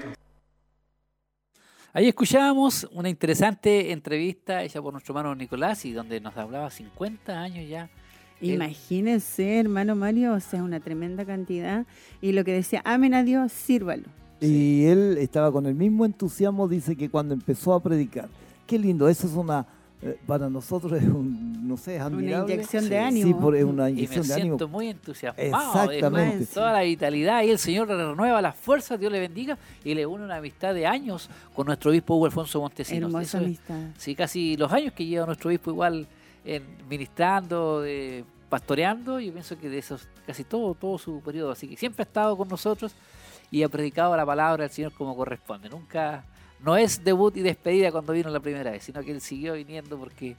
[1.95, 7.41] Ahí escuchábamos una interesante entrevista hecha por nuestro hermano Nicolás y donde nos hablaba 50
[7.41, 7.89] años ya.
[8.41, 11.87] Imagínense, hermano Mario, o sea, una tremenda cantidad.
[12.21, 14.05] Y lo que decía, amen a Dios, sírvalo.
[14.41, 18.29] Y él estaba con el mismo entusiasmo, dice que cuando empezó a predicar.
[18.67, 19.67] Qué lindo, eso es una,
[20.03, 22.53] eh, para nosotros es un, no sé, es admirable.
[22.55, 23.27] inyección de Sí, ánimo.
[23.27, 24.47] Sí, por, es una y me inyección de ánimo.
[24.59, 25.85] siento muy entusiasmado.
[25.91, 26.47] Exactamente.
[26.47, 30.07] toda la vitalidad y el Señor le renueva las fuerzas, Dios le bendiga y le
[30.07, 33.09] une una amistad de años con nuestro obispo Hugo Alfonso Montesinos.
[33.09, 33.81] Hermosa Eso es- amistad.
[33.97, 36.07] sí, casi los años que lleva nuestro obispo igual
[36.45, 41.53] en, ministrando, de, pastoreando, yo pienso que de esos casi todo, todo su periodo.
[41.53, 42.95] Así que siempre ha estado con nosotros
[43.51, 45.69] y ha predicado la palabra del Señor como corresponde.
[45.69, 46.25] Nunca,
[46.61, 49.99] no es debut y despedida cuando vino la primera vez, sino que él siguió viniendo
[49.99, 50.37] porque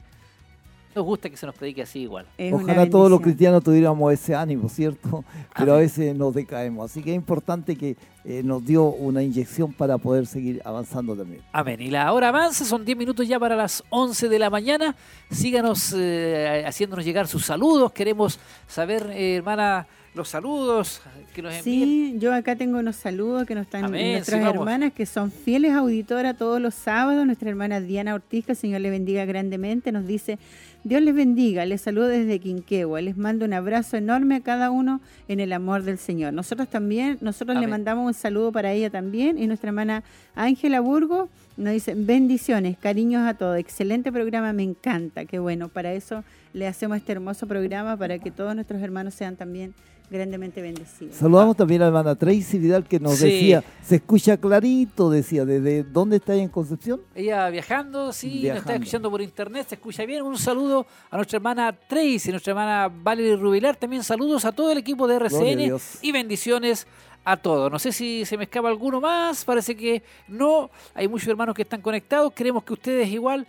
[0.94, 2.26] nos gusta que se nos predique así igual.
[2.52, 5.24] Ojalá todos los cristianos tuviéramos ese ánimo, ¿cierto?
[5.56, 6.90] Pero a veces nos decaemos.
[6.90, 11.42] Así que es importante que eh, nos dio una inyección para poder seguir avanzando también.
[11.52, 11.80] Amén.
[11.80, 14.94] Y la hora avanza, son 10 minutos ya para las 11 de la mañana.
[15.30, 17.92] Síganos eh, haciéndonos llegar sus saludos.
[17.92, 21.00] Queremos saber, eh, hermana, los saludos
[21.34, 21.88] que nos envíen.
[21.88, 25.30] Sí, yo acá tengo unos saludos que nos están Amén, nuestras sí, hermanas que son
[25.30, 27.24] fieles auditoras todos los sábados.
[27.26, 30.38] Nuestra hermana Diana Ortiz, que el Señor le bendiga grandemente, nos dice,
[30.82, 35.00] Dios les bendiga, les saludo desde Quinquegua, les mando un abrazo enorme a cada uno
[35.28, 36.32] en el amor del Señor.
[36.32, 40.02] Nosotros también, nosotros le mandamos un saludo para ella también y nuestra hermana
[40.34, 41.28] Ángela Burgo
[41.60, 46.66] nos dice, bendiciones, cariños a todos, excelente programa, me encanta, qué bueno, para eso le
[46.66, 49.74] hacemos este hermoso programa para que todos nuestros hermanos sean también
[50.10, 51.14] grandemente bendecidos.
[51.14, 53.26] Saludamos también a la hermana Tracy Vidal que nos Sí.
[53.26, 57.00] decía, se escucha clarito, decía, ¿desde dónde está ella en Concepción?
[57.14, 58.72] Ella viajando, sí, nos está Viajando.
[58.72, 60.22] escuchando por internet, se escucha bien.
[60.24, 63.76] Un saludo a nuestra hermana Tracy, nuestra hermana Valerie Rubilar.
[63.76, 66.88] También saludos a todo el equipo de RCN y bendiciones
[67.24, 67.70] a todos.
[67.70, 70.70] No sé si se me escapa alguno más, parece que no.
[70.94, 72.32] Hay muchos hermanos que están conectados.
[72.32, 73.46] Queremos que ustedes igual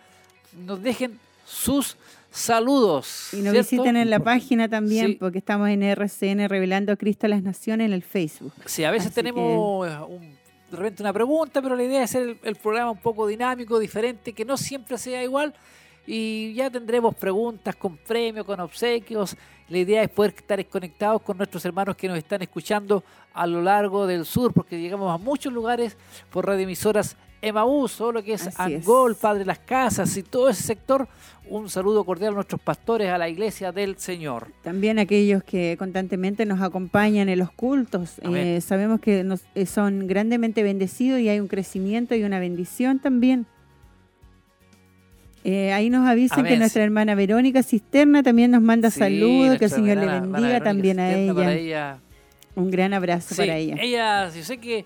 [0.65, 1.97] nos dejen sus
[2.30, 3.30] saludos.
[3.34, 3.69] Y nos ¿cierto?
[3.72, 5.13] visiten en la página también, Sí.
[5.19, 8.53] porque estamos en RCN Revelando a Cristo a las Naciones en el Facebook.
[8.65, 10.41] Sí, a veces Así tenemos eh, un-
[10.72, 13.78] de repente una pregunta, pero la idea es hacer el, el programa un poco dinámico,
[13.80, 15.53] diferente, que no siempre sea igual.
[16.06, 19.36] Y ya tendremos preguntas con premios, con obsequios.
[19.70, 23.62] La idea es poder estar conectados con nuestros hermanos que nos están escuchando a lo
[23.62, 25.95] largo del sur, porque llegamos a muchos lugares
[26.30, 28.82] por radioemisoras Emaús, todo lo que es Así es.
[28.88, 31.08] Angol, Padre Las Casas y todo ese sector.
[31.49, 34.47] Un saludo cordial a nuestros pastores, a la iglesia del Señor.
[34.62, 38.22] También aquellos que constantemente nos acompañan en los cultos.
[38.24, 42.99] Eh, sabemos que nos, eh, son grandemente bendecidos y hay un crecimiento y una bendición
[42.99, 43.47] también.
[45.43, 49.57] Eh, ahí nos avisan Amén, que nuestra hermana Verónica Cisterna también nos manda Sí, saludos,
[49.57, 51.11] que el Señor le hermana- bendiga Verónica también a
[51.53, 51.97] ella.
[52.55, 53.75] Un gran abrazo Sí, para ella.
[53.79, 54.85] Ella, yo sé que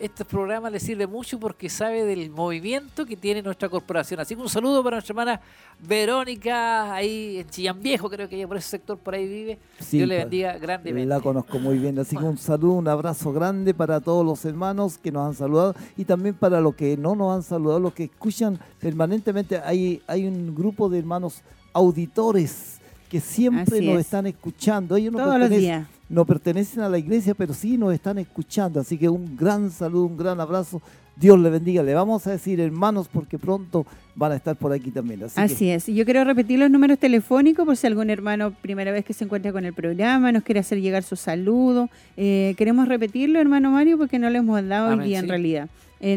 [0.00, 4.20] este programa le sirve mucho porque sabe del movimiento que tiene nuestra corporación.
[4.20, 5.40] Así que un saludo para nuestra hermana
[5.80, 9.58] Verónica, ahí en Chillán Viejo, creo que ella por ese sector por ahí vive.
[9.80, 11.06] Sí, Dios le bendiga grandemente.
[11.08, 14.98] La conozco muy bien, así que un saludo, un abrazo grande para todos los hermanos
[14.98, 18.04] que nos han saludado y también para los que no nos han saludado, los que
[18.04, 19.58] escuchan permanentemente.
[19.58, 21.42] Hay, hay un grupo de hermanos
[21.72, 22.78] auditores
[23.08, 24.00] que siempre Así nos es.
[24.02, 24.96] están escuchando.
[24.96, 25.86] Ellos no Todos los días.
[26.08, 28.80] No pertenecen a la iglesia, pero sí nos están escuchando.
[28.80, 30.80] Así que un gran saludo, un gran abrazo.
[31.16, 31.82] Dios le bendiga.
[31.82, 33.84] Le vamos a decir hermanos porque pronto
[34.14, 35.24] van a estar por aquí también.
[35.24, 35.88] Así, que- es.
[35.88, 39.24] Y yo quiero repetir los números telefónicos por si algún hermano, primera vez que se
[39.24, 41.90] encuentra con el programa, nos quiere hacer llegar su saludo.
[42.16, 45.68] Eh, queremos repetirlo, hermano Mario, porque no lo hemos dado hoy Amén, día en realidad.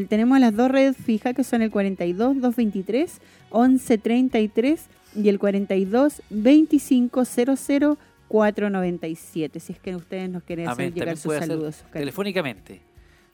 [0.10, 3.20] Tenemos las dos redes fijas que son el 42 223
[3.52, 4.86] 1133
[5.16, 7.98] y el 42 25 00
[8.32, 9.60] 497.
[9.60, 10.94] Si es que ustedes nos quieren hacer Amén.
[10.94, 11.84] llegar sus saludos.
[11.92, 12.82] telefónicamente.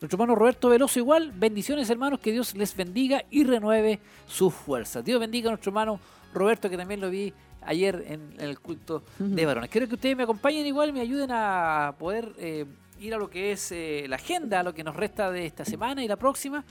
[0.00, 5.04] Nuestro hermano Roberto Veloso igual, bendiciones hermanos, que Dios les bendiga y renueve sus fuerzas.
[5.04, 6.00] Dios bendiga a nuestro hermano
[6.34, 7.32] Roberto, que también lo vi
[7.62, 9.70] ayer en, en el culto de varones.
[9.70, 12.64] Quiero que ustedes me acompañen igual, me ayuden a poder eh,
[13.00, 15.64] ir a lo que es eh, la agenda, a lo que nos resta de esta
[15.64, 16.64] semana y la próxima,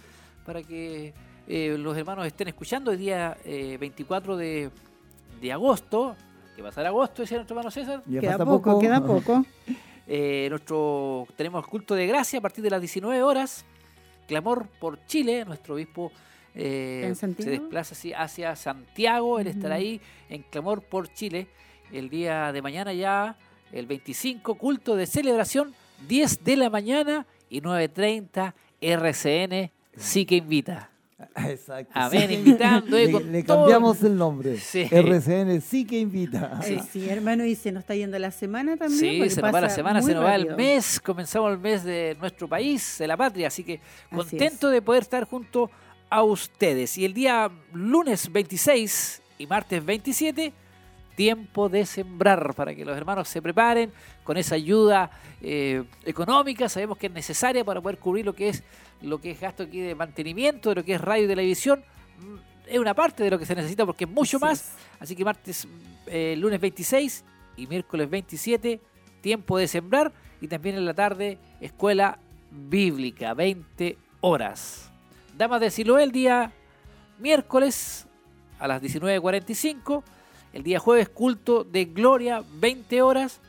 [0.46, 1.14] para que
[1.48, 4.70] eh, los hermanos estén escuchando el día eh, 24 de,
[5.42, 6.16] de agosto,
[6.64, 8.04] que ser agosto, decía nuestro hermano César.
[8.06, 9.46] Ya Queda poco, queda poco.
[10.10, 13.66] Eh, nuestro tenemos culto de gracia a partir de las 19 horas.
[14.26, 15.44] Clamor por Chile.
[15.44, 16.14] Nuestro obispo
[16.56, 19.38] eh, ¿En se desplaza así hacia Santiago.
[19.40, 20.00] Él estará ahí
[20.30, 21.48] en Clamor por Chile.
[21.92, 23.38] El día de mañana ya,
[23.72, 25.76] el 25, culto de celebración,
[26.08, 29.72] 10 de la mañana y 9.30 RCN.
[29.98, 30.90] Sí que invita.
[31.36, 32.00] Exacto.
[32.12, 33.62] Sí que- invitando, eh, le, todo.
[33.62, 34.58] cambiamos el nombre.
[34.58, 34.88] Sí.
[34.92, 36.62] RCN sí que invita.
[36.92, 39.00] Sí, hermano, y se nos está yendo la semana también.
[39.00, 42.16] Sí, se nos va la semana, se nos va el mes, comenzamos el mes de
[42.20, 45.72] nuestro país, de la patria, así que Así contento de poder estar junto
[46.10, 46.98] a ustedes.
[46.98, 50.54] Y el día lunes 26 y martes 27,
[51.18, 53.92] tiempo de sembrar, para que los hermanos se preparen
[54.24, 55.12] con esa ayuda
[55.42, 58.64] eh, económica, sabemos que es necesaria para poder cubrir lo que es
[59.02, 61.84] lo que es gasto aquí de mantenimiento, de lo que es radio y televisión,
[62.18, 62.36] Mm,
[62.68, 64.74] es una parte de lo que se necesita porque es mucho más.
[65.00, 65.68] Así que martes,
[66.08, 67.24] eh, lunes 26
[67.56, 68.82] y miércoles 27,
[69.22, 70.12] tiempo de sembrar.
[70.42, 72.20] Y también en la tarde, escuela
[72.52, 74.92] bíblica, 20 horas.
[75.36, 76.52] Damas de Siloé el día
[77.20, 78.08] miércoles
[78.60, 80.04] a las 19.45.
[80.58, 83.40] El día jueves, culto de gloria, 20 horas.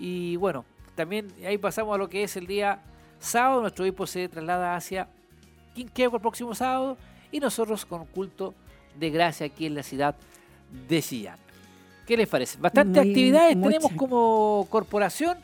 [0.00, 0.64] Y bueno,
[0.94, 2.80] también ahí pasamos a lo que es el día
[3.20, 5.06] sábado nuestro obispo se traslada hacia
[5.74, 6.96] Quinquegua el próximo sábado
[7.30, 8.54] y nosotros con culto
[8.98, 10.14] de gracia aquí en la ciudad
[10.88, 11.36] de Chillán.
[12.06, 12.56] ¿Qué les parece?
[12.58, 13.72] Bastantes Muy- actividades muchas.
[13.82, 15.36] tenemos como corporación,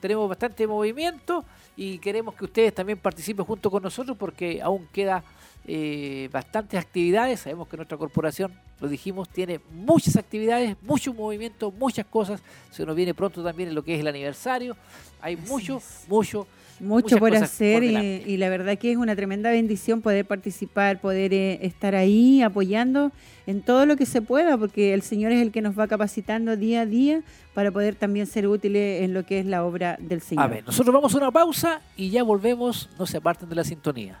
[0.00, 1.44] tenemos bastante movimiento
[1.76, 5.22] y queremos que ustedes también participen junto con nosotros porque aún queda
[5.66, 7.40] eh, bastantes actividades.
[7.40, 8.50] Sabemos que nuestra corporación,
[8.82, 12.42] lo dijimos, tiene muchas actividades, mucho movimiento, muchas cosas.
[12.72, 14.76] Se nos viene pronto también en lo que es el aniversario.
[15.20, 16.46] Hay mucho, mucho, mucho
[16.80, 18.24] muchas por hacer por y, delante.
[18.26, 23.12] y la verdad que es una tremenda bendición poder participar, poder eh, estar ahí apoyando
[23.46, 26.56] en todo lo que se pueda, porque el Señor es el que nos va capacitando
[26.56, 27.22] día a día
[27.54, 30.44] para poder también ser útiles en lo que es la obra del Señor.
[30.44, 32.90] A ver, nosotros vamos a una pausa y ya volvemos.
[32.98, 34.20] No se aparten de la sintonía.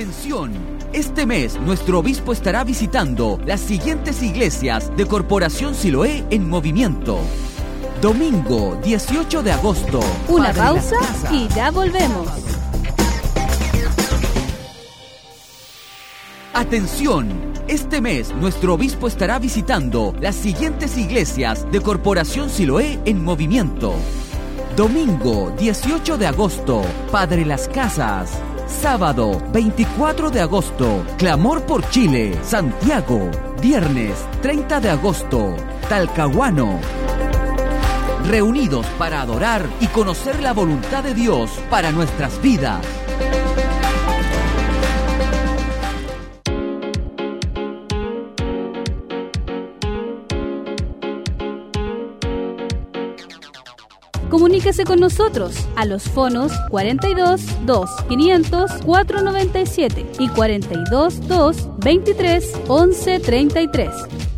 [0.00, 0.52] Atención,
[0.94, 7.18] este mes nuestro obispo estará visitando las siguientes iglesias de Corporación Siloé en movimiento.
[8.00, 10.00] Domingo 18 de agosto.
[10.28, 10.96] Una pausa
[11.30, 12.28] y ya volvemos.
[16.54, 17.28] Atención,
[17.68, 23.92] este mes nuestro obispo estará visitando las siguientes iglesias de Corporación Siloé en movimiento.
[24.78, 26.80] Domingo 18 de agosto,
[27.12, 28.40] Padre Las Casas.
[28.70, 33.30] Sábado 24 de agosto, Clamor por Chile, Santiago.
[33.60, 35.54] Viernes 30 de agosto,
[35.88, 36.80] Talcahuano.
[38.26, 42.80] Reunidos para adorar y conocer la voluntad de Dios para nuestras vidas.
[54.30, 63.20] Comuníquese con nosotros a los fonos 42 2 500 497 y 42 2 23 11
[63.20, 63.90] 33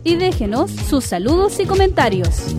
[0.05, 2.55] y déjenos sus saludos y comentarios.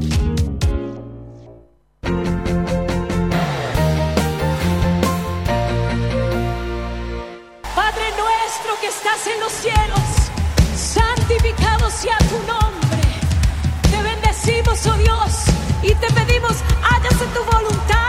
[7.75, 9.99] Padre nuestro que estás en los cielos,
[10.75, 13.01] santificado sea tu nombre.
[13.91, 15.45] Te bendecimos, oh Dios,
[15.81, 16.63] y te pedimos,
[17.31, 18.02] tu voluntad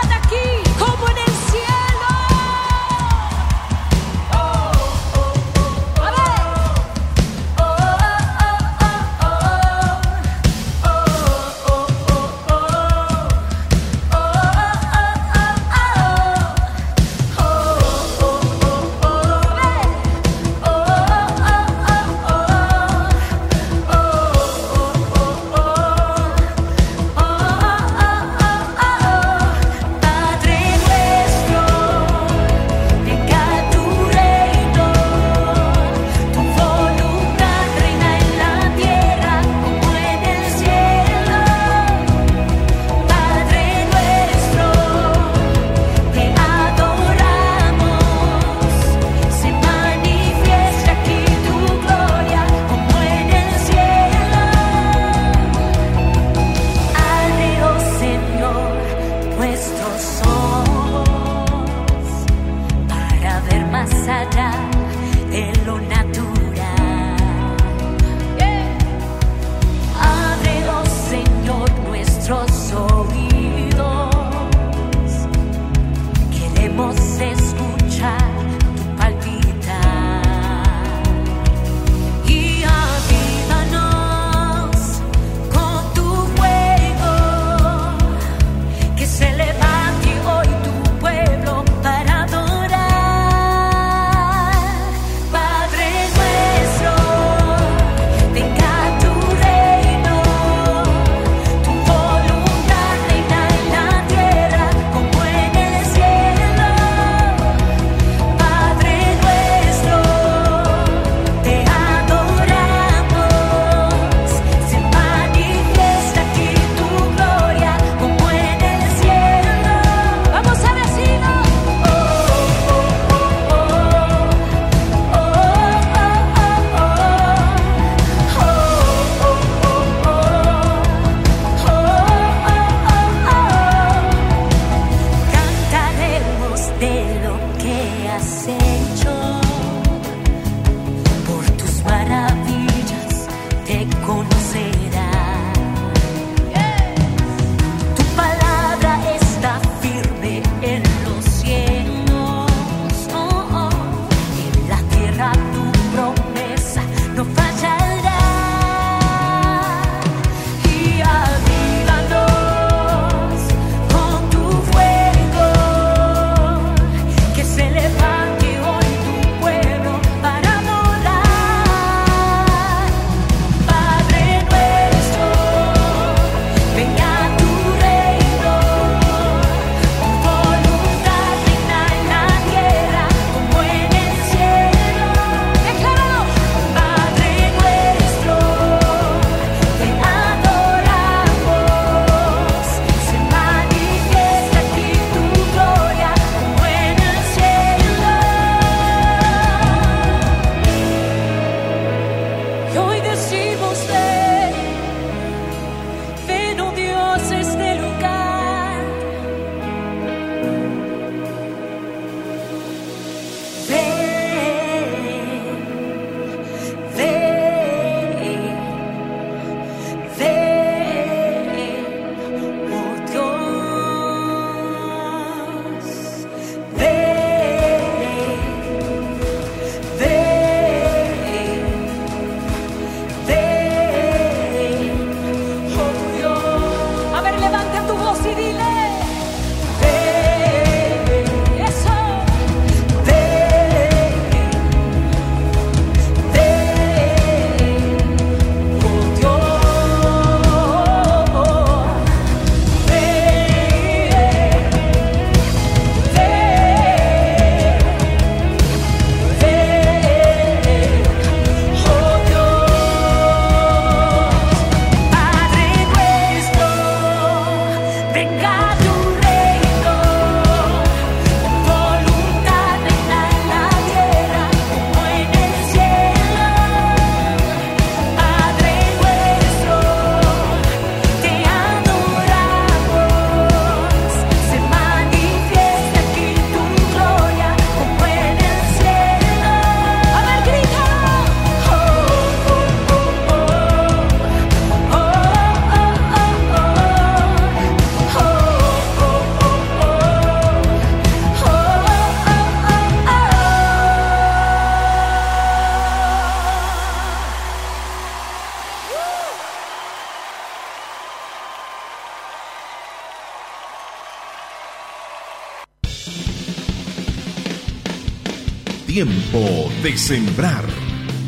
[319.04, 320.64] Tiempo de sembrar.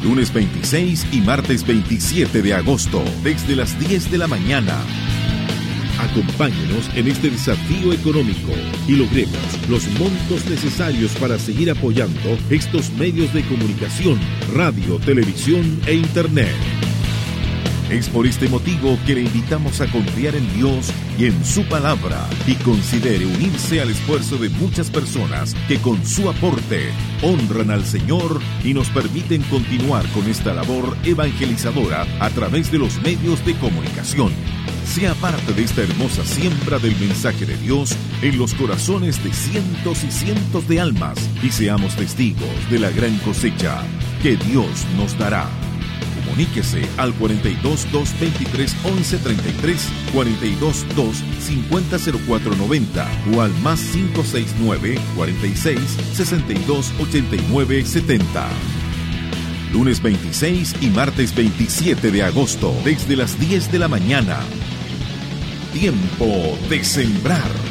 [0.03, 4.79] Lunes 26 y martes 27 de agosto, desde las 10 de la mañana.
[5.99, 8.53] Acompáñenos en este desafío económico
[8.89, 14.19] y logremos los montos necesarios para seguir apoyando estos medios de comunicación,
[14.55, 16.57] radio, televisión e internet.
[17.91, 22.27] Es por este motivo que le invitamos a confiar en Dios y en su palabra
[22.47, 26.91] y considere unirse al esfuerzo de muchas personas que con su aporte
[27.23, 33.01] honran al Señor y nos permiten continuar con esta labor evangelizadora a través de los
[33.03, 34.33] medios de comunicación.
[34.85, 40.05] Sea parte de esta hermosa siembra del mensaje de Dios en los corazones de cientos
[40.05, 43.83] y cientos de almas y seamos testigos de la gran cosecha
[44.23, 45.66] que Dios nos dará.
[46.37, 55.79] Comuníquese al 42 223 1133, 42 2 500490 o al más 569 46
[56.13, 58.49] 62 89 70.
[59.73, 64.39] Lunes 26 y martes 27 de agosto, desde las 10 de la mañana.
[65.73, 67.66] Tiempo de sembrar.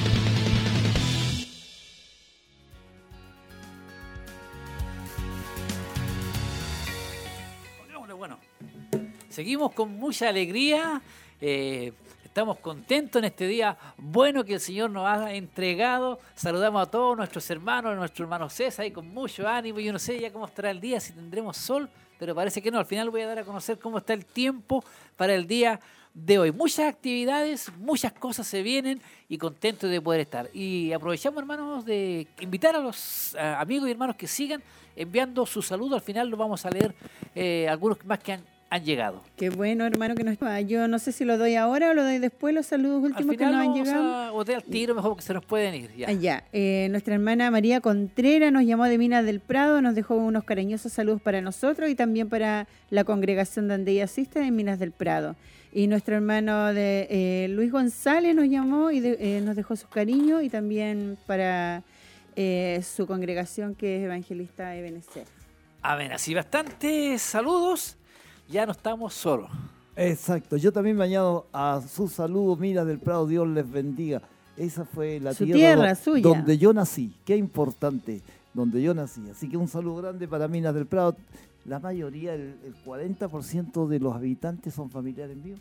[9.36, 11.02] Seguimos con mucha alegría.
[11.42, 11.92] eh,
[12.24, 16.20] estamos contentos en este día bueno que el Señor nos ha entregado.
[16.36, 19.82] Saludamos a todos nuestros hermanos, a nuestro hermano César, y con mucho ánimo.
[19.82, 22.80] Yo no sé ya cómo estará el día, si tendremos sol, pero parece que no.
[22.80, 24.86] Al final voy a dar a conocer cómo está el tiempo
[25.18, 25.82] para el día
[26.14, 26.54] de hoy.
[26.54, 30.50] Muchas actividades, muchas cosas se vienen y contentos de poder estar.
[30.54, 34.64] Y aprovechamos, hermanos, de invitar a los eh, amigos y hermanos que sigan
[34.96, 35.96] enviando su saludo.
[35.96, 36.96] Al final lo vamos a leer
[37.36, 39.22] eh, algunos más que han, han llegado.
[39.38, 40.38] Qué bueno, hermano, que nos...
[40.68, 43.32] Yo no sé si lo doy ahora o lo doy después, los saludos Al últimos
[43.32, 44.16] que final nos han llegado.
[44.16, 45.96] a botar al tiro, mejor porque se nos pueden ir.
[45.96, 46.08] Ya.
[46.10, 46.44] Ah, ya.
[46.52, 50.92] Eh, nuestra hermana María Contreras nos llamó de Minas del Prado, nos dejó unos cariñosos
[50.92, 55.36] saludos para nosotros y también para la congregación donde ella asiste en Minas del Prado.
[55.72, 59.90] Y nuestro hermano de, eh, Luis González nos llamó y de- eh, nos dejó sus
[59.90, 61.84] cariños y también para
[62.38, 65.26] eh, su congregación que es Evangelista Ebenezer.
[65.82, 67.96] A ver, así bastantes saludos.
[68.50, 69.50] Ya no estamos solos.
[69.96, 74.22] Exacto, yo también me añado a su saludo, mira del Prado, Dios les bendiga.
[74.58, 76.22] Esa fue la Su tierra, suya.
[76.24, 78.22] donde yo nací, qué importante,
[78.54, 79.22] donde yo nací.
[79.30, 81.16] Así que un saludo grande para Minas del Prado.
[81.66, 85.60] La mayoría, el, el 40% de los habitantes son familiares míos.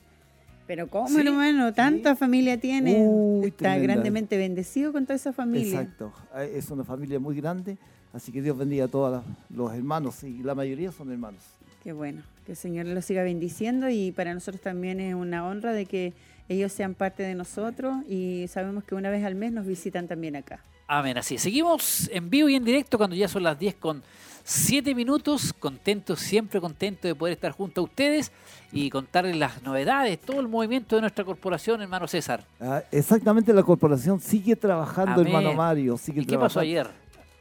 [0.66, 1.72] Pero ¿cómo, Sí, hermano?
[1.72, 2.96] ¿Tanta familia tiene?
[3.06, 3.94] Uy, Está tremenda.
[3.94, 5.80] grandemente bendecido con toda esa familia.
[5.80, 7.76] Exacto, eh, es una familia muy grande,
[8.12, 11.42] así que Dios bendiga a todos los hermanos, y la mayoría son hermanos.
[11.84, 15.74] Qué bueno, que el Señor los siga bendiciendo y para nosotros también es una honra
[15.74, 16.14] de que
[16.48, 20.34] ellos sean parte de nosotros y sabemos que una vez al mes nos visitan también
[20.34, 20.60] acá.
[20.86, 21.36] Amén, así.
[21.36, 24.02] Seguimos en vivo y en directo cuando ya son las 10 con
[24.44, 25.52] 7 minutos.
[25.52, 28.32] Contentos, siempre contentos de poder estar junto a ustedes
[28.72, 32.46] y contarles las novedades, todo el movimiento de nuestra corporación, hermano César.
[32.62, 35.26] Ah, exactamente, la corporación sigue trabajando, Amén.
[35.26, 35.98] hermano Mario.
[35.98, 36.86] Sigue ¿Y qué pasó ayer?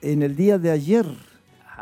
[0.01, 1.05] En el día de ayer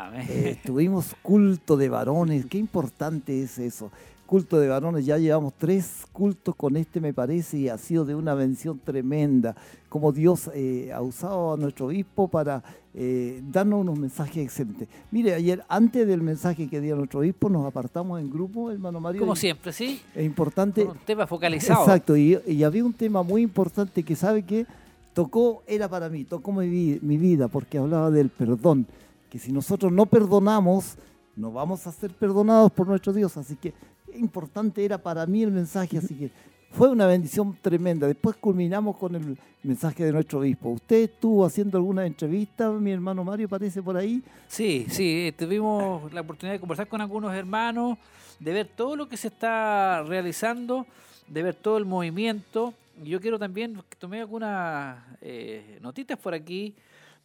[0.07, 0.25] Amén.
[0.29, 2.45] eh, tuvimos culto de varones.
[2.45, 3.91] Qué importante es eso.
[4.25, 8.15] Culto de varones, ya llevamos tres cultos con este, me parece, y ha sido de
[8.15, 9.57] una bendición tremenda.
[9.89, 14.87] Como Dios eh, ha usado a nuestro obispo para eh, darnos unos mensajes excelentes.
[15.11, 19.19] Mire, ayer, antes del mensaje que dio nuestro obispo, nos apartamos en grupo, hermano Mario.
[19.19, 20.01] Como siempre, ¿sí?
[20.15, 20.85] Es importante.
[20.85, 21.81] Con un tema focalizado.
[21.83, 24.65] Exacto, y, y había un tema muy importante que sabe que
[25.13, 28.87] tocó, era para mí, tocó mi vida, porque hablaba del perdón,
[29.31, 30.97] que si nosotros no perdonamos,
[31.37, 33.73] no vamos a ser perdonados por nuestro Dios, así que
[34.13, 36.31] importante era para mí el mensaje, así que
[36.69, 38.07] fue una bendición tremenda.
[38.07, 40.69] Después culminamos con el mensaje de nuestro obispo.
[40.71, 44.21] ¿Usted estuvo haciendo alguna entrevista, mi hermano Mario, parece por ahí?
[44.49, 47.97] Sí, sí, tuvimos la oportunidad de conversar con algunos hermanos,
[48.37, 50.85] de ver todo lo que se está realizando,
[51.29, 56.75] de ver todo el movimiento, yo quiero también, tomé algunas eh, notitas por aquí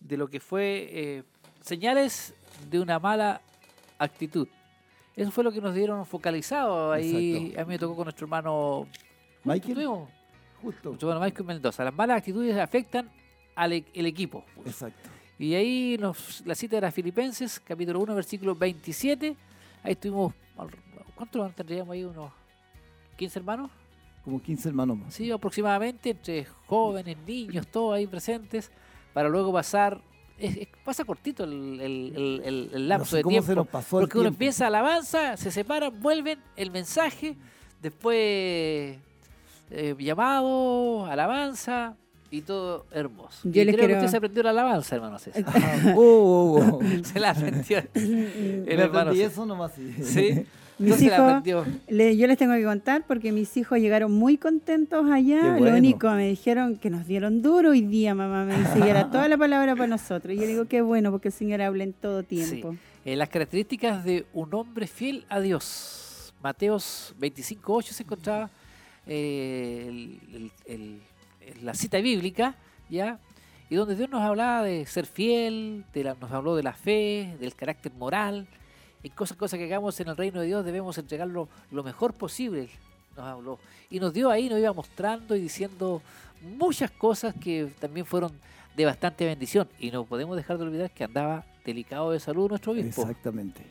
[0.00, 1.22] de lo que fue eh,
[1.66, 2.34] señales
[2.70, 3.40] de una mala
[3.98, 4.48] actitud.
[5.14, 6.92] Eso fue lo que nos dieron focalizado.
[6.92, 8.86] Ahí a mí me tocó con nuestro hermano
[9.44, 9.88] Michael.
[10.62, 10.90] Justo.
[10.90, 11.84] Nuestro hermano Michael Mendoza.
[11.84, 13.10] Las malas actitudes afectan
[13.54, 14.44] al e- el equipo.
[14.64, 15.08] Exacto.
[15.38, 19.36] Y ahí nos, la cita era Filipenses, capítulo 1, versículo 27.
[19.82, 20.32] Ahí estuvimos,
[21.14, 22.04] ¿cuántos tendríamos ahí?
[22.04, 22.30] ¿Unos
[23.16, 23.70] 15 hermanos?
[24.24, 25.14] Como 15 hermanos más.
[25.14, 28.70] Sí, aproximadamente, entre jóvenes, niños, todos ahí presentes,
[29.12, 30.00] para luego pasar.
[30.38, 33.46] Es- es- pasa cortito el, el- el- el- el lapso No sé de cómo tiempo.
[33.46, 34.34] se nos pasó el porque uno tiempo.
[34.36, 37.36] empieza alabanza, se separan, vuelven, el mensaje,
[37.82, 38.98] después
[39.70, 41.96] eh, llamado, alabanza
[42.30, 43.40] y todo hermoso.
[43.48, 45.44] Yo y les creo que quiero- usted se aprendió la alabanza, hermano César.
[45.96, 46.00] Oh,
[46.60, 47.04] oh, oh.
[47.04, 47.78] se la aprendió.
[47.94, 49.32] el Me hermano aprendí César.
[49.32, 49.72] eso nomás.
[49.74, 49.92] Sí.
[50.02, 50.46] Sí.
[50.78, 51.42] Mis hijos,
[51.88, 55.56] le- yo les tengo que contar porque mis hijos llegaron muy contentos allá.
[55.58, 58.44] Lo único me dijeron que nos dieron duro hoy día, mamá.
[58.44, 60.34] Me dice, y era toda la palabra para nosotros.
[60.34, 62.76] Y yo digo, qué bueno, porque el Señor habla en todo tiempo.
[63.04, 66.34] Eh, las características de un hombre fiel a Dios.
[66.42, 68.50] Mateos 25.8 se encontraba
[69.06, 71.00] eh, el- el- el-
[71.58, 72.54] el- la cita bíblica,
[72.90, 73.18] ¿ya?
[73.70, 77.36] Y donde Dios nos hablaba de ser fiel, de la- nos habló de la fe,
[77.40, 78.46] del carácter moral.
[79.06, 82.68] Y cosas, cosas que hagamos en el reino de Dios debemos entregarlo lo mejor posible,
[83.16, 83.58] nos habló.
[83.88, 86.02] Y nos dio ahí, nos iba mostrando y diciendo
[86.58, 88.32] muchas cosas que también fueron
[88.76, 89.68] de bastante bendición.
[89.78, 93.02] Y no podemos dejar de olvidar que andaba delicado de salud nuestro obispo.
[93.02, 93.62] Exactamente.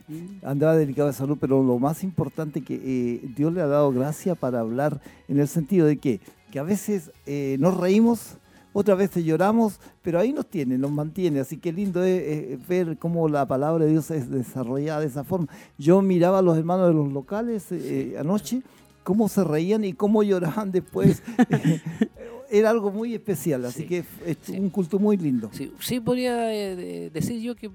[0.42, 4.36] Andaba delicado de salud, pero lo más importante que eh, Dios le ha dado gracia
[4.36, 6.18] para hablar en el sentido de que,
[6.50, 8.38] que a veces eh, nos reímos,
[8.78, 11.40] otras veces lloramos, pero ahí nos tiene, nos mantiene.
[11.40, 15.24] Así que lindo es eh, ver cómo la palabra de Dios es desarrollada de esa
[15.24, 15.48] forma.
[15.78, 18.60] Yo miraba a los hermanos de los locales eh, anoche,
[19.02, 21.22] cómo se reían y cómo lloraban después.
[22.50, 25.48] Era algo muy especial, así Sí, que es un culto muy lindo.
[25.52, 27.70] Sí, sí podría eh, de- decir yo que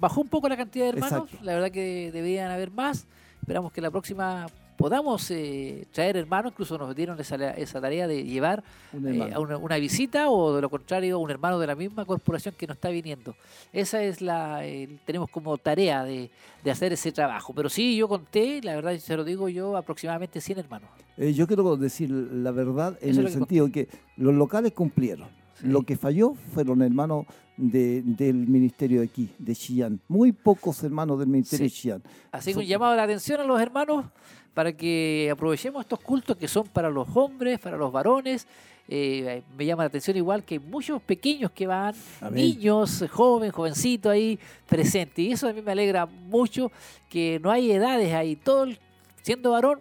[0.00, 1.22] bajó un poco la cantidad de hermanos.
[1.26, 1.44] Exacto.
[1.44, 3.06] La verdad que deberían haber más.
[3.40, 4.46] Esperamos que la próxima
[4.76, 6.52] podamos eh, traer hermanos.
[6.52, 8.62] Incluso nos dieron esa, esa tarea de llevar
[8.92, 12.04] Un eh, a una, una visita o de lo contrario un hermano de la misma
[12.04, 13.34] corporación que nos está viniendo.
[13.72, 14.62] Esa es la
[15.04, 16.30] tenemos como tarea de,
[16.64, 17.52] de hacer ese trabajo.
[17.54, 20.88] Pero sí, yo conté, la verdad se lo digo yo, aproximadamente 100 hermanos.
[21.16, 25.28] Eh, yo quiero decir la verdad en Eso el que sentido que los locales cumplieron.
[25.62, 27.26] Lo que falló fueron hermanos
[27.56, 30.00] de- del ministerio de aquí, de Chillán.
[30.08, 31.72] Muy pocos hermanos del ministerio Sí.
[31.74, 32.02] de Chillán.
[32.32, 34.06] Así que un llamado de atención a los hermanos
[34.54, 38.46] para que aprovechemos estos cultos que son para los hombres, para los varones.
[38.88, 42.34] Eh, me llama la atención igual que hay muchos pequeños que van, Amén.
[42.34, 44.38] niños, jóvenes, jovencitos ahí
[44.68, 45.18] presentes.
[45.24, 46.70] Y eso a mí me alegra mucho
[47.08, 48.36] que no hay edades ahí.
[48.36, 48.78] Todo el-
[49.22, 49.78] siendo varón,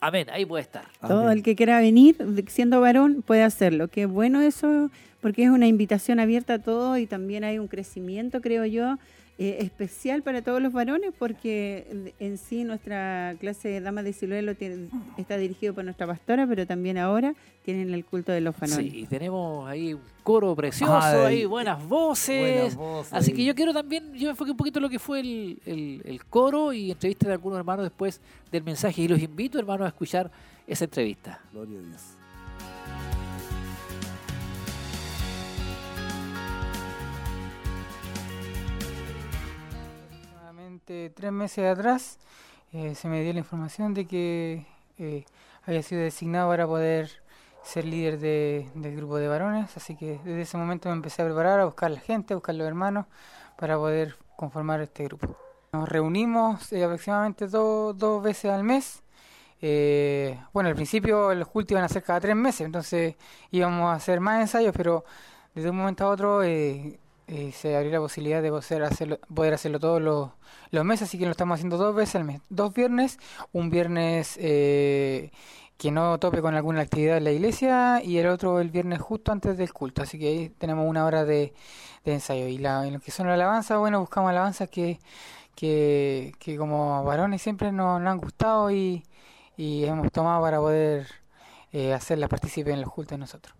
[0.00, 0.84] amén, ahí puede estar.
[1.00, 2.16] Todo el que quiera venir
[2.48, 3.88] siendo varón puede hacerlo.
[3.88, 4.90] Qué bueno eso,
[5.22, 8.98] porque es una invitación abierta a todos y también hay un crecimiento, creo yo,
[9.38, 14.40] eh, especial para todos los varones, porque en sí nuestra clase de Damas de Siloé
[14.40, 14.88] lo tiene-
[15.18, 18.90] está dirigido por nuestra pastora, pero también ahora tienen el culto de los varones.
[18.92, 22.40] Sí, y tenemos ahí un coro precioso, Ay, ahí buenas voces.
[22.54, 23.12] buenas voces.
[23.12, 25.58] Así que yo quiero también, yo me enfoqué un poquito en lo que fue el,
[25.66, 29.02] el- el coro y entrevista de algunos hermanos después del mensaje.
[29.02, 30.30] Y los invito, hermanos, a escuchar
[30.66, 31.40] esa entrevista.
[31.52, 32.02] Gloria a Dios.
[40.86, 42.18] Aproximadamente tres meses atrás
[42.72, 44.66] eh, se me dio la información de que
[44.98, 45.24] eh,
[45.66, 47.10] había sido designado para poder
[47.62, 51.24] ser líder de- del grupo de varones, así que desde ese momento me empecé a
[51.24, 53.06] preparar, a buscar la gente, a buscar los hermanos
[53.58, 55.36] para poder conformar este grupo.
[55.72, 59.02] Nos reunimos eh, aproximadamente do- dos veces al mes.
[60.52, 63.16] Bueno, al principio los cultos iban a ser cada tres meses, entonces
[63.50, 65.04] íbamos a hacer más ensayos, pero
[65.54, 66.42] desde un momento a otro
[67.28, 70.30] eh, se abrió la posibilidad de poder hacerlo, todos los,
[70.70, 72.40] los meses, así que lo estamos haciendo dos veces al mes.
[72.48, 73.18] Dos viernes,
[73.52, 75.30] un viernes eh,
[75.76, 79.32] que no tope con alguna actividad de la iglesia y el otro el viernes justo
[79.32, 81.52] antes del culto, así que ahí tenemos una hora de,
[82.04, 82.46] de ensayo.
[82.46, 85.00] Y la, en lo que son las alabanzas, bueno, buscamos alabanzas que,
[85.56, 89.04] que, que como varones siempre nos, han gustado y,
[89.56, 91.08] y hemos tomado para poder
[91.72, 93.54] eh, hacerlas partícipes en los cultos de nosotros.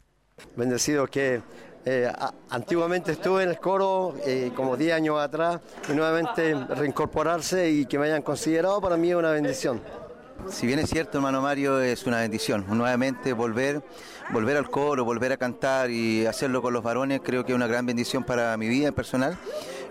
[0.54, 1.42] Bendecido que
[1.88, 2.12] eh,
[2.50, 7.96] antiguamente estuve en el coro eh, como 10 años atrás y nuevamente reincorporarse y que
[7.96, 9.80] me hayan considerado para mí es una bendición.
[10.48, 12.64] Si bien es cierto, hermano Mario, es una bendición.
[12.68, 13.84] Nuevamente volver,
[14.32, 17.68] volver al coro, volver a cantar y hacerlo con los varones, creo que es una
[17.68, 19.38] gran bendición para mi vida personal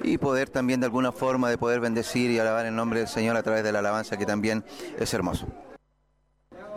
[0.03, 3.37] y poder también de alguna forma de poder bendecir y alabar el nombre del Señor
[3.37, 4.65] a través de la alabanza que también
[4.99, 5.47] es hermoso.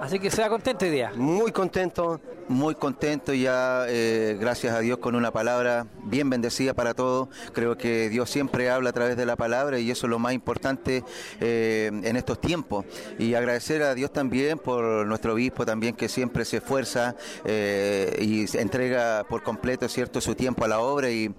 [0.00, 1.12] Así que sea contento hoy día.
[1.16, 6.94] Muy contento, muy contento ya, eh, gracias a Dios, con una palabra bien bendecida para
[6.94, 7.28] todos.
[7.52, 10.34] Creo que Dios siempre habla a través de la palabra y eso es lo más
[10.34, 11.02] importante
[11.40, 12.84] eh, en estos tiempos.
[13.18, 18.56] Y agradecer a Dios también por nuestro obispo también que siempre se esfuerza eh, y
[18.56, 21.34] entrega por completo, ¿cierto?, su tiempo a la obra y,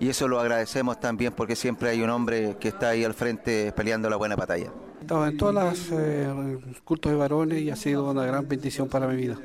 [0.00, 3.72] y eso lo agradecemos también porque siempre hay un hombre que está ahí al frente
[3.72, 4.72] peleando la buena batalla.
[4.98, 8.88] He estado en todos los eh, cultos de varones y ha sido una gran bendición
[8.88, 9.38] para mi vida.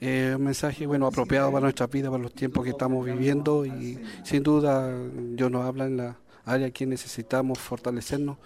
[0.00, 3.98] Eh, un mensaje bueno apropiado para nuestra vida, para los tiempos que estamos viviendo y
[4.24, 8.38] sin duda Dios nos habla en la área que necesitamos fortalecernos.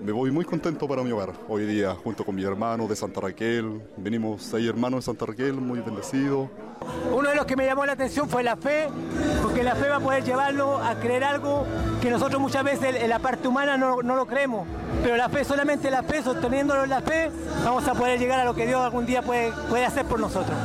[0.00, 3.20] Me voy muy contento para mi hogar hoy día, junto con mi hermano de Santa
[3.20, 3.80] Raquel.
[3.96, 6.48] Venimos seis hermanos de Santa Raquel, muy bendecidos.
[7.12, 8.88] Uno de los que me llamó la atención fue la fe,
[9.42, 11.64] porque la fe va a poder llevarlo a creer algo
[12.00, 14.66] que nosotros muchas veces en la parte humana no, no lo creemos.
[15.02, 17.30] Pero la fe, solamente la fe, sosteniéndolo en la fe,
[17.64, 20.56] vamos a poder llegar a lo que Dios algún día puede, puede hacer por nosotros.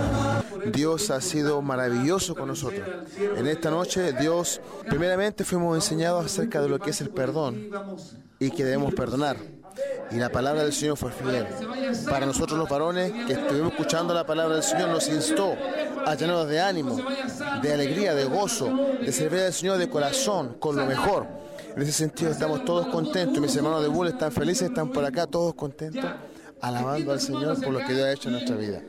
[0.72, 2.88] Dios ha sido maravilloso con nosotros.
[3.36, 7.70] En esta noche Dios, primeramente fuimos enseñados acerca de lo que es el perdón
[8.40, 9.38] y que debemos perdonar.
[10.10, 11.46] Y la palabra del Señor fue fiel.
[12.10, 15.56] Para nosotros los varones que estuvimos escuchando la palabra del Señor nos instó
[16.06, 16.98] a llenarnos de ánimo,
[17.62, 21.28] de alegría, de gozo, de servir al Señor de corazón, con lo mejor.
[21.76, 23.40] En ese sentido estamos todos contentos.
[23.40, 26.06] Mis hermanos de Bull están felices, están por acá todos contentos,
[26.62, 28.82] alabando al Señor por lo que Dios ha hecho en nuestra vida.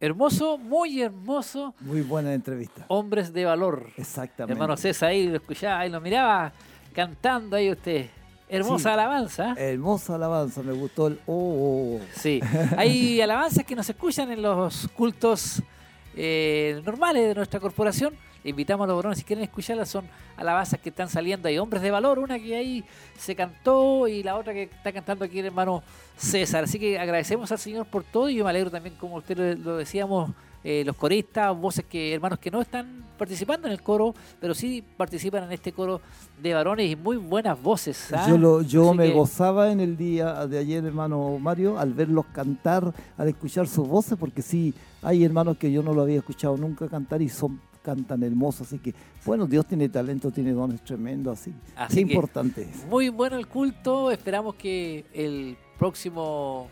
[0.00, 1.74] Hermoso, muy hermoso.
[1.80, 2.86] Muy buena entrevista.
[2.88, 3.86] Hombres de valor.
[3.98, 4.54] Exactamente.
[4.54, 6.52] Hermano César ahí lo escuchaba, ahí lo miraba
[6.94, 8.06] cantando ahí usted.
[8.48, 8.88] Hermosa Sí.
[8.94, 9.54] alabanza.
[9.58, 11.98] Hermosa alabanza, me gustó el oh.
[11.98, 12.00] oh.
[12.14, 12.40] Sí,
[12.76, 15.62] hay alabanzas que nos escuchan en los cultos
[16.16, 18.14] eh, normales de nuestra corporación.
[18.44, 20.06] Invitamos a los varones, si quieren escucharlas, son
[20.36, 21.46] alabanzas que están saliendo.
[21.48, 22.84] Hay hombres de valor, una que ahí
[23.18, 25.82] se cantó y la otra que está cantando aquí el hermano
[26.16, 26.64] César.
[26.64, 29.76] Así que agradecemos al Señor por todo y yo me alegro también, como usted lo,
[29.76, 30.30] decíamos,
[30.64, 34.82] eh, los coristas, voces que hermanos que no están participando en el coro, pero sí
[34.96, 36.00] participan en este coro
[36.42, 38.10] de varones y muy buenas voces.
[38.12, 38.26] ¿ah?
[38.26, 41.92] Yo, lo, yo Así me que- gozaba en el día de ayer, hermano Mario, al
[41.92, 44.72] verlos cantar, al escuchar sus voces, porque sí,
[45.02, 48.78] hay hermanos que yo no lo había escuchado nunca cantar y son cantan hermosos, así
[48.78, 48.94] que,
[49.24, 51.54] bueno, Dios tiene talento, tiene dones tremendos, así.
[51.76, 52.86] Así Qué importante es.
[52.86, 54.10] Muy bueno el culto.
[54.10, 56.68] Esperamos que el próximo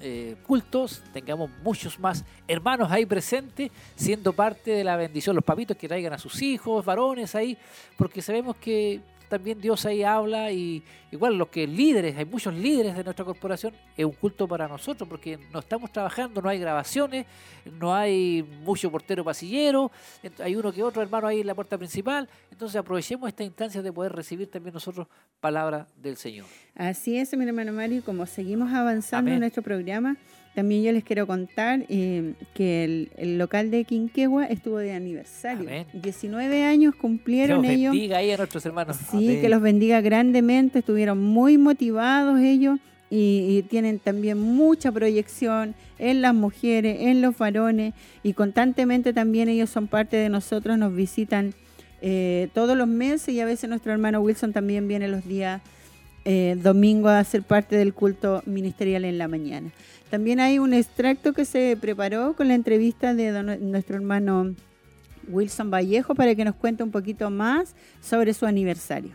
[0.00, 5.36] eh, cultos tengamos muchos más hermanos ahí presentes, siendo parte de la bendición.
[5.36, 7.56] Los papitos que traigan a sus hijos, varones ahí,
[7.96, 9.00] porque sabemos que
[9.32, 13.72] también Dios ahí habla y igual los que líderes, hay muchos líderes de nuestra corporación,
[13.96, 17.24] es un culto para nosotros porque no estamos trabajando, no hay grabaciones,
[17.80, 19.90] no hay mucho portero pasillero,
[20.38, 23.90] hay uno que otro hermano ahí en la puerta principal, entonces aprovechemos esta instancia de
[23.90, 25.06] poder recibir también nosotros
[25.40, 26.44] palabra del Señor.
[26.74, 29.34] Así es, mi hermano Mario, y como seguimos avanzando Amén.
[29.36, 30.18] en nuestro programa,
[30.54, 35.68] también yo les quiero contar eh, que el, el local de Quinquegua estuvo de aniversario.
[35.92, 37.92] 19 años cumplieron ellos.
[37.92, 38.96] bendiga ahí a nuestros hermanos.
[39.10, 42.78] Sí, que los bendiga grandemente, estuvieron muy motivados ellos
[43.10, 49.48] y, y tienen también mucha proyección en las mujeres, en los varones y constantemente también
[49.48, 51.54] ellos son parte de nosotros, nos visitan
[52.04, 55.62] eh, todos los meses y a veces nuestro hermano Wilson también viene los días
[56.24, 59.70] eh, domingo a ser parte del culto ministerial en la mañana.
[60.12, 64.54] También hay un extracto que se preparó con la entrevista de don- nuestro hermano
[65.26, 69.12] Wilson Vallejo para que nos cuente un poquito más sobre su aniversario.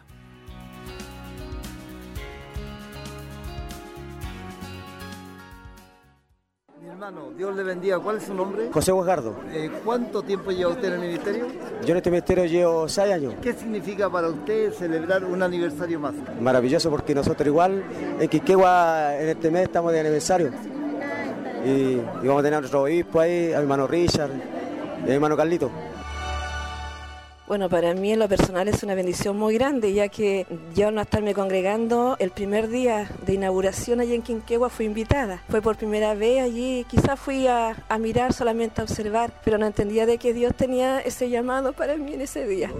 [6.82, 7.99] Mi hermano, Dios le bendiga.
[7.99, 8.69] ¿Cuál es su nombre?
[8.72, 9.36] José Guajardo.
[9.52, 11.48] Eh, ¿Cuánto tiempo lleva usted en el ministerio?
[11.86, 13.34] Yo en este ministerio llevo seis años.
[13.41, 16.14] ¿Qué significa para usted celebrar un aniversario más?
[16.40, 17.84] Maravilloso porque nosotros igual
[18.19, 20.52] en Quiquegua en este mes estamos de aniversario.
[21.68, 24.31] Y, y vamos a tener a nuestro obispo ahí, a mi hermano Richard,
[24.99, 25.69] y a mi hermano Carlito.
[27.45, 30.45] Bueno, para mí en lo personal es una bendición muy grande, ya que
[30.76, 35.44] yo al no estarme congregando, el primer día de inauguración allí en Quinquegua fui invitada.
[35.49, 39.65] Fue por primera vez allí, quizás fui a, a mirar, solamente a observar, pero no
[39.65, 42.72] entendía de que Dios tenía ese llamado para mí en ese día.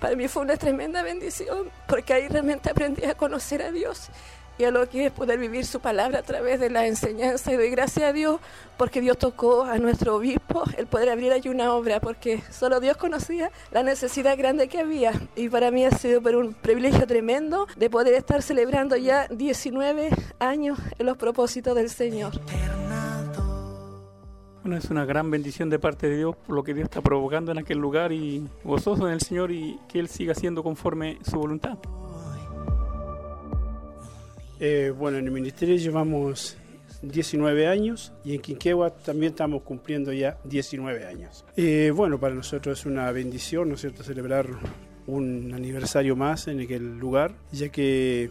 [0.00, 4.10] Para mí fue una tremenda bendición, porque ahí realmente aprendí a conocer a Dios
[4.58, 7.52] y a lo que es poder vivir su palabra a través de la enseñanza.
[7.52, 8.40] Y doy gracias a Dios
[8.76, 12.96] porque Dios tocó a nuestro obispo el poder abrir allí una obra, porque solo Dios
[12.96, 15.12] conocía la necesidad grande que había.
[15.36, 20.10] Y para mí ha sido un privilegio tremendo de poder estar celebrando ya 19
[20.40, 22.32] años en los propósitos del Señor.
[24.62, 27.52] Bueno, es una gran bendición de parte de Dios por lo que Dios está provocando
[27.52, 31.38] en aquel lugar y gozoso en el Señor y que Él siga siendo conforme su
[31.38, 31.78] voluntad.
[34.60, 36.56] Eh, bueno, en el ministerio llevamos
[37.02, 41.44] 19 años y en Quinquegua también estamos cumpliendo ya 19 años.
[41.56, 44.48] Eh, bueno, para nosotros es una bendición, ¿no es cierto?, celebrar
[45.06, 48.30] un aniversario más en aquel lugar, ya que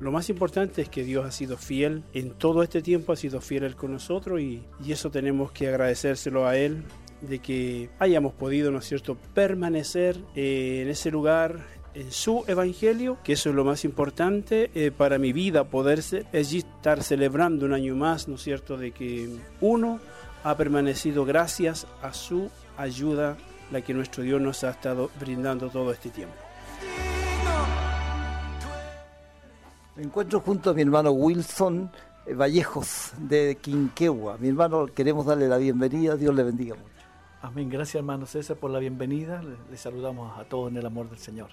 [0.00, 3.40] lo más importante es que Dios ha sido fiel en todo este tiempo, ha sido
[3.40, 6.84] fiel con nosotros y, y eso tenemos que agradecérselo a Él
[7.20, 13.18] de que hayamos podido, ¿no es cierto?, permanecer eh, en ese lugar, en su evangelio,
[13.24, 17.72] que eso es lo más importante eh, para mi vida, poderse allí estar celebrando un
[17.72, 19.28] año más, ¿no es cierto?, de que
[19.60, 20.00] uno
[20.44, 23.36] ha permanecido gracias a su ayuda,
[23.70, 26.36] la que nuestro Dios nos ha estado brindando todo este tiempo.
[29.96, 31.90] Me encuentro junto a mi hermano Wilson
[32.24, 34.36] eh, Vallejos de Quinquegua.
[34.38, 36.88] Mi hermano, queremos darle la bienvenida, Dios le bendiga mucho.
[37.42, 37.68] Amén.
[37.68, 39.42] Gracias, hermano César, por la bienvenida.
[39.42, 41.50] Le saludamos a todos en el amor del Señor.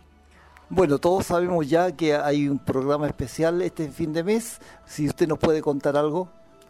[0.70, 4.60] Bueno, todos sabemos ya que hay un programa especial este fin de mes.
[4.88, 6.28] Si usted nos puede contar algo.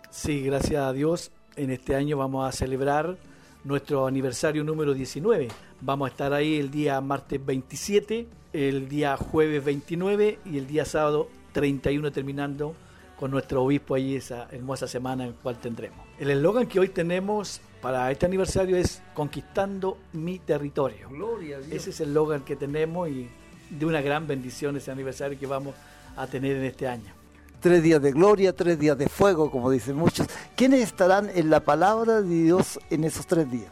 [0.09, 1.31] Sí, gracias a Dios.
[1.55, 3.15] En este año vamos a celebrar
[3.63, 5.47] nuestro aniversario número 19.
[5.79, 10.83] Vamos a estar ahí el día martes 27, el día jueves 29 y el día
[10.83, 12.75] sábado 31 terminando
[13.17, 16.05] con nuestro obispo allí esa hermosa semana en cual tendremos.
[16.19, 21.07] El eslogan que hoy tenemos para este aniversario es Conquistando mi territorio.
[21.09, 21.71] Gloria a Dios.
[21.71, 23.29] Ese es el eslogan que tenemos y
[23.69, 25.75] de una gran bendición ese aniversario que vamos
[26.15, 27.13] a tener en este año.
[27.59, 30.27] Tres días de gloria, tres días de fuego, como dicen muchos.
[30.55, 33.71] ¿Quiénes estarán en la palabra de Dios en esos tres días?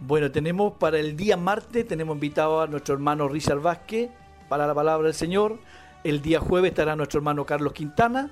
[0.00, 4.10] Bueno, tenemos para el día martes, tenemos invitado a nuestro hermano Richard Vázquez
[4.48, 5.58] para la palabra del Señor.
[6.04, 8.30] El día jueves estará nuestro hermano Carlos Quintana.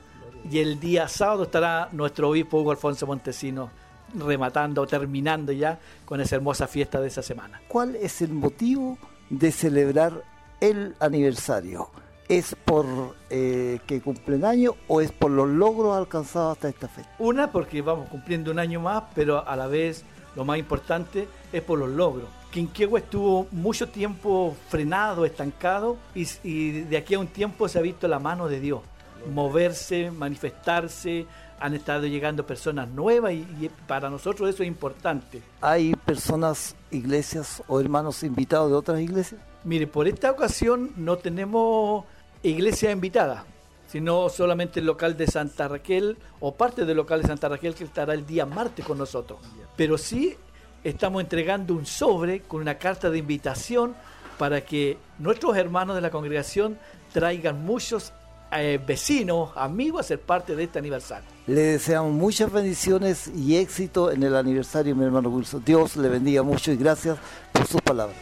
[0.51, 3.70] Y el día sábado estará nuestro obispo Hugo Alfonso Montesino
[4.14, 7.60] rematando, terminando ya con esa hermosa fiesta de esa semana.
[7.68, 8.98] ¿Cuál es el motivo
[9.28, 10.24] de celebrar
[10.61, 11.91] el aniversario?
[12.28, 12.87] ¿Es por
[13.28, 17.11] eh, que cumplen año o es por los logros alcanzados hasta esta fecha?
[17.19, 20.05] Una, porque vamos cumpliendo un año más, pero a la vez
[20.37, 22.28] lo más importante es por los logros.
[22.53, 27.82] Quinquegua estuvo mucho tiempo frenado, estancado, y, y de aquí a un tiempo se ha
[27.82, 28.81] visto la mano de Dios
[29.27, 31.27] moverse, manifestarse,
[31.59, 35.43] han estado llegando personas nuevas y, y, para nosotros eso es importante.
[35.61, 39.41] ¿Hay personas, iglesias o hermanos invitados de otras iglesias?
[39.65, 42.05] Mire, por esta ocasión no tenemos
[42.43, 43.45] iglesia invitada,
[43.89, 47.85] sino solamente el local de Santa Raquel o parte del local de Santa Raquel que
[47.85, 49.41] estará el día martes con nosotros.
[49.77, 50.37] Pero sí
[50.82, 53.95] estamos entregando un sobre con una carta de invitación
[54.39, 56.78] para que nuestros hermanos de la congregación
[57.12, 58.15] traigan muchos
[58.53, 61.28] eh, vecinos, amigos a ser parte de este aniversario.
[61.47, 65.62] Le deseamos muchas bendiciones y éxito en el aniversario, mi hermano Wilson.
[65.65, 67.19] Dios le bendiga mucho y gracias
[67.53, 68.16] por sus palabras.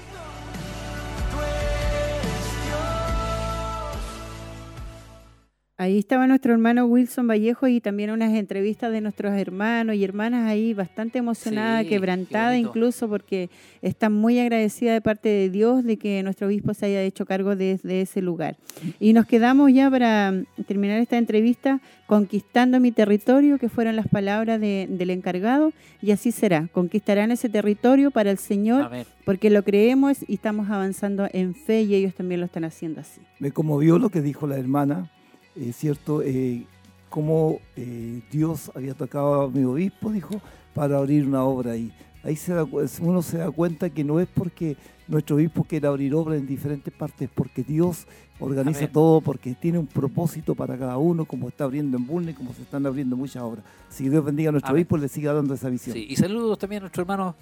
[5.81, 10.49] Ahí estaba nuestro hermano Wilson Vallejo y también unas entrevistas de nuestros hermanos y hermanas
[10.51, 13.49] ahí bastante emocionada, Sí, quebrantada incluso porque
[13.81, 17.55] están muy agradecida de parte de Dios de que nuestro obispo se haya hecho cargo
[17.55, 18.57] de, de ese lugar.
[18.99, 20.35] Y nos quedamos ya para
[20.67, 25.73] terminar esta entrevista conquistando mi territorio, que fueron las palabras de- del encargado,
[26.03, 26.67] y así será.
[26.73, 28.91] Conquistarán ese territorio para el Señor,
[29.25, 33.21] porque lo creemos y estamos avanzando en fe y ellos también lo están haciendo así.
[33.39, 35.13] Me conmovió lo que dijo la hermana,
[35.61, 36.67] es cierto, eh,
[37.09, 40.41] cómo eh, Dios había tocado a mi obispo, dijo,
[40.75, 41.93] para abrir una obra ahí.
[42.23, 44.77] Ahí se da uno se da cuenta que no es porque
[45.07, 48.07] nuestro obispo quiera abrir obras en diferentes partes, porque Dios
[48.41, 48.93] organiza Amén.
[48.93, 52.63] todo, porque tiene un propósito para cada uno, como está abriendo en Bulne, como se
[52.63, 53.65] están abriendo muchas obras.
[53.89, 54.81] Así que Dios bendiga a nuestro Amén.
[54.81, 55.95] obispo y le siga dando esa visión.
[55.95, 57.35] Sí, y saludos también a nuestros hermanos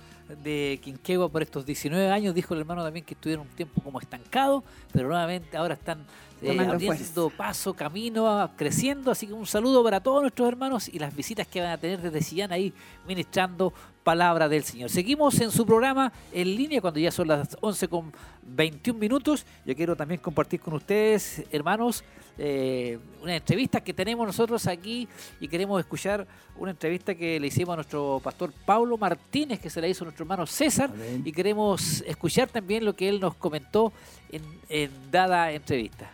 [0.43, 2.35] de Quinquegua por estos 19 años.
[2.35, 4.63] Dijo el hermano también que estuvieron un tiempo como estancados,
[4.93, 5.99] pero nuevamente ahora están
[6.43, 9.11] eh, abriendo paso, camino, creciendo.
[9.11, 12.01] Así que un saludo para todos nuestros hermanos y las visitas que van a tener
[12.01, 12.73] desde Sillán ahí
[13.07, 13.73] ministrando
[14.05, 14.89] palabra del Señor.
[14.89, 19.45] Seguimos en su programa en línea cuando ya son las 11 con 21 minutos.
[19.65, 22.05] Yo quiero también compartir con ustedes, hermanos,
[22.39, 25.09] eh, una entrevista que tenemos nosotros aquí
[25.41, 26.27] y queremos escuchar
[26.57, 30.07] una entrevista que le hicimos a nuestro pastor Pablo Martínez, que se la hizo a
[30.07, 30.91] nuestro hermano César,
[31.25, 33.93] y queremos escuchar también lo que él nos comentó
[34.31, 36.11] en, en dada entrevista.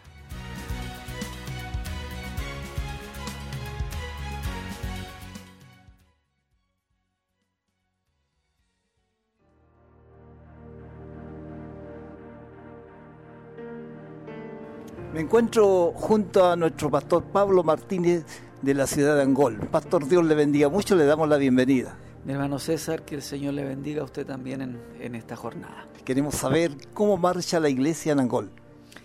[15.13, 18.25] Me encuentro junto a nuestro pastor Pablo Martínez
[18.63, 19.57] de la ciudad de Angol.
[19.71, 21.97] Pastor, Dios le bendiga mucho, le damos la bienvenida.
[22.25, 25.87] Mi hermano César, que el Señor le bendiga a usted también en, en esta jornada.
[26.05, 28.51] Queremos saber cómo marcha la iglesia en Angol.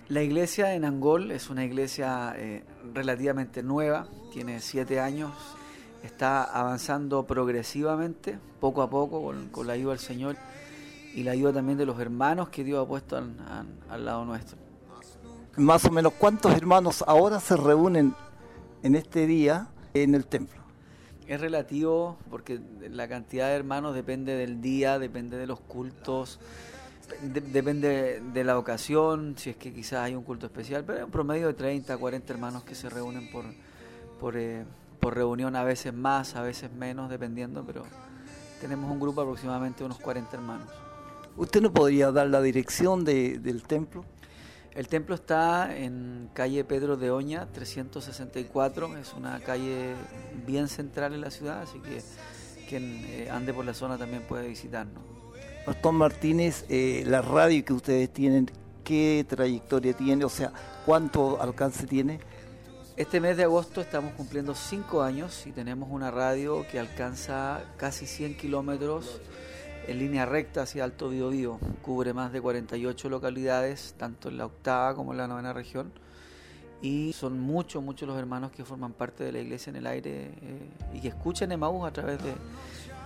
[0.08, 2.64] La iglesia en Angol es una iglesia eh,
[2.94, 5.32] relativamente nueva, tiene siete años.
[6.04, 10.38] está avanzando progresivamente, poco a poco, con, con la ayuda del Señor
[11.14, 14.24] y la ayuda también de los hermanos que Dios ha puesto al, al- al lado
[14.24, 14.58] nuestro.
[15.58, 18.14] Más o menos, ¿cuántos hermanos ahora se reúnen
[18.84, 20.62] en este día en el templo?
[21.28, 22.60] Es relativo porque
[22.90, 26.40] la cantidad de hermanos depende del día, depende de los cultos,
[27.22, 31.04] de- depende de la ocasión, si es que quizás hay un culto especial, pero hay
[31.06, 33.46] un promedio de 30, 40 hermanos que se reúnen por,
[34.20, 34.64] por, eh,
[35.00, 37.84] por reunión, a veces más, a veces menos, dependiendo, pero
[38.62, 40.68] tenemos un grupo aproximadamente de unos 40 hermanos.
[41.36, 44.06] ¿Usted no podría dar la dirección de- del templo?
[44.78, 48.96] El templo está en calle Pedro de Oña, 364.
[48.98, 49.96] Es una calle
[50.46, 52.04] bien central en la ciudad, así que
[52.70, 55.02] quien eh, ande por la zona también puede visitarnos.
[55.66, 58.52] Pastor Martínez, eh, la radio que ustedes tienen,
[58.84, 60.24] ¿qué trayectoria tiene?
[60.26, 60.54] O sea,
[60.86, 62.20] ¿cuánto alcance tiene?
[62.98, 68.06] Este mes de agosto estamos cumpliendo cinco años y tenemos una radio que alcanza casi
[68.06, 69.22] 100 kilómetros
[69.88, 71.60] en línea recta hacia Alto Biobío.
[71.82, 75.92] Cubre más de 48 localidades, tanto en la octava como en la novena región.
[76.82, 80.32] Y son muchos, muchos los hermanos que forman parte de la iglesia en el aire
[80.42, 82.34] eh, y que escuchan Emaús a través de,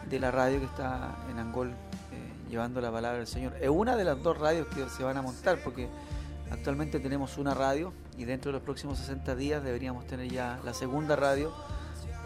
[0.10, 3.54] de la radio que está en Angol eh, llevando la palabra del Señor.
[3.62, 5.88] Es una de las dos radios que se van a montar porque
[6.50, 10.74] actualmente tenemos una radio y dentro de los próximos 60 días deberíamos tener ya la
[10.74, 11.54] segunda radio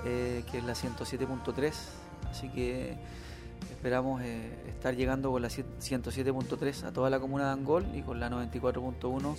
[0.03, 1.73] eh, que es la 107.3.
[2.31, 2.97] Así que
[3.71, 8.19] esperamos eh, estar llegando con la 107.3 a toda la comuna de Angol y con
[8.19, 9.35] la 94.1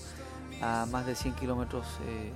[0.63, 2.33] a más de 100 kilómetros eh,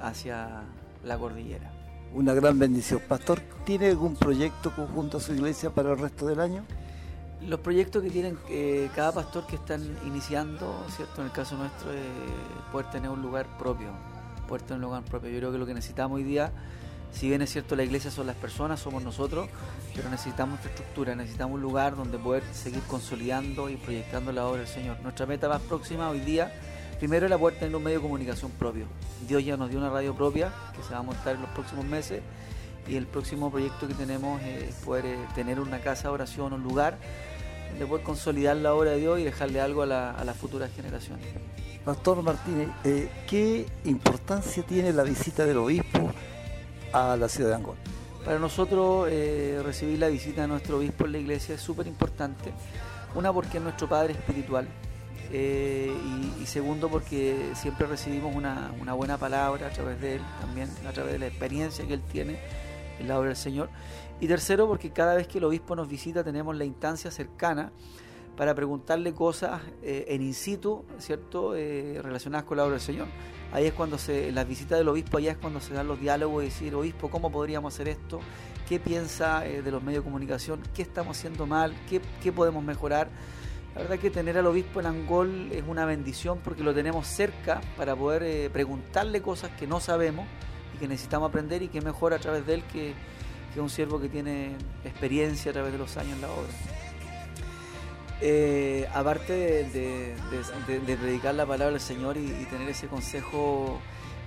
[0.00, 0.62] hacia
[1.04, 1.70] la cordillera.
[2.14, 3.00] Una gran bendición.
[3.06, 6.64] Pastor, ¿tiene algún proyecto conjunto a su iglesia para el resto del año?
[7.46, 11.20] Los proyectos que tienen eh, cada pastor que están iniciando, ¿cierto?
[11.20, 12.00] En el caso nuestro, es
[12.72, 13.88] poder tener un lugar propio,
[14.48, 15.30] poder tener un lugar propio.
[15.30, 16.50] Yo creo que lo que necesitamos hoy día,
[17.12, 19.48] si bien es cierto la iglesia son las personas, somos nosotros,
[19.94, 24.68] pero necesitamos infraestructura, necesitamos un lugar donde poder seguir consolidando y proyectando la obra del
[24.68, 24.98] Señor.
[25.02, 26.52] Nuestra meta más próxima hoy día,
[26.98, 28.86] primero era poder tener un medio de comunicación propio.
[29.26, 31.84] Dios ya nos dio una radio propia que se va a montar en los próximos
[31.84, 32.22] meses
[32.88, 36.62] y el próximo proyecto que tenemos es poder eh, tener una casa de oración, un
[36.62, 36.98] lugar
[37.70, 41.26] donde poder consolidar la obra de Dios y dejarle algo a, la- las futuras generaciones.
[41.84, 46.10] Pastor Martínez, eh, ¿qué importancia tiene la visita del obispo
[46.92, 47.76] a la ciudad de Angol?
[48.24, 52.52] Para nosotros eh, recibir la visita de nuestro obispo en la iglesia es súper importante.
[53.14, 54.68] Una porque es nuestro padre espiritual
[55.32, 55.90] eh,
[56.38, 61.12] y, segundo porque siempre recibimos una, buena palabra a través de él, también a través
[61.12, 62.38] de la experiencia que él tiene
[62.98, 63.70] en la obra del Señor.
[64.20, 67.72] Y tercero porque cada vez que el obispo nos visita tenemos la instancia cercana
[68.36, 73.06] para preguntarle cosas eh, en in situ, ¿cierto?, relacionadas con la obra del Señor.
[73.52, 76.42] Ahí es cuando se, las visitas del obispo, allá es cuando se dan los diálogos
[76.42, 78.20] y decir, obispo, ¿cómo podríamos hacer esto?
[78.68, 80.60] ¿Qué piensa eh, de los medios de comunicación?
[80.74, 81.74] ¿Qué estamos haciendo mal?
[81.88, 83.08] ¿Qué, qué podemos mejorar?
[83.74, 87.60] La verdad que tener al obispo en Angol es una bendición porque lo tenemos cerca
[87.76, 90.26] para poder eh, preguntarle cosas que no sabemos
[90.74, 92.92] y que necesitamos aprender y que mejor a través de él que,
[93.54, 96.77] que un siervo que tiene experiencia a través de los años en la obra.
[98.20, 99.32] Eh, aparte
[99.64, 100.16] de,
[100.96, 103.78] predicar la palabra del Señor y, tener ese consejo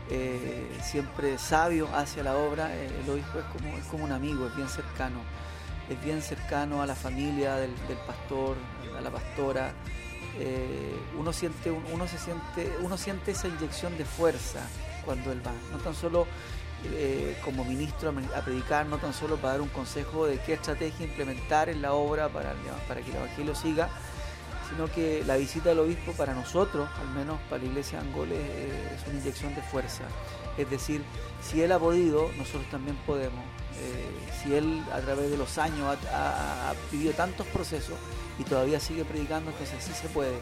[0.10, 4.48] eh, siempre sabio hacia la obra, eh, el obispo es como, es como un amigo,
[4.48, 5.20] es bien cercano,
[5.90, 7.74] es bien cercano a la familia del,
[8.08, 8.56] pastor,
[8.98, 9.74] a la pastora.
[11.20, 14.62] Uno siente, un- uno se siente, uno siente esa inyección de fuerza
[15.04, 16.26] cuando él va, no tan solo
[16.84, 21.06] eh, como ministro a predicar, no tan solo para dar un consejo de qué estrategia
[21.06, 22.54] implementar en la obra para,
[22.88, 23.90] para que el Evangelio siga,
[24.70, 29.08] sino que la visita del obispo para nosotros, al menos para la iglesia de es,
[29.08, 30.04] una inyección de fuerza.
[30.58, 31.04] Es decir,
[31.42, 33.44] si él ha podido, nosotros también podemos.
[33.78, 34.10] Eh,
[34.42, 37.96] si él a través de los años ha, vivido tantos procesos
[38.40, 40.38] y todavía sigue predicando, entonces sí se puede.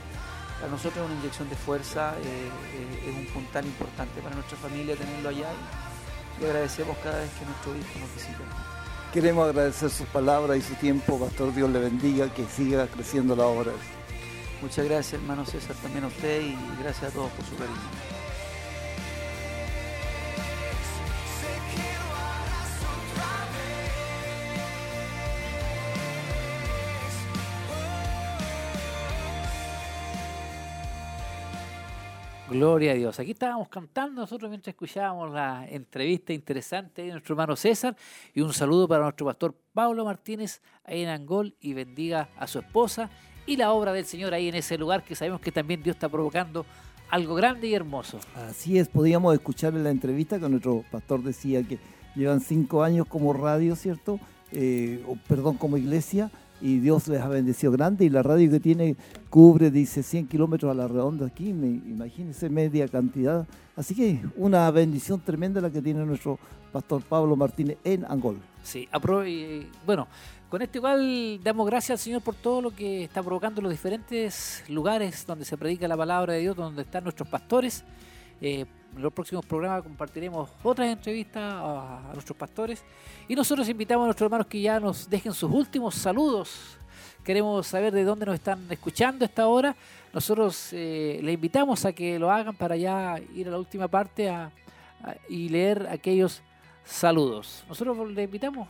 [0.59, 4.95] Para nosotros es una inyección de fuerza, eh, es un puntal importante para nuestra familia
[4.95, 5.49] tenerlo allá
[6.41, 8.39] y agradecemos cada vez que nuestro obispo nos visita.
[9.13, 11.53] Queremos agradecer sus palabras y su tiempo, Pastor.
[11.53, 13.71] Dios le bendiga, que siga creciendo la obra.
[14.61, 18.08] Muchas gracias, hermano César, también a usted y gracias a todos por su cariño.
[32.49, 33.19] Gloria a Dios.
[33.19, 37.95] Aquí estábamos cantando nosotros mientras escuchábamos la entrevista interesante de nuestro hermano César
[38.33, 42.57] y un saludo para nuestro pastor Pablo Martínez ahí en Angol y bendiga a su
[42.59, 43.11] esposa
[43.45, 46.09] y la obra del Señor ahí en ese lugar que sabemos que también Dios está
[46.09, 46.65] provocando
[47.11, 48.19] algo grande y hermoso.
[48.35, 51.77] Así es, podíamos escuchar en la entrevista que nuestro pastor decía que
[52.15, 54.19] llevan cinco años como radio, ¿cierto?
[54.51, 56.31] Eh, o, perdón, como iglesia,
[56.61, 58.95] y Dios les ha bendecido grande, y la radio que tiene
[59.29, 63.47] cubre, dice, 100 kilómetros a la redonda aquí, me, imagínense media cantidad.
[63.75, 66.37] Así que una bendición tremenda la que tiene nuestro
[66.71, 68.37] pastor Pablo Martínez en Angol.
[68.61, 68.87] Sí,
[69.85, 70.07] bueno,
[70.49, 73.71] con esto igual damos gracias al Señor por todo lo que está provocando en los
[73.71, 77.83] diferentes lugares donde se predica la palabra de Dios, donde están nuestros pastores.
[78.41, 82.83] Eh, en los próximos programas compartiremos otras entrevistas a, nuestros pastores
[83.27, 86.77] y nosotros invitamos a nuestros hermanos que ya nos dejen sus últimos saludos.
[87.23, 89.75] Queremos saber de dónde nos están escuchando esta hora.
[90.13, 94.31] Nosotros eh, le invitamos a que lo hagan para ya ir a la última parte
[95.27, 96.41] y leer aquellos
[96.83, 97.63] saludos.
[97.67, 98.67] Nosotros le invitamos.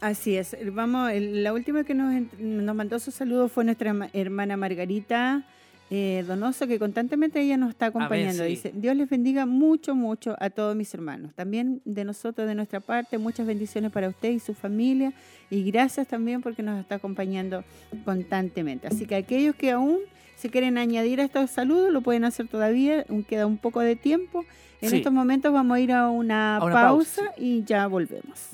[0.00, 0.56] Así es.
[0.72, 5.46] Vamos, la última que nos, mandó su saludo fue nuestra ma- hermana Margarita
[5.94, 8.44] eh, Donoso, que constantemente ella nos está acompañando.
[8.44, 8.48] sí.
[8.48, 11.34] Dice, Dios les bendiga mucho, mucho a todos mis hermanos.
[11.34, 15.12] También de nosotros, de nuestra parte, muchas bendiciones para usted y su familia.
[15.50, 17.62] Y gracias también porque nos está acompañando
[18.06, 18.86] constantemente.
[18.86, 19.98] Así que aquellos que aún
[20.36, 23.04] se quieren añadir a estos saludos, lo pueden hacer todavía.
[23.10, 24.46] Aún queda un poco de tiempo.
[24.80, 24.96] En Sí.
[24.96, 28.48] estos momentos vamos a ir a una, A una pausa, pausa, y ya volvemos.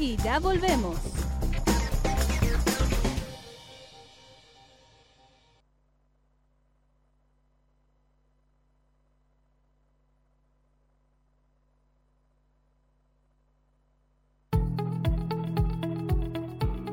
[0.00, 0.96] Y ya volvemos.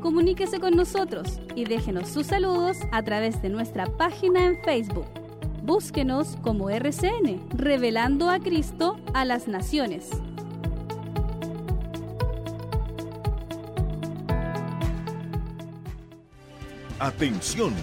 [0.02, 5.08] Comuníquese con nosotros y déjenos sus saludos a través de nuestra página en Facebook.
[5.64, 10.10] Búsquenos como RCN, revelando a Cristo a las naciones.
[17.00, 17.76] Atención.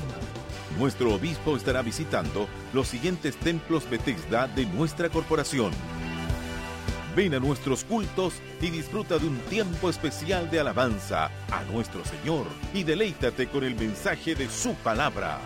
[0.77, 5.71] Nuestro obispo estará visitando los siguientes templos Bethesda de nuestra corporación.
[7.15, 12.47] Ven a nuestros cultos y disfruta de un tiempo especial de alabanza a nuestro Señor
[12.73, 15.39] y deleítate con el mensaje de su palabra.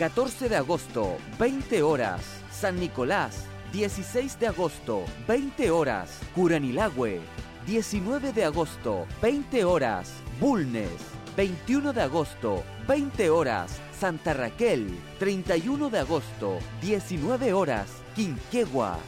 [0.00, 2.20] 14 de agosto, 20 horas.
[2.50, 6.18] San Nicolás, 16 de agosto, 20 horas.
[6.34, 7.20] Curanilagüe,
[7.64, 10.10] 19 de agosto, 20 horas.
[10.40, 10.90] Bulnes,
[11.36, 13.80] 21 de agosto, 20 horas.
[13.98, 14.86] Santa Raquel,
[15.18, 17.88] 31 de agosto, 19 horas.
[18.14, 18.98] Quinquegua.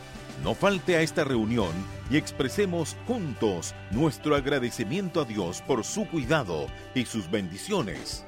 [0.42, 1.72] No falte a esta reunión
[2.10, 8.24] y expresemos juntos nuestro agradecimiento a Dios por su cuidado y sus bendiciones.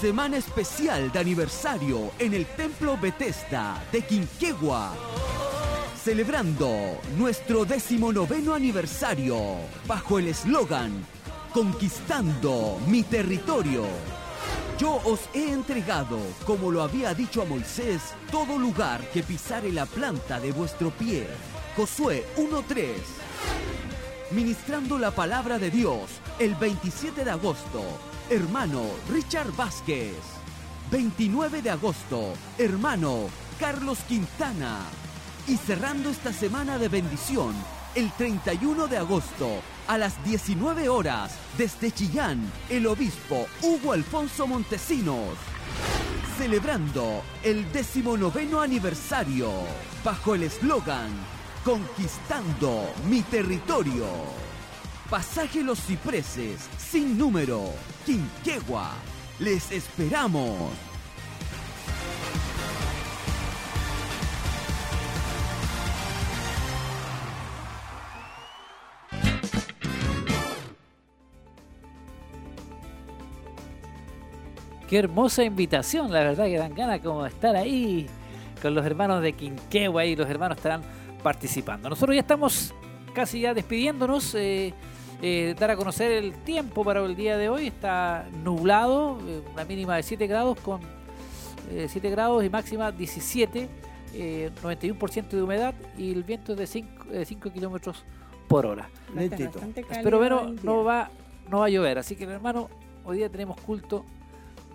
[0.00, 4.92] Semana especial de aniversario en el Templo Bethesda de Quinquegua.
[6.04, 9.38] Celebrando nuestro decimonoveno aniversario
[9.86, 11.02] bajo el eslogan
[11.50, 13.84] Conquistando mi territorio.
[14.78, 19.86] Yo os he entregado, como lo había dicho a Moisés, todo lugar que pisare la
[19.86, 21.26] planta de vuestro pie.
[21.74, 22.96] Josué 1.3.
[24.32, 27.82] Ministrando la palabra de Dios el 27 de agosto,
[28.30, 30.14] hermano Richard Vázquez.
[30.90, 33.28] 29 de agosto, hermano
[33.58, 34.80] Carlos Quintana.
[35.46, 37.54] Y cerrando esta semana de bendición,
[37.94, 45.36] el 31 de agosto, a las 19 horas, desde Chillán, el obispo Hugo Alfonso Montesinos.
[46.36, 49.50] Celebrando el decimonoveno aniversario,
[50.04, 51.10] bajo el eslogan
[51.66, 54.06] Conquistando mi territorio.
[55.10, 57.72] Pasaje Los Cipreses, sin número,
[58.04, 58.92] Quinquegua.
[59.40, 60.70] Les esperamos.
[74.88, 78.06] Qué hermosa invitación, la verdad que dan ganas como de estar ahí
[78.62, 80.82] con los hermanos de Quinquegua y los hermanos estarán
[81.24, 81.90] participando.
[81.90, 82.72] Nosotros ya estamos
[83.12, 84.36] casi ya despidiéndonos.
[84.36, 84.72] eh,
[85.22, 87.66] eh, dar a conocer el tiempo para el día de hoy.
[87.66, 90.80] Está nublado, eh, una mínima de 7 grados con
[91.70, 93.68] eh, 7 grados y máxima 17,
[94.14, 98.04] eh, 91% de humedad y el viento es de 5, 5 kilómetros
[98.48, 98.88] por hora.
[99.14, 99.60] Cálido
[100.02, 101.10] Pero bueno, no va,
[101.50, 102.68] no va a llover, así que hermano,
[103.04, 104.04] hoy día tenemos culto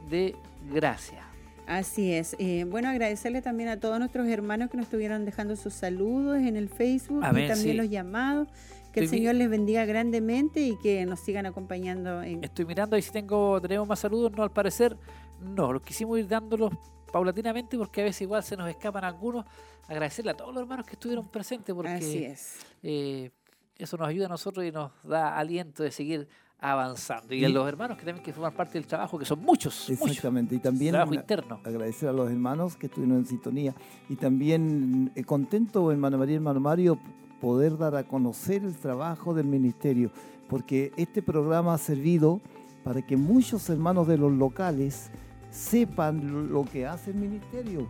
[0.10, 0.36] de
[0.74, 1.32] gracia.
[1.68, 2.36] Así es.
[2.38, 6.58] Eh, bueno, agradecerle también a todos nuestros hermanos que nos estuvieron dejando sus saludos en
[6.58, 7.78] el Facebook Amén, y también sí.
[7.78, 8.50] los llamados.
[8.92, 12.96] Que el Estoy Señor les bendiga grandemente y que nos sigan acompañando en Estoy mirando
[12.96, 14.98] ahí si tengo, tenemos más saludos, no al parecer,
[15.42, 16.72] no, los quisimos ir dándolos
[17.12, 19.46] paulatinamente porque a veces igual se nos escapan algunos.
[19.88, 22.60] Agradecerle a todos los hermanos que estuvieron presentes porque Así es.
[22.84, 23.32] eh,
[23.78, 26.28] eso nos ayuda a nosotros y nos da aliento de seguir
[26.60, 27.34] avanzando.
[27.34, 30.08] Y a los hermanos que también que forman parte del trabajo, que son muchos, muchos.
[30.08, 31.60] Exactamente, y también Trabajo una- interno.
[31.64, 33.74] agradecer a los hermanos que estuvieron en sintonía
[34.10, 37.00] y también eh, contento, hermano María y hermano Mario,
[37.42, 40.12] poder dar a conocer el trabajo del ministerio,
[40.48, 42.40] porque este programa ha servido
[42.84, 45.10] para que muchos hermanos de los locales
[45.50, 47.90] sepan lo que hace el ministerio,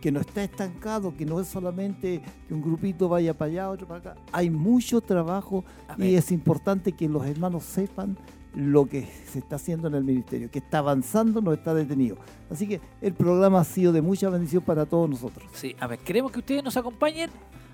[0.00, 3.86] que no está estancado, que no es solamente que un grupito vaya para allá, otro
[3.86, 4.16] para acá.
[4.32, 5.64] Hay mucho trabajo
[5.98, 8.16] y es importante que los hermanos sepan
[8.54, 12.16] lo que se está haciendo en el ministerio, que está avanzando, no está detenido.
[12.50, 15.46] Así que el programa ha sido de mucha bendición para todos nosotros.
[15.52, 17.30] Sí, a ver, queremos que ustedes nos acompañen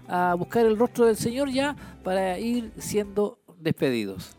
[0.09, 4.38] a buscar el rostro del Señor ya para ir siendo despedidos.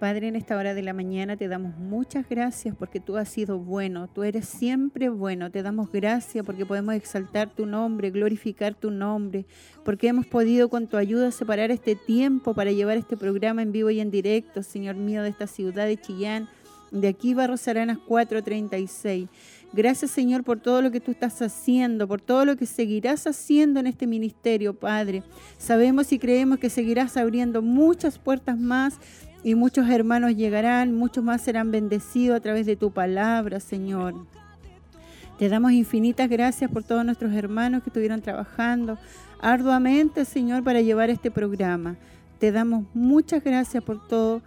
[0.00, 3.58] Padre, en esta hora de la mañana te damos muchas gracias porque tú has sido
[3.58, 5.50] bueno, tú eres siempre bueno.
[5.50, 9.44] Te damos gracias porque podemos exaltar tu nombre, glorificar tu nombre,
[9.84, 13.90] porque hemos podido con tu ayuda separar este tiempo para llevar este programa en vivo
[13.90, 16.48] y en directo, Señor mío, de esta ciudad de Chillán,
[16.90, 19.28] de aquí Barros Aranas 436.
[19.74, 23.78] Gracias Señor por todo lo que tú estás haciendo, por todo lo que seguirás haciendo
[23.80, 25.22] en este ministerio, Padre.
[25.58, 28.98] Sabemos y creemos que seguirás abriendo muchas puertas más
[29.42, 34.14] y muchos hermanos llegarán, muchos más serán bendecidos a través de tu palabra, Señor.
[35.38, 38.98] Te damos infinitas gracias por todos nuestros hermanos que estuvieron trabajando
[39.40, 41.96] arduamente, Señor, para llevar este programa.
[42.38, 44.42] Te damos muchas gracias por todo.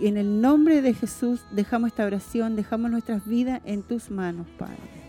[0.00, 5.03] En el nombre de Jesús dejamos esta oración, dejamos nuestras vidas en tus manos, Padre.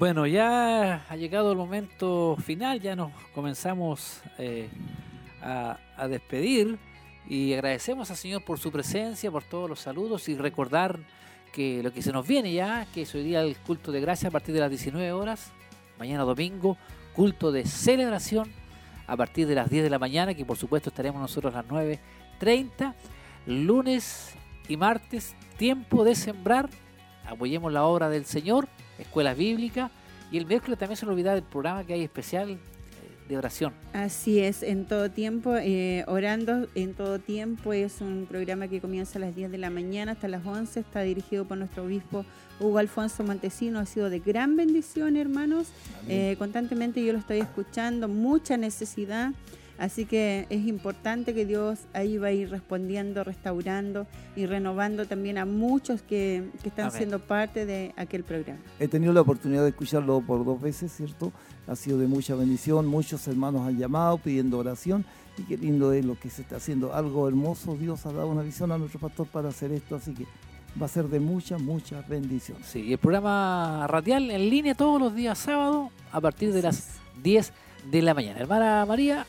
[0.00, 4.70] Bueno, ya ha llegado el momento final, ya nos comenzamos eh,
[5.42, 6.78] a, a despedir
[7.28, 11.00] y agradecemos al Señor por su presencia, por todos los saludos y recordar
[11.52, 14.30] que lo que se nos viene ya, que es hoy día el culto de gracia
[14.30, 15.52] a partir de las 19 horas,
[15.98, 16.78] mañana domingo,
[17.14, 18.50] culto de celebración
[19.06, 21.70] a partir de las 10 de la mañana, que por supuesto estaremos nosotros a las
[21.70, 22.94] 9.30,
[23.44, 24.34] lunes
[24.66, 26.70] y martes, tiempo de sembrar,
[27.26, 28.66] apoyemos la obra del Señor,
[29.00, 29.90] escuela bíblica,
[30.32, 32.58] y el miércoles también se nos olvida del programa que hay especial eh,
[33.28, 33.72] de oración.
[33.92, 39.18] Así es, en todo tiempo, eh, orando en todo tiempo, es un programa que comienza
[39.18, 42.24] a las 10 de la mañana hasta las 11, está dirigido por nuestro obispo
[42.60, 45.68] Hugo Alfonso Montesino, ha sido de gran bendición, hermanos,
[46.08, 49.32] Eh, constantemente yo lo estoy escuchando, mucha necesidad,
[49.80, 55.38] así que es importante que Dios ahí va a ir respondiendo, restaurando y renovando también
[55.38, 56.98] a muchos que, que están Amén.
[56.98, 58.60] siendo parte de aquel programa.
[58.78, 61.32] He tenido la oportunidad de escucharlo por dos veces, ¿cierto?
[61.66, 65.04] Ha sido de mucha bendición, muchos hermanos han llamado pidiendo oración
[65.38, 68.42] y qué lindo es lo que se está haciendo, algo hermoso, Dios ha dado una
[68.42, 70.26] visión a nuestro pastor para hacer esto, así que
[70.80, 72.58] va a ser de mucha, mucha bendición.
[72.64, 77.00] Sí, y el programa radial en línea todos los días sábado a partir de las
[77.22, 77.52] 10
[77.90, 78.40] de la mañana.
[78.40, 79.26] Hermana María,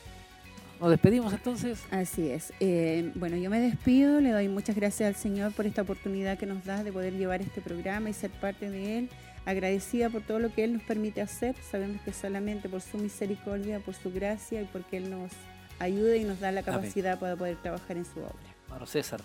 [0.82, 1.84] nos despedimos entonces.
[1.92, 2.52] Así es.
[2.60, 6.48] Eh, bueno, yo me despido, le doy muchas gracias al Señor por esta oportunidad que
[6.48, 9.10] nos da de poder llevar este programa y ser parte de él.
[9.46, 11.56] Agradecida por todo lo que Él nos permite hacer.
[11.72, 15.32] Sabemos que solamente por su misericordia, por su gracia y porque Él nos
[15.80, 16.76] ayuda y nos da la Amén.
[16.76, 18.36] capacidad para poder trabajar en su obra.
[18.68, 19.20] Hermano César.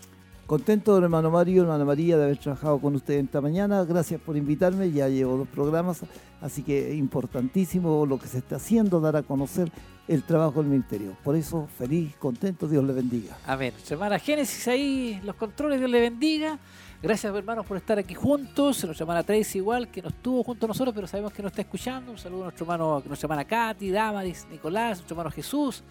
[0.47, 3.83] Contento, hermano Mario, hermana María, de haber trabajado con usted esta mañana.
[3.85, 4.93] Gracias por invitarme.
[4.93, 6.03] Ya llevo dos programas,
[6.41, 9.73] así que importantísimo lo que se está haciendo, dar a conocer
[10.07, 11.17] el trabajo del ministerio.
[11.25, 13.37] Por eso, feliz, contento, Dios le bendiga.
[13.45, 13.75] Amén.
[13.91, 16.57] Hermana Génesis ahí, los controles, Dios le bendiga.
[17.03, 18.85] Gracias hermanos por estar aquí juntos.
[18.85, 21.63] Nuestra hermana Tracy igual, que no estuvo junto a nosotros, pero sabemos que nos está
[21.63, 22.13] escuchando.
[22.13, 25.83] Un saludo a nuestro hermano, nuestra hermana Katy, Damaris, Nicolás, nuestro hermano Jesús.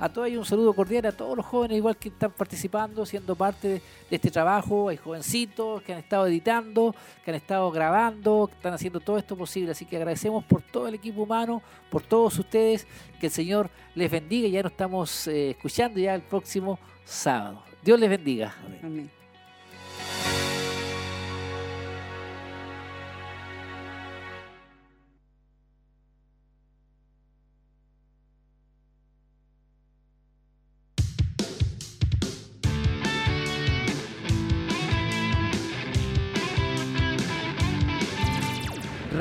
[0.00, 3.34] A todos ellos un saludo cordial, a todos los jóvenes igual que están participando, siendo
[3.34, 4.88] parte de, este trabajo.
[4.88, 6.94] Hay jovencitos que han estado editando,
[7.24, 9.72] que han estado grabando, que están haciendo todo esto posible.
[9.72, 12.86] Así que agradecemos por todo el equipo humano, por todos ustedes.
[13.18, 14.48] Que el Señor les bendiga.
[14.48, 17.62] Ya nos estamos eh, escuchando ya el próximo sábado.
[17.82, 18.54] Dios les bendiga.
[18.82, 19.17] Amén.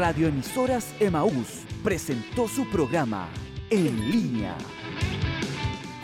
[0.07, 3.27] Radioemisoras Emaús presentó su programa
[3.69, 4.55] En Línea.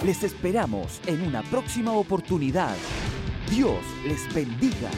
[0.05, 2.75] Les esperamos en una próxima oportunidad.
[3.49, 4.89] Dios les bendiga.